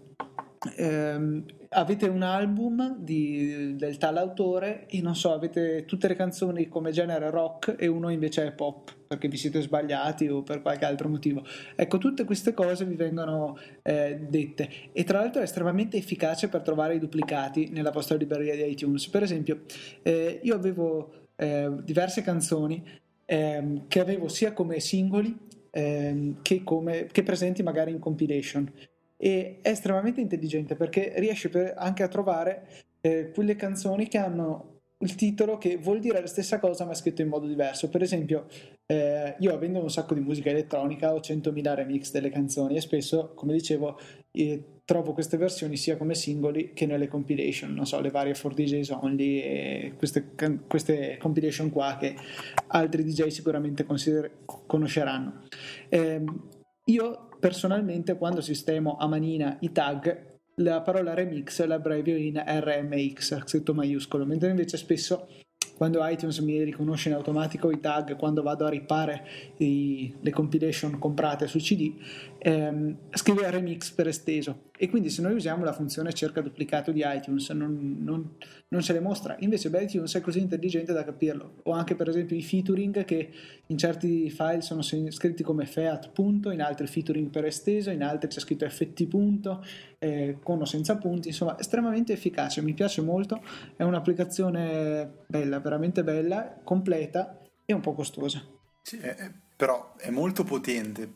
ehm, 0.79 1.45
avete 1.77 2.07
un 2.09 2.23
album 2.23 2.97
di, 2.99 3.77
del 3.77 3.99
tal 3.99 4.17
autore 4.17 4.87
e 4.89 5.03
non 5.03 5.15
so, 5.15 5.33
avete 5.33 5.85
tutte 5.85 6.09
le 6.09 6.15
canzoni 6.15 6.69
come 6.69 6.91
genere 6.91 7.31
rock 7.31 7.77
e 7.79 7.87
uno 7.87 8.09
invece 8.09 8.47
è 8.47 8.53
pop 8.53 8.95
perché 9.07 9.29
vi 9.29 9.37
siete 9.37 9.61
sbagliati 9.61 10.27
o 10.29 10.43
per 10.43 10.63
qualche 10.63 10.87
altro 10.87 11.09
motivo. 11.09 11.45
Ecco, 11.75 11.99
tutte 11.99 12.25
queste 12.25 12.55
cose 12.55 12.87
vi 12.87 12.95
vengono 12.95 13.59
eh, 13.83 14.19
dette 14.29 14.69
e 14.93 15.05
tra 15.05 15.21
l'altro 15.21 15.41
è 15.41 15.45
estremamente 15.45 15.99
efficace 15.99 16.49
per 16.49 16.63
trovare 16.63 16.95
i 16.95 16.99
duplicati 16.99 17.69
nella 17.69 17.91
vostra 17.91 18.17
libreria 18.17 18.57
di 18.57 18.71
iTunes. 18.71 19.09
Per 19.09 19.23
esempio, 19.23 19.61
eh, 20.03 20.41
io 20.43 20.55
avevo 20.55 21.29
eh, 21.37 21.71
diverse 21.85 22.23
canzoni 22.23 22.83
ehm, 23.27 23.87
che 23.87 24.01
avevo 24.01 24.29
sia 24.29 24.55
come 24.55 24.81
singoli 24.81 25.37
ehm, 25.71 26.41
che, 26.41 26.65
come, 26.65 27.07
che 27.13 27.23
presenti 27.23 27.63
magari 27.63 27.91
in 27.91 27.99
compilation 27.99 28.73
e 29.17 29.59
è 29.63 29.71
estremamente 29.71 30.21
intelligente 30.21 30.77
perché 30.77 31.15
riesce 31.17 31.49
per, 31.49 31.75
anche 31.77 32.03
a 32.03 32.09
trovare 32.09 32.69
eh, 33.01 33.31
quelle 33.33 33.57
canzoni 33.57 34.09
che 34.09 34.19
hanno 34.19 34.75
il 35.01 35.15
titolo 35.15 35.59
che 35.59 35.77
vuol 35.77 36.01
dire 36.01 36.21
la 36.21 36.27
stessa 36.27 36.59
cosa 36.59 36.87
ma 36.87 36.95
scritto 36.95 37.21
in 37.21 37.29
modo 37.29 37.47
diverso. 37.47 37.89
Per 37.89 38.03
esempio, 38.03 38.47
eh, 38.87 39.35
io 39.39 39.53
avendo 39.53 39.81
un 39.81 39.91
sacco 39.91 40.15
di 40.15 40.21
musica 40.21 40.51
elettronica 40.51 41.13
ho 41.13 41.19
100.000 41.19 41.75
remix 41.75 42.11
delle 42.13 42.31
canzoni 42.31 42.77
e 42.77 42.81
spesso, 42.81 43.33
come 43.35 43.53
dicevo, 43.53 43.99
eh, 44.33 44.65
trovo 44.85 45.13
queste 45.13 45.37
versioni 45.37 45.77
sia 45.77 45.97
come 45.97 46.15
singoli 46.15 46.73
che 46.73 46.87
nelle 46.87 47.09
compilation, 47.09 47.75
non 47.75 47.87
so, 47.87 48.01
le 48.01 48.11
varie 48.11 48.35
for 48.35 48.55
DJs 48.55 48.91
only 48.91 49.41
e 49.41 49.93
queste, 49.99 50.31
queste 50.67 51.19
compilation 51.19 51.71
qua 51.71 51.97
che 51.99 52.15
altri 52.69 53.03
DJ 53.03 53.27
sicuramente 53.27 53.85
consider- 53.85 54.31
conosceranno. 54.45 55.43
Eh, 55.89 56.25
io 56.85 57.26
personalmente 57.39 58.17
quando 58.17 58.41
sistemo 58.41 58.97
a 58.97 59.07
manina 59.07 59.57
i 59.61 59.73
tag 59.73 60.35
la 60.61 60.81
parola 60.81 61.13
remix 61.13 61.63
l'abbrevio 61.65 62.17
in 62.17 62.43
RMX, 62.45 63.45
scritto 63.45 63.75
maiuscolo, 63.75 64.25
mentre 64.25 64.49
invece 64.49 64.79
spesso 64.79 65.29
quando 65.77 66.07
iTunes 66.07 66.39
mi 66.39 66.63
riconosce 66.63 67.11
in 67.11 67.15
automatico 67.15 67.71
i 67.71 67.81
tag 67.81 68.17
quando 68.17 68.43
vado 68.43 68.65
a 68.65 68.71
ripare 68.71 69.27
i, 69.59 70.15
le 70.21 70.31
compilation 70.31 70.99
comprate 70.99 71.47
su 71.47 71.59
CD, 71.59 71.93
ehm, 72.39 72.97
scrive 73.11 73.51
remix 73.51 73.91
per 73.91 74.09
esteso 74.09 74.66
e 74.79 74.89
quindi 74.89 75.11
se 75.11 75.23
noi 75.23 75.35
usiamo 75.35 75.65
la 75.65 75.73
funzione 75.73 76.13
cerca 76.13 76.41
duplicato 76.41 76.93
di 76.93 77.03
iTunes 77.05 77.49
non, 77.51 77.99
non, 78.01 78.37
non 78.69 78.81
ce 78.83 78.93
le 78.93 79.01
mostra, 79.01 79.37
invece 79.41 79.71
iTunes 79.73 80.15
è 80.15 80.21
così 80.21 80.41
intelligente 80.41 80.93
da 80.93 81.05
capirlo, 81.05 81.57
o 81.65 81.73
anche 81.73 81.95
per 81.95 82.09
esempio 82.09 82.37
i 82.37 82.43
featuring 82.43 83.05
che 83.05 83.31
in 83.67 83.79
certi 83.79 84.31
file 84.31 84.61
sono 84.61 84.83
scritti 84.83 85.43
come 85.43 85.67
feat 85.67 86.11
punto, 86.11 86.51
in 86.51 86.63
altri 86.63 86.87
featuring 86.87 87.29
per 87.31 87.45
esteso, 87.45 87.91
in 87.91 88.03
altri 88.03 88.29
c'è 88.29 88.41
scritto 88.41 88.69
ft 88.69 89.07
punto, 89.07 89.65
eh, 89.99 90.39
con 90.43 90.61
o 90.61 90.65
senza 90.65 90.97
punti, 90.97 91.29
insomma 91.29 91.59
estremamente 91.59 92.13
efficace, 92.13 92.63
mi 92.63 92.75
piace 92.75 93.03
molto, 93.03 93.43
è 93.77 93.83
un'applicazione 93.83 95.25
bella, 95.27 95.61
veramente 95.61 96.05
bella, 96.05 96.59
completa 96.63 97.41
e 97.65 97.73
un 97.73 97.81
po' 97.81 97.95
costosa. 97.95 98.43
Sì, 98.83 99.01
però 99.57 99.95
è 99.97 100.11
molto 100.11 100.45
potente, 100.45 101.13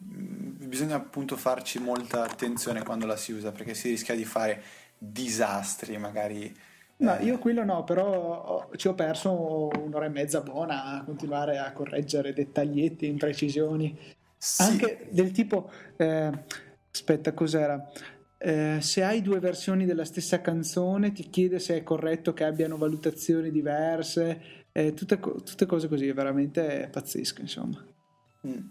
bisogna 0.67 0.97
appunto 0.97 1.37
farci 1.37 1.79
molta 1.79 2.23
attenzione 2.23 2.83
quando 2.83 3.07
la 3.07 3.17
si 3.17 3.33
usa 3.33 3.53
perché 3.53 3.75
si 3.75 3.89
rischia 3.89 4.15
di 4.15 4.25
fare 4.25 4.63
disastri 4.99 5.97
magari. 5.97 6.55
No, 6.99 7.17
eh... 7.17 7.25
io 7.25 7.39
quello 7.39 7.65
no, 7.65 7.85
però 7.85 8.69
ci 8.77 8.89
ho 8.89 8.95
perso 8.95 9.69
un'ora 9.69 10.07
e 10.07 10.11
mezza 10.11 10.43
buona 10.43 10.85
a 10.85 11.05
continuare 11.05 11.59
a 11.59 11.73
correggere 11.73 12.35
dettaglietti, 12.35 13.07
imprecisioni, 13.07 13.99
sì. 14.37 14.63
anche 14.63 15.09
del 15.11 15.31
tipo, 15.33 15.71
eh, 15.97 16.31
aspetta, 16.93 17.33
cos'era? 17.33 17.91
Eh, 18.37 18.79
se 18.81 19.03
hai 19.03 19.23
due 19.23 19.39
versioni 19.39 19.85
della 19.85 20.05
stessa 20.05 20.41
canzone 20.41 21.13
ti 21.13 21.29
chiede 21.29 21.59
se 21.59 21.77
è 21.77 21.83
corretto 21.83 22.33
che 22.33 22.45
abbiano 22.45 22.77
valutazioni 22.77 23.51
diverse, 23.51 24.65
eh, 24.73 24.95
tutte, 24.95 25.19
tutte, 25.19 25.67
cose 25.67 25.89
così, 25.89 26.09
è 26.09 26.15
veramente 26.15 26.89
pazzesco 26.91 27.41
insomma. 27.41 27.85
Mm. 28.47 28.69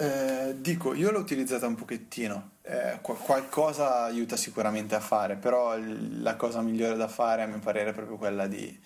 Eh, 0.00 0.54
dico, 0.60 0.94
io 0.94 1.10
l'ho 1.10 1.18
utilizzata 1.18 1.66
un 1.66 1.74
pochettino, 1.74 2.50
eh, 2.62 2.98
qu- 3.02 3.18
qualcosa 3.20 4.04
aiuta 4.04 4.36
sicuramente 4.36 4.94
a 4.94 5.00
fare, 5.00 5.34
però 5.34 5.76
l- 5.76 6.22
la 6.22 6.36
cosa 6.36 6.60
migliore 6.62 6.94
da 6.96 7.08
fare 7.08 7.42
a 7.42 7.46
mio 7.46 7.58
parere 7.58 7.90
è 7.90 7.92
proprio 7.94 8.16
quella 8.16 8.46
di 8.46 8.80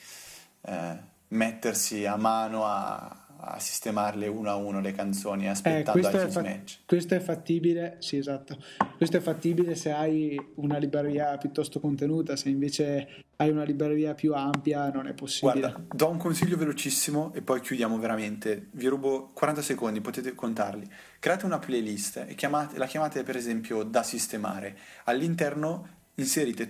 eh, 0.62 0.96
mettersi 1.28 2.06
a 2.06 2.16
mano 2.16 2.64
a, 2.66 3.21
a 3.44 3.58
sistemarle 3.58 4.28
uno 4.28 4.50
a 4.50 4.56
uno 4.56 4.80
le 4.80 4.92
canzoni 4.92 5.48
aspettando 5.48 6.06
eh, 6.06 6.10
iTunes 6.10 6.32
fa- 6.32 6.42
Match. 6.42 6.78
Questo 6.86 7.14
è 7.14 7.20
fattibile, 7.20 7.96
sì 7.98 8.16
esatto, 8.16 8.56
questo 8.96 9.16
è 9.16 9.20
fattibile 9.20 9.74
se 9.74 9.90
hai 9.90 10.40
una 10.56 10.78
libreria 10.78 11.36
piuttosto 11.38 11.80
contenuta, 11.80 12.36
se 12.36 12.48
invece 12.48 13.24
hai 13.36 13.50
una 13.50 13.64
libreria 13.64 14.14
più 14.14 14.34
ampia 14.34 14.90
non 14.90 15.08
è 15.08 15.12
possibile. 15.12 15.60
Guarda, 15.60 15.84
do 15.92 16.08
un 16.08 16.18
consiglio 16.18 16.56
velocissimo 16.56 17.32
e 17.34 17.42
poi 17.42 17.60
chiudiamo 17.60 17.98
veramente, 17.98 18.68
vi 18.72 18.86
rubo 18.86 19.30
40 19.34 19.62
secondi, 19.62 20.00
potete 20.00 20.34
contarli. 20.34 20.88
Create 21.18 21.44
una 21.44 21.58
playlist 21.58 22.24
e 22.28 22.34
chiamate, 22.34 22.78
la 22.78 22.86
chiamate 22.86 23.24
per 23.24 23.36
esempio 23.36 23.82
da 23.82 24.04
sistemare, 24.04 24.78
all'interno 25.04 26.00
inserite 26.16 26.68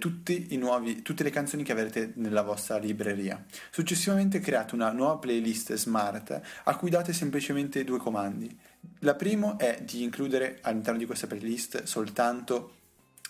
nuovi, 0.50 1.02
tutte 1.02 1.22
le 1.22 1.30
canzoni 1.30 1.62
che 1.62 1.72
avrete 1.72 2.12
nella 2.16 2.42
vostra 2.42 2.78
libreria. 2.78 3.44
Successivamente 3.70 4.40
create 4.40 4.74
una 4.74 4.92
nuova 4.92 5.18
playlist 5.18 5.74
smart 5.74 6.40
a 6.64 6.76
cui 6.76 6.90
date 6.90 7.12
semplicemente 7.12 7.84
due 7.84 7.98
comandi. 7.98 8.56
La 9.00 9.14
prima 9.14 9.56
è 9.56 9.82
di 9.82 10.02
includere 10.02 10.58
all'interno 10.62 10.98
di 10.98 11.06
questa 11.06 11.26
playlist 11.26 11.84
soltanto 11.84 12.74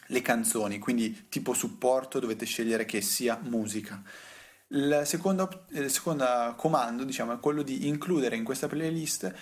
le 0.06 0.20
canzoni, 0.20 0.78
quindi 0.78 1.26
tipo 1.28 1.54
supporto 1.54 2.18
dovete 2.18 2.44
scegliere 2.44 2.84
che 2.84 3.00
sia 3.00 3.38
musica. 3.42 4.02
Il 4.68 5.02
secondo, 5.04 5.66
il 5.70 5.90
secondo 5.90 6.54
comando 6.56 7.04
diciamo, 7.04 7.34
è 7.34 7.40
quello 7.40 7.62
di 7.62 7.86
includere 7.88 8.36
in 8.36 8.44
questa 8.44 8.68
playlist 8.68 9.32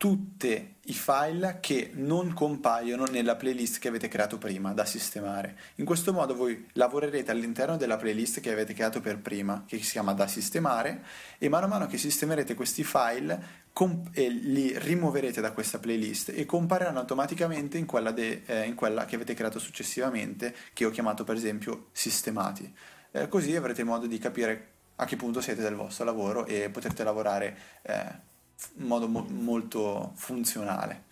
tutti 0.00 0.76
i 0.84 0.94
file 0.94 1.58
che 1.60 1.90
non 1.92 2.32
compaiono 2.32 3.04
nella 3.04 3.36
playlist 3.36 3.78
che 3.78 3.88
avete 3.88 4.08
creato 4.08 4.38
prima 4.38 4.72
da 4.72 4.86
sistemare. 4.86 5.58
In 5.74 5.84
questo 5.84 6.14
modo 6.14 6.34
voi 6.34 6.68
lavorerete 6.72 7.30
all'interno 7.30 7.76
della 7.76 7.98
playlist 7.98 8.40
che 8.40 8.50
avete 8.50 8.72
creato 8.72 9.02
per 9.02 9.18
prima, 9.18 9.62
che 9.66 9.76
si 9.82 9.90
chiama 9.90 10.14
da 10.14 10.26
sistemare, 10.26 11.04
e 11.36 11.50
mano 11.50 11.66
a 11.66 11.68
mano 11.68 11.86
che 11.86 11.98
sistemerete 11.98 12.54
questi 12.54 12.82
file 12.82 13.66
comp- 13.74 14.16
li 14.16 14.72
rimuoverete 14.78 15.42
da 15.42 15.52
questa 15.52 15.78
playlist 15.78 16.32
e 16.34 16.46
compareranno 16.46 17.00
automaticamente 17.00 17.76
in 17.76 17.84
quella, 17.84 18.10
de- 18.10 18.40
eh, 18.46 18.64
in 18.64 18.76
quella, 18.76 19.04
che 19.04 19.16
avete 19.16 19.34
creato 19.34 19.58
successivamente, 19.58 20.56
che 20.72 20.86
ho 20.86 20.90
chiamato 20.90 21.24
per 21.24 21.36
esempio 21.36 21.88
sistemati. 21.92 22.74
Eh, 23.10 23.28
così 23.28 23.54
avrete 23.54 23.84
modo 23.84 24.06
di 24.06 24.16
capire 24.16 24.68
a 24.96 25.04
che 25.04 25.16
punto 25.16 25.42
siete 25.42 25.60
del 25.60 25.74
vostro 25.74 26.06
lavoro 26.06 26.46
e 26.46 26.70
potrete 26.70 27.04
lavorare 27.04 27.58
eh, 27.82 28.28
in 28.76 28.86
modo 28.86 29.08
mo- 29.08 29.26
molto 29.28 30.12
funzionale. 30.14 31.04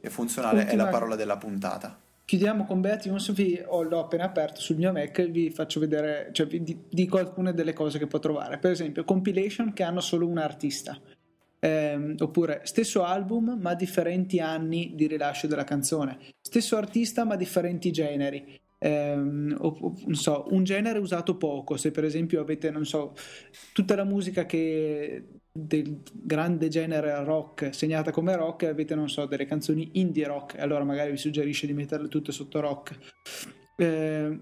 E 0.00 0.10
funzionale 0.10 0.60
Ultima... 0.60 0.72
è 0.72 0.84
la 0.84 0.90
parola 0.90 1.16
della 1.16 1.36
puntata. 1.36 1.98
Chiudiamo 2.24 2.64
con 2.64 2.80
Beatimus, 2.80 3.32
vi 3.32 3.60
ho, 3.64 3.82
l'ho 3.82 4.00
appena 4.00 4.24
aperto 4.24 4.60
sul 4.60 4.76
mio 4.76 4.92
Mac 4.92 5.18
e 5.18 5.26
vi 5.26 5.50
faccio 5.50 5.80
vedere, 5.80 6.30
cioè 6.32 6.46
vi 6.46 6.84
dico 6.88 7.18
alcune 7.18 7.52
delle 7.52 7.72
cose 7.72 7.98
che 7.98 8.06
può 8.06 8.20
trovare. 8.20 8.58
Per 8.58 8.70
esempio, 8.70 9.04
compilation 9.04 9.72
che 9.72 9.82
hanno 9.82 10.00
solo 10.00 10.28
un 10.28 10.38
artista. 10.38 10.98
Eh, 11.62 12.14
oppure 12.18 12.62
stesso 12.64 13.04
album 13.04 13.58
ma 13.60 13.74
differenti 13.74 14.40
anni 14.40 14.92
di 14.94 15.06
rilascio 15.06 15.46
della 15.46 15.64
canzone, 15.64 16.18
stesso 16.40 16.78
artista 16.78 17.24
ma 17.24 17.36
differenti 17.36 17.90
generi, 17.90 18.58
eh, 18.78 19.12
o, 19.12 19.94
non 20.06 20.14
so, 20.14 20.46
un 20.50 20.64
genere 20.64 20.98
usato 20.98 21.36
poco, 21.36 21.76
se 21.76 21.90
per 21.90 22.04
esempio 22.04 22.40
avete, 22.40 22.70
non 22.70 22.86
so, 22.86 23.14
tutta 23.74 23.94
la 23.94 24.04
musica 24.04 24.46
che 24.46 25.39
del 25.52 26.02
grande 26.12 26.68
genere 26.68 27.24
rock 27.24 27.74
segnata 27.74 28.12
come 28.12 28.36
rock 28.36 28.64
avete 28.64 28.94
non 28.94 29.08
so 29.08 29.26
delle 29.26 29.46
canzoni 29.46 29.90
indie 29.94 30.26
rock 30.26 30.56
allora 30.60 30.84
magari 30.84 31.10
vi 31.10 31.16
suggerisce 31.16 31.66
di 31.66 31.72
metterle 31.72 32.08
tutte 32.08 32.32
sotto 32.32 32.60
rock. 32.60 32.96
Eh, 33.76 34.40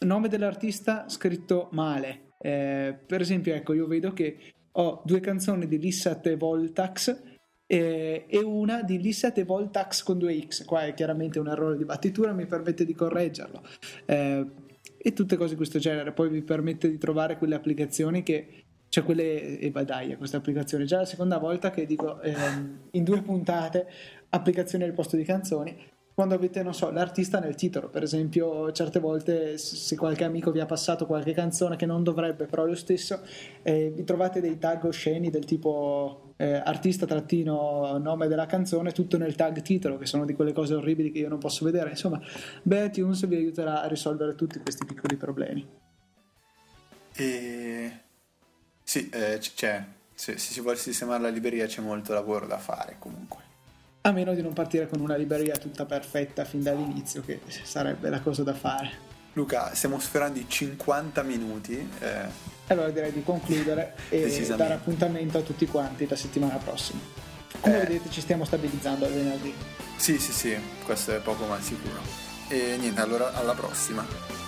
nome 0.00 0.28
dell'artista 0.28 1.08
scritto 1.08 1.68
male. 1.72 2.32
Eh, 2.40 2.98
per 3.06 3.20
esempio 3.20 3.54
ecco 3.54 3.72
io 3.72 3.86
vedo 3.86 4.12
che 4.12 4.38
ho 4.72 5.02
due 5.04 5.20
canzoni 5.20 5.66
di 5.68 5.78
Lissat 5.78 6.26
e 6.26 6.36
Voltax 6.36 7.22
eh, 7.66 8.26
e 8.28 8.38
una 8.38 8.82
di 8.82 9.00
Lissat 9.00 9.38
e 9.38 9.44
Voltax 9.44 10.02
con 10.02 10.18
due 10.18 10.38
X. 10.46 10.64
Qua 10.64 10.84
è 10.84 10.94
chiaramente 10.94 11.38
un 11.38 11.48
errore 11.48 11.76
di 11.76 11.84
battitura 11.84 12.32
mi 12.32 12.46
permette 12.46 12.84
di 12.84 12.94
correggerlo. 12.94 13.62
Eh, 14.06 14.46
e 15.06 15.12
tutte 15.12 15.36
cose 15.36 15.50
di 15.50 15.56
questo 15.56 15.78
genere. 15.78 16.12
Poi 16.12 16.30
vi 16.30 16.42
permette 16.42 16.90
di 16.90 16.96
trovare 16.98 17.36
quelle 17.36 17.54
applicazioni 17.54 18.22
che 18.22 18.63
cioè 18.94 19.02
quelle 19.02 19.58
e 19.58 19.72
Badaia 19.72 20.16
questa 20.16 20.36
applicazione 20.36 20.84
già 20.84 20.98
la 20.98 21.04
seconda 21.04 21.38
volta 21.38 21.72
che 21.72 21.84
dico 21.84 22.20
ehm, 22.20 22.82
in 22.92 23.02
due 23.02 23.22
puntate 23.22 23.88
applicazioni 24.28 24.84
al 24.84 24.92
posto 24.92 25.16
di 25.16 25.24
canzoni 25.24 25.92
quando 26.14 26.36
avete, 26.36 26.62
non 26.62 26.74
so, 26.74 26.92
l'artista 26.92 27.40
nel 27.40 27.56
titolo. 27.56 27.88
Per 27.88 28.04
esempio, 28.04 28.70
certe 28.70 29.00
volte 29.00 29.58
se 29.58 29.96
qualche 29.96 30.22
amico 30.22 30.52
vi 30.52 30.60
ha 30.60 30.64
passato 30.64 31.06
qualche 31.06 31.32
canzone 31.32 31.74
che 31.74 31.86
non 31.86 32.04
dovrebbe, 32.04 32.46
però 32.46 32.64
lo 32.64 32.76
stesso, 32.76 33.18
eh, 33.64 33.90
vi 33.92 34.04
trovate 34.04 34.40
dei 34.40 34.56
tag 34.56 34.84
osceni 34.84 35.28
del 35.28 35.44
tipo 35.44 36.34
eh, 36.36 36.52
artista 36.54 37.04
trattino 37.04 37.98
nome 37.98 38.28
della 38.28 38.46
canzone, 38.46 38.92
tutto 38.92 39.18
nel 39.18 39.34
tag 39.34 39.60
titolo, 39.60 39.98
che 39.98 40.06
sono 40.06 40.24
di 40.24 40.34
quelle 40.34 40.52
cose 40.52 40.74
orribili 40.74 41.10
che 41.10 41.18
io 41.18 41.28
non 41.28 41.40
posso 41.40 41.64
vedere. 41.64 41.90
Insomma, 41.90 42.22
iTunes 42.62 43.26
vi 43.26 43.34
aiuterà 43.34 43.82
a 43.82 43.88
risolvere 43.88 44.36
tutti 44.36 44.60
questi 44.60 44.84
piccoli 44.84 45.16
problemi. 45.16 45.66
E... 47.16 48.03
Sì, 48.84 49.08
eh, 49.08 49.38
c'è. 49.38 49.82
Se, 50.14 50.38
se 50.38 50.52
si 50.52 50.60
vuole 50.60 50.76
sistemare 50.76 51.22
la 51.22 51.30
libreria 51.30 51.66
c'è 51.66 51.80
molto 51.80 52.12
lavoro 52.12 52.46
da 52.46 52.58
fare 52.58 52.96
comunque. 53.00 53.42
A 54.02 54.12
meno 54.12 54.34
di 54.34 54.42
non 54.42 54.52
partire 54.52 54.86
con 54.86 55.00
una 55.00 55.16
libreria 55.16 55.56
tutta 55.56 55.86
perfetta 55.86 56.44
fin 56.44 56.62
dall'inizio, 56.62 57.22
che 57.22 57.40
sarebbe 57.64 58.10
la 58.10 58.20
cosa 58.20 58.42
da 58.42 58.52
fare. 58.52 59.12
Luca, 59.32 59.74
stiamo 59.74 59.98
sferrando 59.98 60.38
i 60.38 60.44
50 60.46 61.22
minuti. 61.22 61.90
Eh... 61.98 62.52
Allora 62.68 62.90
direi 62.90 63.12
di 63.12 63.22
concludere 63.22 63.94
e 64.10 64.54
dare 64.56 64.74
appuntamento 64.74 65.38
a 65.38 65.40
tutti 65.40 65.66
quanti 65.66 66.06
la 66.06 66.16
settimana 66.16 66.56
prossima. 66.56 67.00
Come 67.60 67.76
eh... 67.76 67.86
vedete 67.86 68.10
ci 68.10 68.20
stiamo 68.20 68.44
stabilizzando 68.44 69.06
al 69.06 69.12
venerdì. 69.12 69.54
Sì, 69.96 70.18
sì, 70.18 70.32
sì, 70.32 70.56
questo 70.84 71.16
è 71.16 71.20
poco 71.20 71.46
ma 71.46 71.60
sicuro. 71.60 72.00
E 72.48 72.76
niente, 72.78 73.00
allora 73.00 73.32
alla 73.32 73.54
prossima. 73.54 74.43